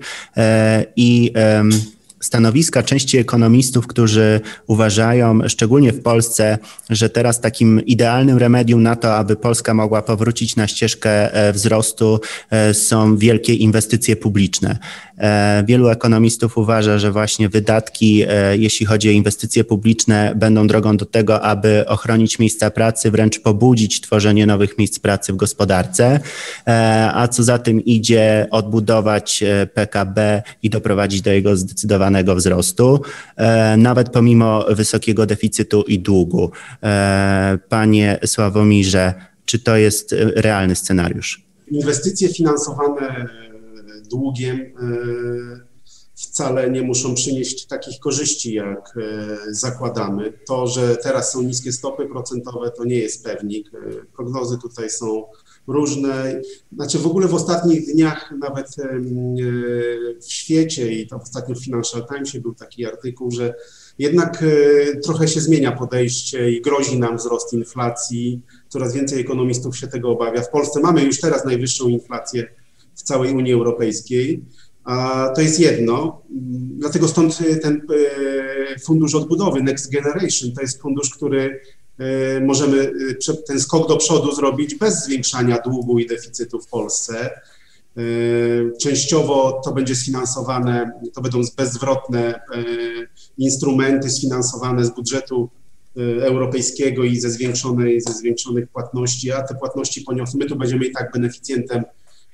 i 0.97 1.33
stanowiska 2.21 2.83
części 2.83 3.19
ekonomistów, 3.19 3.87
którzy 3.87 4.41
uważają, 4.67 5.39
szczególnie 5.49 5.93
w 5.93 6.03
Polsce, 6.03 6.59
że 6.91 7.11
teraz 7.11 7.41
takim 7.41 7.87
idealnym 7.87 8.39
remedium 8.39 8.83
na 8.83 8.97
to, 8.97 9.17
aby 9.17 9.37
Polska 9.37 9.75
mogła 9.75 10.03
powrócić 10.03 10.57
na 10.57 10.67
ścieżkę 10.67 11.35
e, 11.35 11.53
wzrostu, 11.53 12.21
e, 12.51 12.75
są 12.75 13.17
wielkie 13.17 13.55
inwestycje 13.55 14.17
publiczne. 14.17 14.79
E, 15.19 15.65
wielu 15.69 15.89
ekonomistów 15.89 16.59
uważa, 16.59 16.99
że 16.99 17.13
właśnie 17.13 17.49
wydatki, 17.49 18.25
jeśli 18.53 18.87
chodzi 18.87 19.09
o 19.09 19.13
inwestycje 19.13 19.65
publiczne, 19.65 20.33
będą 20.37 20.67
drogą 20.67 20.97
do 20.97 21.07
tego, 21.07 21.43
aby 21.43 21.85
ochronić 21.87 22.39
miejsca 22.39 22.71
pracy, 22.71 23.11
wręcz 23.11 23.41
pobudzić 23.41 24.01
tworzenie 24.01 24.47
nowych 24.47 24.79
miejsc 24.79 24.99
pracy 24.99 25.33
w 25.33 25.37
gospodarce, 25.37 26.21
a 27.15 27.29
co 27.29 27.43
za 27.43 27.59
tym 27.59 27.85
idzie, 27.85 28.47
odbudować 28.51 29.45
PKB 29.75 30.43
i 30.63 30.71
doprowadzić 30.71 31.23
do 31.23 31.31
jego 31.31 31.57
zdecydowanego 31.57 32.35
wzrostu, 32.35 33.01
e, 33.37 33.77
nawet 33.77 34.09
pomimo 34.11 34.65
wysokiego 34.71 35.27
deficytu 35.27 35.83
i 35.83 35.99
długu. 35.99 36.51
E, 36.83 37.59
panie 37.69 38.19
Sławomirze, 38.27 39.15
czy 39.45 39.59
to 39.59 39.77
jest 39.77 40.15
realny 40.37 40.77
scenariusz? 40.77 41.47
Inwestycje 41.71 42.29
finansowane 42.29 43.29
długiem 44.09 44.61
e, 44.61 45.77
wcale 46.15 46.71
nie 46.71 46.83
muszą 46.83 47.15
przynieść 47.15 47.67
takich 47.67 48.01
korzyści, 48.01 48.55
jak 48.55 48.95
zakładamy. 49.51 50.33
To, 50.47 50.67
że 50.67 50.97
teraz 50.97 51.33
są 51.33 51.43
niskie 51.43 51.73
stopy 51.73 52.07
procentowe, 52.07 52.71
to 52.71 52.85
nie 52.85 52.99
jest 52.99 53.25
pewnik. 53.25 53.71
Prognozy 54.17 54.59
tutaj 54.59 54.91
są 54.91 55.25
różne. 55.67 56.43
Znaczy 56.73 56.99
w 56.99 57.07
ogóle 57.07 57.29
w 57.29 57.35
ostatnich 57.35 57.93
dniach 57.93 58.35
nawet 58.39 58.67
e, 58.79 59.01
w 60.21 60.33
świecie 60.33 60.93
i 60.93 61.07
to 61.07 61.17
ostatnio 61.17 61.55
w 61.55 61.65
Financial 61.65 62.07
Timesie 62.07 62.41
był 62.41 62.55
taki 62.55 62.87
artykuł, 62.87 63.31
że 63.31 63.55
jednak 63.99 64.43
e, 64.43 64.97
trochę 64.97 65.29
się 65.29 65.41
zmienia 65.41 65.73
podejście 65.73 66.51
i 66.51 66.63
grozi 66.63 66.99
nam 66.99 67.17
wzrost 67.17 67.53
inflacji. 67.53 68.41
Coraz 68.69 68.95
więcej 68.95 69.21
ekonomistów 69.21 69.79
się 69.79 69.87
tego 69.87 70.11
obawia. 70.11 70.43
W 70.43 70.51
Polsce 70.51 70.81
mamy 70.81 71.05
już 71.05 71.21
teraz 71.21 71.45
najwyższą 71.45 71.89
inflację 71.89 72.49
całej 73.07 73.33
Unii 73.33 73.53
Europejskiej. 73.53 74.43
A 74.85 75.29
to 75.35 75.41
jest 75.41 75.61
jedno, 75.61 76.23
dlatego 76.79 77.09
stąd 77.09 77.39
ten 77.63 77.75
e, 77.75 78.79
fundusz 78.79 79.15
odbudowy 79.15 79.63
Next 79.63 79.93
Generation 79.93 80.53
to 80.53 80.61
jest 80.61 80.83
fundusz, 80.83 81.11
który 81.11 81.61
Y, 82.01 82.41
możemy 82.41 82.93
ten 83.47 83.61
skok 83.61 83.89
do 83.89 83.97
przodu 83.97 84.35
zrobić 84.35 84.75
bez 84.75 85.05
zwiększania 85.05 85.59
długu 85.59 85.99
i 85.99 86.07
deficytu 86.07 86.61
w 86.61 86.67
Polsce. 86.67 87.31
Częściowo 88.81 89.61
to 89.65 89.73
będzie 89.73 89.97
sfinansowane, 89.97 91.01
to 91.15 91.21
będą 91.21 91.41
bezzwrotne 91.57 92.41
instrumenty 93.39 94.11
sfinansowane 94.11 94.85
z 94.85 94.91
budżetu 94.91 95.51
europejskiego 96.21 97.05
i 97.05 97.21
ze, 97.21 97.31
zwiększonej, 97.31 98.01
ze 98.01 98.13
zwiększonych 98.13 98.69
płatności, 98.69 99.33
a 99.33 99.43
te 99.43 99.55
płatności 99.55 100.01
poniosą. 100.01 100.39
My 100.39 100.47
tu 100.47 100.57
będziemy 100.57 100.87
i 100.87 100.93
tak 100.93 101.13
beneficjentem 101.13 101.85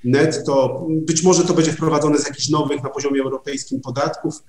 netto. 0.03 0.85
Być 0.89 1.23
może 1.23 1.43
to 1.43 1.53
będzie 1.53 1.71
wprowadzone 1.71 2.17
z 2.17 2.27
jakichś 2.27 2.49
nowych 2.49 2.83
na 2.83 2.89
poziomie 2.89 3.21
europejskim 3.21 3.81
podatków. 3.81 4.43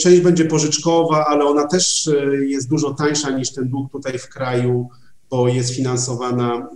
Część 0.00 0.20
będzie 0.20 0.44
pożyczkowa, 0.44 1.26
ale 1.26 1.44
ona 1.44 1.66
też 1.66 2.08
e, 2.08 2.36
jest 2.36 2.68
dużo 2.68 2.94
tańsza 2.94 3.30
niż 3.30 3.52
ten 3.52 3.68
dług 3.68 3.92
tutaj 3.92 4.18
w 4.18 4.28
kraju, 4.28 4.88
bo 5.30 5.48
jest 5.48 5.70
finansowana 5.70 6.68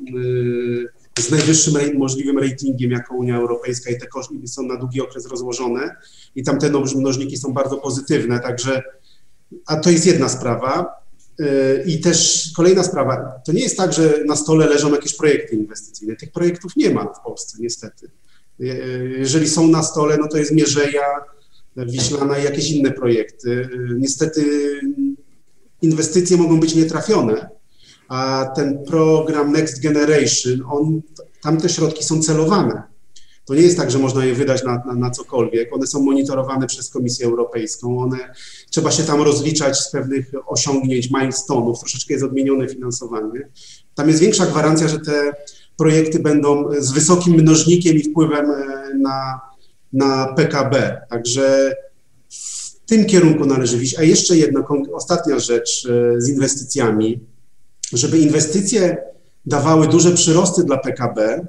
e, 1.18 1.22
z 1.22 1.30
najwyższym 1.30 1.98
możliwym 1.98 2.38
ratingiem 2.38 2.90
jako 2.90 3.14
Unia 3.14 3.36
Europejska 3.36 3.90
i 3.90 3.98
te 3.98 4.06
koszty 4.06 4.34
są 4.48 4.62
na 4.62 4.76
długi 4.76 5.00
okres 5.00 5.26
rozłożone 5.26 5.96
i 6.34 6.42
tam 6.42 6.58
te 6.58 6.70
mnożniki 6.96 7.36
są 7.36 7.52
bardzo 7.52 7.76
pozytywne, 7.76 8.40
także 8.40 8.82
a 9.66 9.76
to 9.76 9.90
jest 9.90 10.06
jedna 10.06 10.28
sprawa. 10.28 11.01
E, 11.40 11.82
I 11.84 12.00
też 12.00 12.50
kolejna 12.56 12.82
sprawa, 12.82 13.40
to 13.46 13.52
nie 13.52 13.62
jest 13.62 13.76
tak, 13.76 13.92
że 13.92 14.24
na 14.26 14.36
stole 14.36 14.66
leżą 14.66 14.92
jakieś 14.92 15.16
projekty 15.16 15.56
inwestycyjne. 15.56 16.16
Tych 16.16 16.32
projektów 16.32 16.76
nie 16.76 16.90
ma 16.90 17.04
w 17.04 17.24
Polsce, 17.24 17.58
niestety. 17.60 18.10
E, 18.60 18.64
jeżeli 19.04 19.48
są 19.48 19.68
na 19.68 19.82
stole, 19.82 20.16
no 20.16 20.28
to 20.28 20.38
jest 20.38 20.52
Mierzeja, 20.52 21.04
Wiślana 21.76 22.38
i 22.38 22.44
jakieś 22.44 22.70
inne 22.70 22.90
projekty. 22.90 23.68
E, 23.72 23.78
niestety 23.98 24.44
inwestycje 25.82 26.36
mogą 26.36 26.60
być 26.60 26.74
nietrafione, 26.74 27.48
a 28.08 28.52
ten 28.56 28.84
program 28.84 29.52
Next 29.52 29.82
Generation, 29.82 30.62
on, 30.70 31.02
tam 31.42 31.60
te 31.60 31.68
środki 31.68 32.04
są 32.04 32.22
celowane. 32.22 32.91
To 33.44 33.54
nie 33.54 33.62
jest 33.62 33.76
tak, 33.76 33.90
że 33.90 33.98
można 33.98 34.24
je 34.24 34.34
wydać 34.34 34.64
na, 34.64 34.82
na, 34.86 34.94
na, 34.94 35.10
cokolwiek. 35.10 35.74
One 35.74 35.86
są 35.86 36.02
monitorowane 36.02 36.66
przez 36.66 36.90
Komisję 36.90 37.26
Europejską. 37.26 37.98
One, 37.98 38.18
trzeba 38.70 38.90
się 38.90 39.02
tam 39.02 39.22
rozliczać 39.22 39.78
z 39.78 39.90
pewnych 39.90 40.32
osiągnięć, 40.46 41.10
milestone'ów. 41.10 41.78
Troszeczkę 41.78 42.14
jest 42.14 42.24
odmienione 42.24 42.68
finansowanie. 42.68 43.48
Tam 43.94 44.08
jest 44.08 44.20
większa 44.20 44.46
gwarancja, 44.46 44.88
że 44.88 44.98
te 44.98 45.32
projekty 45.76 46.18
będą 46.18 46.64
z 46.78 46.92
wysokim 46.92 47.34
mnożnikiem 47.34 47.96
i 47.96 48.02
wpływem 48.02 48.50
e, 48.50 48.94
na, 48.98 49.40
na 49.92 50.34
PKB. 50.34 51.00
Także 51.10 51.76
w 52.30 52.80
tym 52.86 53.06
kierunku 53.06 53.46
należy 53.46 53.82
iść. 53.82 53.98
A 53.98 54.02
jeszcze 54.02 54.36
jedna, 54.36 54.64
ostatnia 54.92 55.38
rzecz 55.38 55.88
e, 55.90 56.20
z 56.20 56.28
inwestycjami. 56.28 57.20
Żeby 57.92 58.18
inwestycje 58.18 58.96
dawały 59.46 59.88
duże 59.88 60.12
przyrosty 60.12 60.64
dla 60.64 60.78
PKB, 60.78 61.46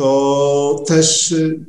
to 0.00 0.84
też 0.86 1.32
y, 1.32 1.60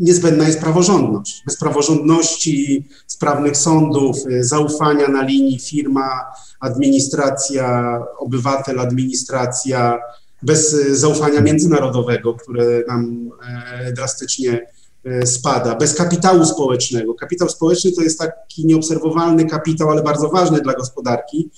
niezbędna 0.00 0.46
jest 0.46 0.60
praworządność. 0.60 1.42
Bez 1.46 1.56
praworządności, 1.56 2.88
sprawnych 3.06 3.56
sądów, 3.56 4.16
y, 4.26 4.44
zaufania 4.44 5.08
na 5.08 5.22
linii 5.22 5.58
firma, 5.58 6.20
administracja, 6.60 7.98
obywatel, 8.18 8.80
administracja, 8.80 9.98
bez 10.42 10.72
y, 10.72 10.96
zaufania 10.96 11.40
międzynarodowego, 11.40 12.34
które 12.34 12.82
nam 12.88 13.30
e, 13.48 13.92
drastycznie 13.92 14.66
e, 15.04 15.26
spada, 15.26 15.74
bez 15.74 15.94
kapitału 15.94 16.44
społecznego. 16.44 17.14
Kapitał 17.14 17.48
społeczny 17.48 17.92
to 17.92 18.02
jest 18.02 18.18
taki 18.18 18.66
nieobserwowalny 18.66 19.44
kapitał, 19.44 19.90
ale 19.90 20.02
bardzo 20.02 20.28
ważny 20.28 20.60
dla 20.60 20.74
gospodarki, 20.74 21.50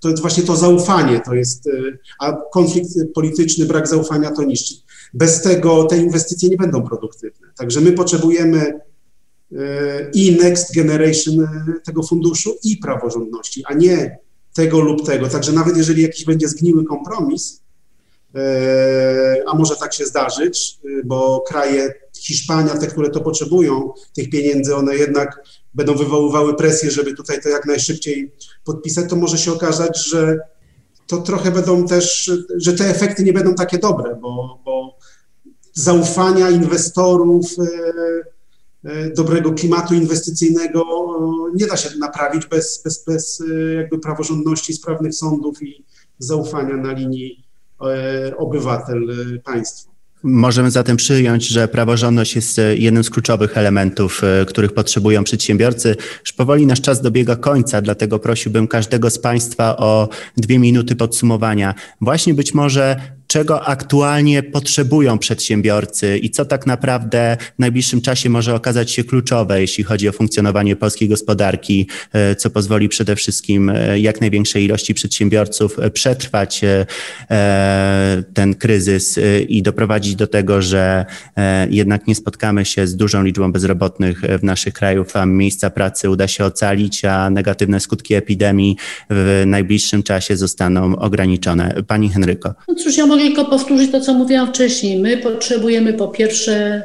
to 0.00 0.08
jest 0.08 0.20
właśnie 0.20 0.42
to 0.42 0.56
zaufanie, 0.56 1.20
to 1.20 1.34
jest, 1.34 1.68
a 2.20 2.32
konflikt 2.52 2.88
polityczny, 3.14 3.66
brak 3.66 3.88
zaufania 3.88 4.30
to 4.30 4.42
niszczy. 4.42 4.74
Bez 5.14 5.42
tego 5.42 5.84
te 5.84 5.98
inwestycje 5.98 6.48
nie 6.48 6.56
będą 6.56 6.82
produktywne. 6.82 7.48
Także 7.56 7.80
my 7.80 7.92
potrzebujemy 7.92 8.80
i 10.14 10.38
next 10.42 10.74
generation 10.74 11.48
tego 11.84 12.02
funduszu 12.02 12.56
i 12.64 12.76
praworządności, 12.76 13.62
a 13.66 13.74
nie 13.74 14.18
tego 14.54 14.80
lub 14.80 15.06
tego. 15.06 15.28
Także 15.28 15.52
nawet 15.52 15.76
jeżeli 15.76 16.02
jakiś 16.02 16.24
będzie 16.24 16.48
zgniły 16.48 16.84
kompromis, 16.84 17.62
e, 18.34 19.42
a 19.46 19.56
może 19.56 19.76
tak 19.76 19.94
się 19.94 20.06
zdarzyć, 20.06 20.78
e, 20.84 21.04
bo 21.04 21.40
kraje 21.40 21.94
Hiszpania, 22.16 22.78
te, 22.78 22.86
które 22.86 23.10
to 23.10 23.20
potrzebują, 23.20 23.92
tych 24.14 24.30
pieniędzy, 24.30 24.76
one 24.76 24.96
jednak 24.96 25.42
będą 25.74 25.94
wywoływały 25.94 26.54
presję, 26.54 26.90
żeby 26.90 27.14
tutaj 27.14 27.42
to 27.42 27.48
jak 27.48 27.66
najszybciej 27.66 28.32
podpisać, 28.64 29.10
to 29.10 29.16
może 29.16 29.38
się 29.38 29.52
okazać, 29.52 30.06
że 30.06 30.38
to 31.06 31.18
trochę 31.18 31.50
będą 31.50 31.86
też, 31.86 32.30
że 32.56 32.72
te 32.72 32.84
efekty 32.84 33.24
nie 33.24 33.32
będą 33.32 33.54
takie 33.54 33.78
dobre, 33.78 34.16
bo, 34.22 34.60
bo 34.64 34.98
zaufania 35.72 36.50
inwestorów, 36.50 37.46
e, 37.58 38.30
E, 38.84 39.10
dobrego 39.10 39.52
klimatu 39.52 39.94
inwestycyjnego 39.94 40.80
e, 40.80 41.56
nie 41.56 41.66
da 41.66 41.76
się 41.76 41.98
naprawić 41.98 42.46
bez, 42.46 42.82
bez, 42.84 43.04
bez 43.04 43.42
jakby 43.76 43.98
praworządności, 43.98 44.72
sprawnych 44.72 45.14
sądów 45.14 45.62
i 45.62 45.84
zaufania 46.18 46.76
na 46.76 46.92
linii 46.92 47.44
obywatel-państwo. 48.38 49.90
Możemy 50.22 50.70
zatem 50.70 50.96
przyjąć, 50.96 51.48
że 51.48 51.68
praworządność 51.68 52.36
jest 52.36 52.60
jednym 52.74 53.04
z 53.04 53.10
kluczowych 53.10 53.58
elementów, 53.58 54.22
których 54.46 54.72
potrzebują 54.72 55.24
przedsiębiorcy. 55.24 55.96
Już 56.20 56.32
powoli 56.32 56.66
nasz 56.66 56.80
czas 56.80 57.02
dobiega 57.02 57.36
końca, 57.36 57.82
dlatego 57.82 58.18
prosiłbym 58.18 58.68
każdego 58.68 59.10
z 59.10 59.18
Państwa 59.18 59.76
o 59.76 60.08
dwie 60.36 60.58
minuty 60.58 60.96
podsumowania. 60.96 61.74
Właśnie 62.00 62.34
być 62.34 62.54
może 62.54 63.00
czego 63.30 63.68
aktualnie 63.68 64.42
potrzebują 64.42 65.18
przedsiębiorcy 65.18 66.18
i 66.18 66.30
co 66.30 66.44
tak 66.44 66.66
naprawdę 66.66 67.36
w 67.56 67.58
najbliższym 67.58 68.00
czasie 68.00 68.30
może 68.30 68.54
okazać 68.54 68.90
się 68.90 69.04
kluczowe, 69.04 69.60
jeśli 69.60 69.84
chodzi 69.84 70.08
o 70.08 70.12
funkcjonowanie 70.12 70.76
polskiej 70.76 71.08
gospodarki, 71.08 71.86
e, 72.12 72.34
co 72.36 72.50
pozwoli 72.50 72.88
przede 72.88 73.16
wszystkim 73.16 73.70
e, 73.70 74.00
jak 74.00 74.20
największej 74.20 74.64
ilości 74.64 74.94
przedsiębiorców 74.94 75.78
e, 75.78 75.90
przetrwać 75.90 76.60
ten 78.34 78.54
kryzys 78.54 79.18
i 79.48 79.62
doprowadzić 79.62 80.14
do 80.16 80.26
tego, 80.26 80.62
że 80.62 81.06
jednak 81.70 82.06
nie 82.06 82.14
spotkamy 82.14 82.64
się 82.64 82.86
z 82.86 82.96
dużą 82.96 83.22
liczbą 83.22 83.52
bezrobotnych 83.52 84.20
w 84.20 84.42
naszych 84.42 84.74
krajach, 84.74 85.06
a 85.14 85.26
miejsca 85.26 85.70
pracy 85.70 86.10
uda 86.10 86.28
się 86.28 86.44
ocalić, 86.44 87.04
a 87.04 87.30
negatywne 87.30 87.80
skutki 87.80 88.14
epidemii 88.14 88.76
w 89.10 89.42
najbliższym 89.46 90.02
czasie 90.02 90.36
zostaną 90.36 90.96
ograniczone. 90.96 91.74
Pani 91.86 92.08
Henryko. 92.08 92.54
No 92.68 92.74
cóż, 92.74 92.96
ja 92.96 93.06
tylko 93.22 93.44
powtórzyć 93.44 93.92
to, 93.92 94.00
co 94.00 94.14
mówiłam 94.14 94.48
wcześniej. 94.48 94.98
My 94.98 95.16
potrzebujemy 95.16 95.92
po 95.92 96.08
pierwsze 96.08 96.82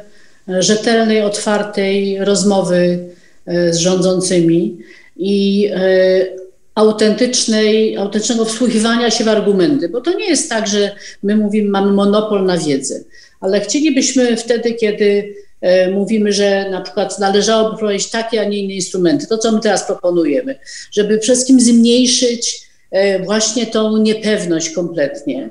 rzetelnej, 0.48 1.22
otwartej 1.22 2.24
rozmowy 2.24 2.98
e, 3.46 3.72
z 3.72 3.76
rządzącymi 3.76 4.78
i 5.16 5.68
e, 5.74 5.80
autentycznej, 6.74 7.96
autentycznego 7.96 8.44
wsłuchiwania 8.44 9.10
się 9.10 9.24
w 9.24 9.28
argumenty, 9.28 9.88
bo 9.88 10.00
to 10.00 10.18
nie 10.18 10.28
jest 10.28 10.50
tak, 10.50 10.66
że 10.66 10.96
my 11.22 11.36
mówimy, 11.36 11.70
mamy 11.70 11.92
monopol 11.92 12.44
na 12.44 12.58
wiedzę, 12.58 13.04
ale 13.40 13.60
chcielibyśmy 13.60 14.36
wtedy, 14.36 14.74
kiedy 14.74 15.34
e, 15.60 15.90
mówimy, 15.90 16.32
że 16.32 16.70
na 16.70 16.80
przykład 16.80 17.18
należałoby 17.18 17.78
prowadzić 17.78 18.10
takie, 18.10 18.40
a 18.40 18.44
nie 18.44 18.58
inne 18.58 18.74
instrumenty, 18.74 19.26
to 19.26 19.38
co 19.38 19.52
my 19.52 19.60
teraz 19.60 19.86
proponujemy, 19.86 20.58
żeby 20.92 21.18
wszystkim 21.18 21.60
zmniejszyć 21.60 22.66
właśnie 23.24 23.66
tą 23.66 23.96
niepewność 23.96 24.70
kompletnie, 24.70 25.50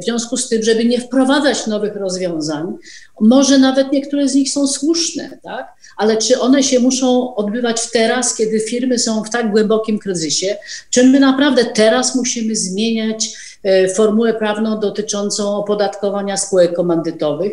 w 0.00 0.04
związku 0.04 0.36
z 0.36 0.48
tym, 0.48 0.62
żeby 0.62 0.84
nie 0.84 1.00
wprowadzać 1.00 1.66
nowych 1.66 1.96
rozwiązań, 1.96 2.74
może 3.20 3.58
nawet 3.58 3.92
niektóre 3.92 4.28
z 4.28 4.34
nich 4.34 4.52
są 4.52 4.66
słuszne, 4.68 5.38
tak? 5.42 5.66
ale 5.96 6.16
czy 6.16 6.40
one 6.40 6.62
się 6.62 6.80
muszą 6.80 7.34
odbywać 7.34 7.90
teraz, 7.90 8.36
kiedy 8.36 8.60
firmy 8.60 8.98
są 8.98 9.24
w 9.24 9.30
tak 9.30 9.50
głębokim 9.50 9.98
kryzysie? 9.98 10.56
Czy 10.90 11.06
my 11.06 11.20
naprawdę 11.20 11.64
teraz 11.64 12.14
musimy 12.14 12.56
zmieniać 12.56 13.28
e, 13.62 13.88
formułę 13.88 14.34
prawną 14.34 14.80
dotyczącą 14.80 15.56
opodatkowania 15.56 16.36
spółek 16.36 16.74
komandytowych? 16.74 17.52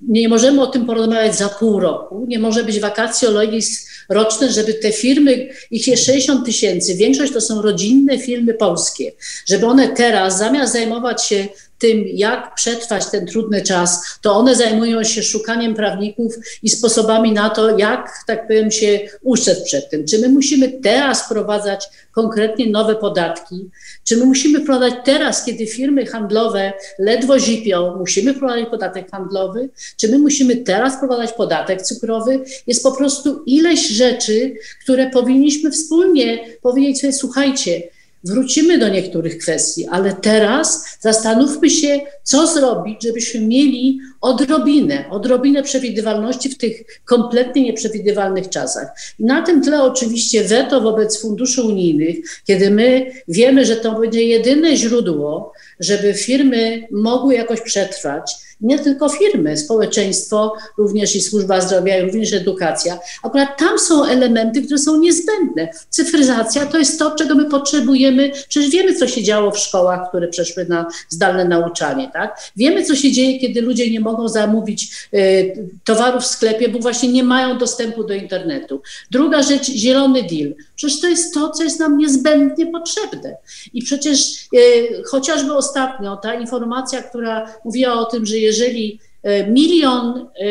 Nie 0.00 0.28
możemy 0.28 0.62
o 0.62 0.66
tym 0.66 0.86
porozmawiać 0.86 1.38
za 1.38 1.48
pół 1.48 1.80
roku, 1.80 2.24
nie 2.28 2.38
może 2.38 2.64
być 2.64 2.80
vacatio 2.80 3.30
legis 3.30 3.88
roczne, 4.08 4.52
żeby 4.52 4.74
te 4.74 4.92
firmy, 4.92 5.48
ich 5.70 5.88
jest 5.88 6.04
60 6.04 6.46
tysięcy, 6.46 6.94
większość 6.94 7.32
to 7.32 7.40
są 7.40 7.62
rodzinne 7.62 8.18
firmy 8.18 8.54
polskie, 8.54 9.12
żeby 9.46 9.66
one 9.66 9.88
teraz 9.88 10.38
zamiast 10.38 10.72
zajmować 10.72 11.24
się 11.24 11.48
tym, 11.78 12.04
jak 12.06 12.54
przetrwać 12.54 13.10
ten 13.10 13.26
trudny 13.26 13.62
czas, 13.62 14.18
to 14.22 14.34
one 14.34 14.54
zajmują 14.54 15.04
się 15.04 15.22
szukaniem 15.22 15.74
prawników 15.74 16.34
i 16.62 16.68
sposobami 16.68 17.32
na 17.32 17.50
to, 17.50 17.78
jak, 17.78 18.24
tak 18.26 18.46
powiem, 18.46 18.70
się 18.70 19.00
ustrzec 19.22 19.64
przed 19.64 19.90
tym. 19.90 20.06
Czy 20.06 20.18
my 20.18 20.28
musimy 20.28 20.68
teraz 20.68 21.22
wprowadzać 21.22 21.88
konkretnie 22.12 22.70
nowe 22.70 22.96
podatki? 22.96 23.70
Czy 24.04 24.16
my 24.16 24.24
musimy 24.24 24.60
wprowadzać 24.60 24.94
teraz, 25.04 25.44
kiedy 25.44 25.66
firmy 25.66 26.06
handlowe 26.06 26.72
ledwo 26.98 27.38
zipią, 27.38 27.96
musimy 27.96 28.34
wprowadzić 28.34 28.68
podatek 28.68 29.10
handlowy? 29.10 29.68
Czy 29.96 30.08
my 30.08 30.18
musimy 30.18 30.56
teraz 30.56 30.96
wprowadzać 30.96 31.32
podatek 31.32 31.82
cukrowy? 31.82 32.44
Jest 32.66 32.82
po 32.82 32.92
prostu 32.92 33.42
ileś 33.46 33.88
rzeczy, 33.88 34.54
które 34.82 35.10
powinniśmy 35.10 35.70
wspólnie 35.70 36.44
powiedzieć 36.62 37.00
sobie, 37.00 37.12
słuchajcie, 37.12 37.82
Wrócimy 38.24 38.78
do 38.78 38.88
niektórych 38.88 39.38
kwestii, 39.38 39.86
ale 39.86 40.12
teraz 40.12 40.84
zastanówmy 41.00 41.70
się, 41.70 42.00
co 42.22 42.46
zrobić, 42.46 43.02
żebyśmy 43.02 43.40
mieli 43.40 44.00
odrobinę, 44.20 45.04
odrobinę 45.10 45.62
przewidywalności 45.62 46.48
w 46.48 46.58
tych 46.58 47.02
kompletnie 47.04 47.62
nieprzewidywalnych 47.62 48.48
czasach. 48.48 48.88
I 49.18 49.24
na 49.24 49.42
tym 49.42 49.62
tle 49.62 49.82
oczywiście 49.82 50.44
weto 50.44 50.80
wobec 50.80 51.20
funduszy 51.20 51.62
unijnych, 51.62 52.16
kiedy 52.46 52.70
my 52.70 53.12
wiemy, 53.28 53.64
że 53.64 53.76
to 53.76 54.00
będzie 54.00 54.22
jedyne 54.22 54.76
źródło, 54.76 55.52
żeby 55.80 56.14
firmy 56.14 56.86
mogły 56.90 57.34
jakoś 57.34 57.60
przetrwać, 57.60 58.47
nie 58.60 58.78
tylko 58.78 59.08
firmy, 59.08 59.56
społeczeństwo, 59.56 60.54
również 60.78 61.16
i 61.16 61.20
służba 61.20 61.60
zdrowia, 61.60 62.00
również 62.00 62.32
edukacja. 62.32 62.98
Akurat 63.22 63.58
tam 63.58 63.78
są 63.78 64.04
elementy, 64.04 64.62
które 64.62 64.78
są 64.78 65.00
niezbędne. 65.00 65.68
Cyfryzacja 65.90 66.66
to 66.66 66.78
jest 66.78 66.98
to, 66.98 67.10
czego 67.10 67.34
my 67.34 67.44
potrzebujemy. 67.44 68.30
Przecież 68.48 68.70
wiemy, 68.70 68.94
co 68.94 69.08
się 69.08 69.22
działo 69.22 69.50
w 69.50 69.58
szkołach, 69.58 70.08
które 70.08 70.28
przeszły 70.28 70.64
na 70.64 70.86
zdalne 71.08 71.44
nauczanie. 71.44 72.10
Tak? 72.12 72.40
Wiemy, 72.56 72.84
co 72.84 72.94
się 72.94 73.12
dzieje, 73.12 73.40
kiedy 73.40 73.60
ludzie 73.60 73.90
nie 73.90 74.00
mogą 74.00 74.28
zamówić 74.28 75.08
y, 75.14 75.68
towarów 75.84 76.22
w 76.22 76.26
sklepie, 76.26 76.68
bo 76.68 76.78
właśnie 76.78 77.08
nie 77.08 77.24
mają 77.24 77.58
dostępu 77.58 78.04
do 78.04 78.14
internetu. 78.14 78.82
Druga 79.10 79.42
rzecz, 79.42 79.66
zielony 79.70 80.22
deal. 80.22 80.54
Przecież 80.76 81.00
to 81.00 81.08
jest 81.08 81.34
to, 81.34 81.50
co 81.50 81.62
jest 81.62 81.80
nam 81.80 81.98
niezbędnie 81.98 82.66
potrzebne. 82.66 83.36
I 83.74 83.82
przecież 83.82 84.48
y, 84.54 85.02
chociażby 85.06 85.54
ostatnio 85.54 86.16
ta 86.16 86.34
informacja, 86.34 87.02
która 87.02 87.54
mówiła 87.64 87.94
o 87.94 88.04
tym, 88.04 88.26
że 88.26 88.38
jeżeli 88.48 88.98
E, 89.22 89.50
milion 89.50 90.18
e, 90.18 90.44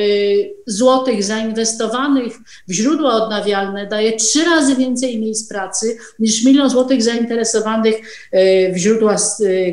złotych 0.66 1.24
zainwestowanych 1.24 2.34
w 2.68 2.74
źródła 2.74 3.14
odnawialne 3.14 3.88
daje 3.88 4.14
trzy 4.14 4.46
razy 4.46 4.76
więcej 4.76 5.20
miejsc 5.20 5.50
pracy 5.50 5.98
niż 6.20 6.44
milion 6.46 6.70
złotych 6.70 7.04
zainteresowanych 7.04 7.96
e, 8.32 8.74
w 8.74 8.78
źródła 8.78 9.16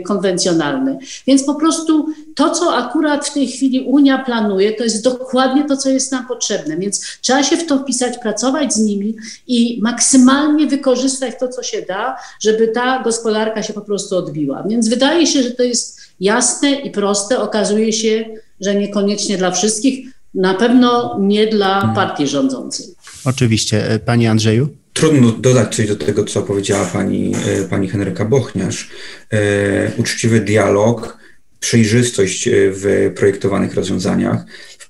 konwencjonalne. 0.06 0.98
Więc 1.26 1.44
po 1.44 1.54
prostu 1.54 2.06
to, 2.34 2.50
co 2.50 2.76
akurat 2.76 3.28
w 3.28 3.34
tej 3.34 3.46
chwili 3.48 3.80
Unia 3.80 4.18
planuje, 4.18 4.72
to 4.72 4.84
jest 4.84 5.04
dokładnie 5.04 5.64
to, 5.64 5.76
co 5.76 5.90
jest 5.90 6.12
nam 6.12 6.26
potrzebne. 6.26 6.76
Więc 6.76 7.18
trzeba 7.20 7.42
się 7.42 7.56
w 7.56 7.66
to 7.66 7.78
wpisać, 7.78 8.18
pracować 8.18 8.74
z 8.74 8.78
nimi 8.78 9.16
i 9.46 9.78
maksymalnie 9.82 10.66
wykorzystać 10.66 11.34
to, 11.40 11.48
co 11.48 11.62
się 11.62 11.82
da, 11.82 12.16
żeby 12.40 12.68
ta 12.68 13.02
gospodarka 13.02 13.62
się 13.62 13.72
po 13.72 13.80
prostu 13.80 14.16
odbiła. 14.16 14.64
Więc 14.68 14.88
wydaje 14.88 15.26
się, 15.26 15.42
że 15.42 15.50
to 15.50 15.62
jest 15.62 16.03
jasne 16.20 16.70
i 16.70 16.90
proste. 16.90 17.40
Okazuje 17.40 17.92
się, 17.92 18.24
że 18.60 18.74
niekoniecznie 18.74 19.38
dla 19.38 19.50
wszystkich, 19.50 20.08
na 20.34 20.54
pewno 20.54 21.18
nie 21.20 21.46
dla 21.46 21.76
mhm. 21.76 21.94
partii 21.94 22.26
rządzącej. 22.26 22.86
Oczywiście. 23.24 23.90
E, 23.90 23.98
Panie 23.98 24.30
Andrzeju? 24.30 24.68
Trudno 24.92 25.32
dodać 25.32 25.76
coś 25.76 25.88
do 25.88 25.96
tego, 25.96 26.24
co 26.24 26.42
powiedziała 26.42 26.84
pani, 26.84 27.32
e, 27.46 27.64
pani 27.64 27.88
Henryka 27.88 28.24
Bochniarz. 28.24 28.90
E, 29.32 29.92
uczciwy 29.96 30.40
dialog, 30.40 31.18
przejrzystość 31.60 32.48
w 32.52 33.12
projektowanych 33.16 33.74
rozwiązaniach, 33.74 34.44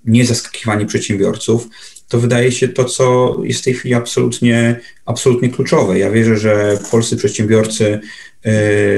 nie 0.05 0.27
zaskakiwanie 0.27 0.87
przedsiębiorców, 0.87 1.69
to 2.09 2.19
wydaje 2.19 2.53
się 2.53 2.69
to, 2.69 2.85
co 2.85 3.37
jest 3.45 3.61
w 3.61 3.65
tej 3.65 3.75
chwili 3.75 3.95
absolutnie, 3.95 4.81
absolutnie 5.07 5.49
kluczowe. 5.49 5.99
Ja 5.99 6.11
wierzę, 6.11 6.37
że 6.37 6.79
polscy 6.91 7.17
przedsiębiorcy 7.17 8.01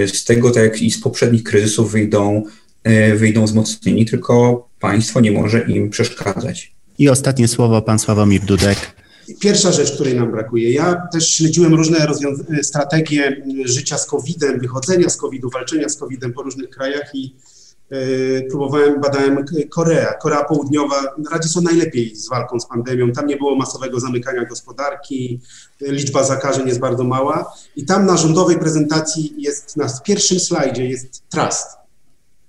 z 0.06 0.24
tego, 0.24 0.50
tak 0.50 0.62
jak 0.62 0.82
i 0.82 0.90
z 0.90 1.00
poprzednich 1.00 1.42
kryzysów, 1.42 1.92
wyjdą 1.92 2.42
E, 2.86 3.16
wyjdą 3.16 3.44
wzmocnieni, 3.44 4.06
tylko 4.06 4.68
państwo 4.80 5.20
nie 5.20 5.32
może 5.32 5.60
im 5.60 5.90
przeszkadzać. 5.90 6.72
I 6.98 7.08
ostatnie 7.08 7.48
słowo, 7.48 7.82
pan 7.82 7.98
Sławomir 7.98 8.44
Dudek. 8.44 8.78
Pierwsza 9.40 9.72
rzecz, 9.72 9.92
której 9.92 10.14
nam 10.14 10.30
brakuje. 10.30 10.72
Ja 10.72 11.08
też 11.12 11.34
śledziłem 11.34 11.74
różne 11.74 12.06
strategie 12.62 13.42
życia 13.64 13.98
z 13.98 14.06
COVID-em, 14.06 14.60
wychodzenia 14.60 15.08
z 15.08 15.16
COVID-u, 15.16 15.50
walczenia 15.50 15.88
z 15.88 15.96
COVID-em 15.96 16.32
po 16.32 16.42
różnych 16.42 16.70
krajach 16.70 17.10
i 17.14 17.34
e, 17.34 17.55
próbowałem, 18.50 19.00
badałem 19.00 19.44
Korea. 19.70 20.14
Korea 20.14 20.44
Południowa 20.44 21.02
radzi 21.32 21.48
sobie 21.48 21.64
najlepiej 21.64 22.16
z 22.16 22.28
walką 22.28 22.60
z 22.60 22.66
pandemią. 22.66 23.12
Tam 23.12 23.26
nie 23.26 23.36
było 23.36 23.56
masowego 23.56 24.00
zamykania 24.00 24.44
gospodarki, 24.44 25.40
liczba 25.80 26.24
zakażeń 26.24 26.68
jest 26.68 26.80
bardzo 26.80 27.04
mała 27.04 27.52
i 27.76 27.84
tam 27.84 28.06
na 28.06 28.16
rządowej 28.16 28.58
prezentacji 28.58 29.34
jest, 29.38 29.76
na 29.76 29.86
pierwszym 30.04 30.40
slajdzie 30.40 30.86
jest 30.86 31.22
trust, 31.28 31.66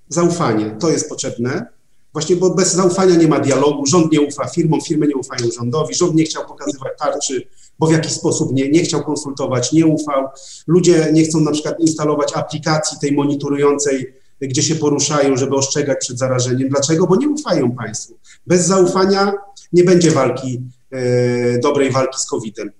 zaufanie. 0.08 0.76
To 0.80 0.90
jest 0.90 1.08
potrzebne 1.08 1.78
Właśnie, 2.12 2.36
bo 2.36 2.54
bez 2.54 2.74
zaufania 2.74 3.16
nie 3.16 3.28
ma 3.28 3.40
dialogu, 3.40 3.86
rząd 3.86 4.12
nie 4.12 4.20
ufa 4.20 4.48
firmom, 4.48 4.80
firmy 4.80 5.06
nie 5.06 5.16
ufają 5.16 5.50
rządowi, 5.58 5.94
rząd 5.94 6.14
nie 6.14 6.24
chciał 6.24 6.46
pokazywać 6.46 6.92
tarczy, 6.98 7.48
bo 7.78 7.86
w 7.86 7.92
jakiś 7.92 8.12
sposób 8.12 8.52
nie, 8.52 8.70
nie 8.70 8.82
chciał 8.82 9.04
konsultować, 9.04 9.72
nie 9.72 9.86
ufał. 9.86 10.24
Ludzie 10.66 11.08
nie 11.12 11.24
chcą 11.24 11.40
na 11.40 11.50
przykład 11.50 11.80
instalować 11.80 12.32
aplikacji 12.36 12.98
tej 13.00 13.12
monitorującej, 13.12 14.14
gdzie 14.40 14.62
się 14.62 14.74
poruszają, 14.74 15.36
żeby 15.36 15.56
ostrzegać 15.56 15.98
przed 16.00 16.18
zarażeniem. 16.18 16.68
Dlaczego? 16.68 17.06
Bo 17.06 17.16
nie 17.16 17.28
ufają 17.28 17.72
państwu. 17.72 18.18
Bez 18.46 18.66
zaufania 18.66 19.32
nie 19.72 19.84
będzie 19.84 20.10
walki, 20.10 20.62
e, 20.90 21.58
dobrej 21.58 21.90
walki 21.92 22.20
z 22.20 22.26
COVID-em. 22.26 22.70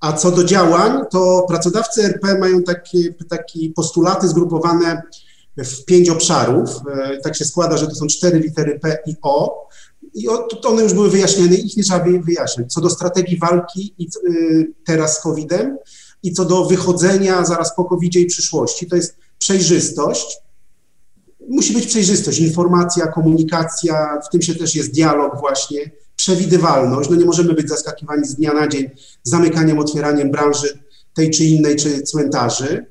A 0.00 0.12
co 0.12 0.30
do 0.30 0.44
działań, 0.44 1.00
to 1.10 1.44
pracodawcy 1.48 2.04
RP 2.04 2.38
mają 2.38 2.62
takie, 2.62 3.14
takie 3.28 3.70
postulaty 3.70 4.28
zgrupowane 4.28 5.02
w 5.56 5.84
pięć 5.84 6.08
obszarów. 6.08 6.70
E, 6.94 7.20
tak 7.20 7.36
się 7.36 7.44
składa, 7.44 7.76
że 7.76 7.86
to 7.86 7.94
są 7.94 8.06
cztery 8.06 8.38
litery 8.38 8.78
P 8.80 8.98
i 9.06 9.16
O. 9.22 9.64
I 10.14 10.28
one 10.64 10.82
już 10.82 10.94
były 10.94 11.10
wyjaśnione, 11.10 11.54
ich 11.54 11.76
nie 11.76 11.82
trzeba 11.82 12.04
wyjaśniać. 12.24 12.72
Co 12.72 12.80
do 12.80 12.90
strategii 12.90 13.38
walki 13.38 13.94
i 13.98 14.08
y, 14.28 14.72
teraz 14.86 15.18
z 15.18 15.20
COVID-em 15.20 15.78
i 16.22 16.32
co 16.32 16.44
do 16.44 16.64
wychodzenia 16.64 17.44
zaraz 17.44 17.76
po 17.76 17.84
COVID 17.84 18.16
i 18.16 18.26
przyszłości, 18.26 18.86
to 18.86 18.96
jest 18.96 19.16
przejrzystość. 19.38 20.36
Musi 21.48 21.74
być 21.74 21.86
przejrzystość, 21.86 22.40
informacja, 22.40 23.06
komunikacja, 23.06 24.20
w 24.26 24.28
tym 24.28 24.42
się 24.42 24.54
też 24.54 24.74
jest 24.74 24.92
dialog 24.92 25.40
właśnie, 25.40 25.90
przewidywalność. 26.16 27.10
No 27.10 27.16
nie 27.16 27.24
możemy 27.24 27.54
być 27.54 27.68
zaskakiwani 27.68 28.26
z 28.26 28.34
dnia 28.34 28.52
na 28.52 28.68
dzień 28.68 28.90
zamykaniem, 29.22 29.78
otwieraniem 29.78 30.30
branży 30.30 30.78
tej 31.14 31.30
czy 31.30 31.44
innej, 31.44 31.76
czy 31.76 32.02
cmentarzy. 32.02 32.86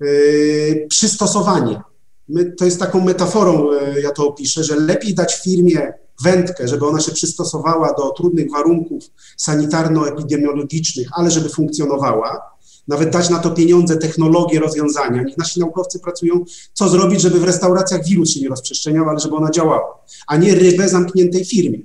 Yy, 0.00 0.86
przystosowanie 0.88 1.80
my, 2.28 2.52
to 2.52 2.64
jest 2.64 2.80
taką 2.80 3.00
metaforą, 3.00 3.72
e, 3.72 4.00
ja 4.00 4.10
to 4.10 4.28
opiszę, 4.28 4.64
że 4.64 4.76
lepiej 4.76 5.14
dać 5.14 5.34
firmie 5.34 5.92
wędkę, 6.22 6.68
żeby 6.68 6.86
ona 6.86 7.00
się 7.00 7.12
przystosowała 7.12 7.92
do 7.92 8.10
trudnych 8.10 8.50
warunków 8.50 9.04
sanitarno-epidemiologicznych, 9.36 11.08
ale 11.12 11.30
żeby 11.30 11.48
funkcjonowała, 11.48 12.40
nawet 12.88 13.10
dać 13.10 13.30
na 13.30 13.38
to 13.38 13.50
pieniądze, 13.50 13.96
technologie, 13.96 14.60
rozwiązania. 14.60 15.22
Niech 15.22 15.38
nasi 15.38 15.60
naukowcy 15.60 15.98
pracują, 15.98 16.44
co 16.72 16.88
zrobić, 16.88 17.20
żeby 17.20 17.40
w 17.40 17.44
restauracjach 17.44 18.04
wirus 18.04 18.30
się 18.30 18.40
nie 18.40 18.48
rozprzestrzeniał, 18.48 19.08
ale 19.08 19.20
żeby 19.20 19.36
ona 19.36 19.50
działała, 19.50 20.04
a 20.26 20.36
nie 20.36 20.54
rybę 20.54 20.88
zamkniętej 20.88 21.44
firmie 21.44 21.78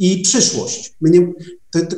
i 0.00 0.22
przyszłość. 0.22 0.94
Nie, 1.00 1.32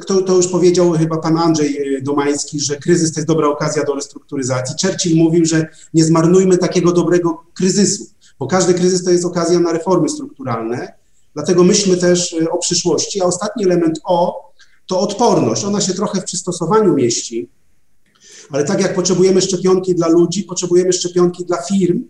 to, 0.06 0.22
to, 0.22 0.36
już 0.36 0.48
powiedział 0.48 0.92
chyba 0.92 1.18
pan 1.18 1.38
Andrzej 1.38 1.96
e, 1.96 2.02
Domański, 2.02 2.60
że 2.60 2.76
kryzys 2.76 3.12
to 3.12 3.20
jest 3.20 3.28
dobra 3.28 3.48
okazja 3.48 3.84
do 3.84 3.94
restrukturyzacji. 3.94 4.76
Churchill 4.82 5.16
mówił, 5.16 5.44
że 5.44 5.66
nie 5.94 6.04
zmarnujmy 6.04 6.58
takiego 6.58 6.92
dobrego 6.92 7.44
kryzysu, 7.54 8.06
bo 8.38 8.46
każdy 8.46 8.74
kryzys 8.74 9.04
to 9.04 9.10
jest 9.10 9.24
okazja 9.24 9.60
na 9.60 9.72
reformy 9.72 10.08
strukturalne. 10.08 10.92
Dlatego 11.34 11.64
myślmy 11.64 11.96
też 11.96 12.32
e, 12.32 12.50
o 12.50 12.58
przyszłości. 12.58 13.22
A 13.22 13.24
ostatni 13.24 13.64
element 13.64 14.00
O 14.04 14.52
to 14.86 15.00
odporność. 15.00 15.64
Ona 15.64 15.80
się 15.80 15.94
trochę 15.94 16.20
w 16.20 16.24
przystosowaniu 16.24 16.94
mieści, 16.94 17.48
ale 18.52 18.64
tak 18.64 18.80
jak 18.80 18.94
potrzebujemy 18.94 19.40
szczepionki 19.40 19.94
dla 19.94 20.08
ludzi, 20.08 20.44
potrzebujemy 20.44 20.92
szczepionki 20.92 21.44
dla 21.44 21.62
firm, 21.62 22.04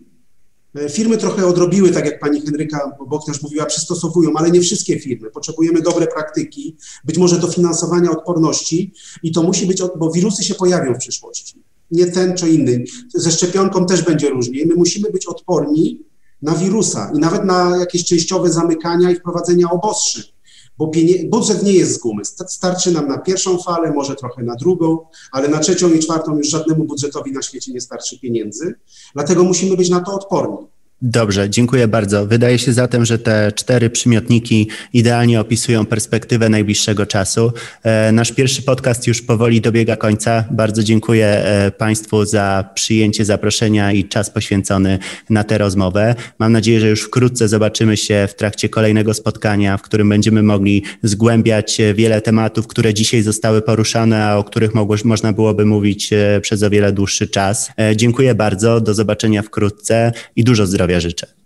E, 0.75 0.89
firmy 0.89 1.17
trochę 1.17 1.47
odrobiły, 1.47 1.91
tak 1.91 2.05
jak 2.05 2.19
pani 2.19 2.41
Henryka 2.41 2.91
Bokniarz 3.07 3.41
mówiła, 3.41 3.65
przystosowują, 3.65 4.31
ale 4.35 4.51
nie 4.51 4.61
wszystkie 4.61 4.99
firmy. 4.99 5.31
Potrzebujemy 5.31 5.81
dobre 5.81 6.07
praktyki, 6.07 6.77
być 7.05 7.17
może 7.17 7.39
dofinansowania 7.39 8.11
odporności 8.11 8.93
i 9.23 9.31
to 9.31 9.43
musi 9.43 9.65
być, 9.65 9.81
bo 9.97 10.11
wirusy 10.11 10.43
się 10.43 10.55
pojawią 10.55 10.93
w 10.93 10.97
przyszłości. 10.97 11.63
Nie 11.91 12.05
ten 12.05 12.37
czy 12.37 12.49
inny. 12.49 12.83
Ze 13.15 13.31
szczepionką 13.31 13.85
też 13.85 14.01
będzie 14.01 14.29
różnie. 14.29 14.65
My 14.65 14.75
musimy 14.75 15.11
być 15.11 15.25
odporni 15.25 16.01
na 16.41 16.55
wirusa 16.55 17.11
i 17.15 17.19
nawet 17.19 17.45
na 17.45 17.77
jakieś 17.77 18.05
częściowe 18.05 18.51
zamykania 18.51 19.11
i 19.11 19.15
wprowadzenia 19.15 19.69
obostrzeń 19.71 20.32
bo 20.77 20.91
budżet 21.29 21.63
nie 21.63 21.73
jest 21.73 21.93
z 21.93 21.97
gumy. 21.97 22.25
Starczy 22.47 22.91
nam 22.91 23.07
na 23.07 23.17
pierwszą 23.17 23.57
falę, 23.57 23.91
może 23.91 24.15
trochę 24.15 24.43
na 24.43 24.55
drugą, 24.55 24.99
ale 25.31 25.47
na 25.47 25.59
trzecią 25.59 25.93
i 25.93 25.99
czwartą 25.99 26.37
już 26.37 26.47
żadnemu 26.47 26.83
budżetowi 26.83 27.31
na 27.31 27.41
świecie 27.41 27.73
nie 27.73 27.81
starczy 27.81 28.19
pieniędzy. 28.19 28.75
Dlatego 29.13 29.43
musimy 29.43 29.77
być 29.77 29.89
na 29.89 29.99
to 29.99 30.13
odporni. 30.13 30.67
Dobrze, 31.05 31.49
dziękuję 31.49 31.87
bardzo. 31.87 32.25
Wydaje 32.25 32.59
się 32.59 32.73
zatem, 32.73 33.05
że 33.05 33.19
te 33.19 33.51
cztery 33.55 33.89
przymiotniki 33.89 34.69
idealnie 34.93 35.39
opisują 35.39 35.85
perspektywę 35.85 36.49
najbliższego 36.49 37.05
czasu. 37.05 37.51
E, 37.83 38.11
nasz 38.11 38.31
pierwszy 38.31 38.61
podcast 38.61 39.07
już 39.07 39.21
powoli 39.21 39.61
dobiega 39.61 39.95
końca. 39.95 40.45
Bardzo 40.51 40.83
dziękuję 40.83 41.25
e, 41.25 41.71
Państwu 41.71 42.25
za 42.25 42.69
przyjęcie 42.75 43.25
zaproszenia 43.25 43.91
i 43.91 44.05
czas 44.05 44.29
poświęcony 44.29 44.99
na 45.29 45.43
tę 45.43 45.57
rozmowę. 45.57 46.15
Mam 46.39 46.51
nadzieję, 46.51 46.79
że 46.79 46.89
już 46.89 47.01
wkrótce 47.01 47.47
zobaczymy 47.47 47.97
się 47.97 48.27
w 48.29 48.35
trakcie 48.35 48.69
kolejnego 48.69 49.13
spotkania, 49.13 49.77
w 49.77 49.81
którym 49.81 50.09
będziemy 50.09 50.43
mogli 50.43 50.83
zgłębiać 51.03 51.77
wiele 51.95 52.21
tematów, 52.21 52.67
które 52.67 52.93
dzisiaj 52.93 53.21
zostały 53.21 53.61
poruszane, 53.61 54.25
a 54.25 54.37
o 54.37 54.43
których 54.43 54.75
mogło, 54.75 54.95
można 55.03 55.33
byłoby 55.33 55.65
mówić 55.65 56.13
e, 56.13 56.41
przez 56.41 56.63
o 56.63 56.69
wiele 56.69 56.91
dłuższy 56.91 57.27
czas. 57.27 57.71
Dziękuję 57.95 58.35
bardzo, 58.35 58.81
do 58.81 58.93
zobaczenia 58.93 59.41
wkrótce 59.41 60.11
i 60.35 60.43
dużo 60.43 60.67
zdrowia 60.93 60.99
życzę. 60.99 61.42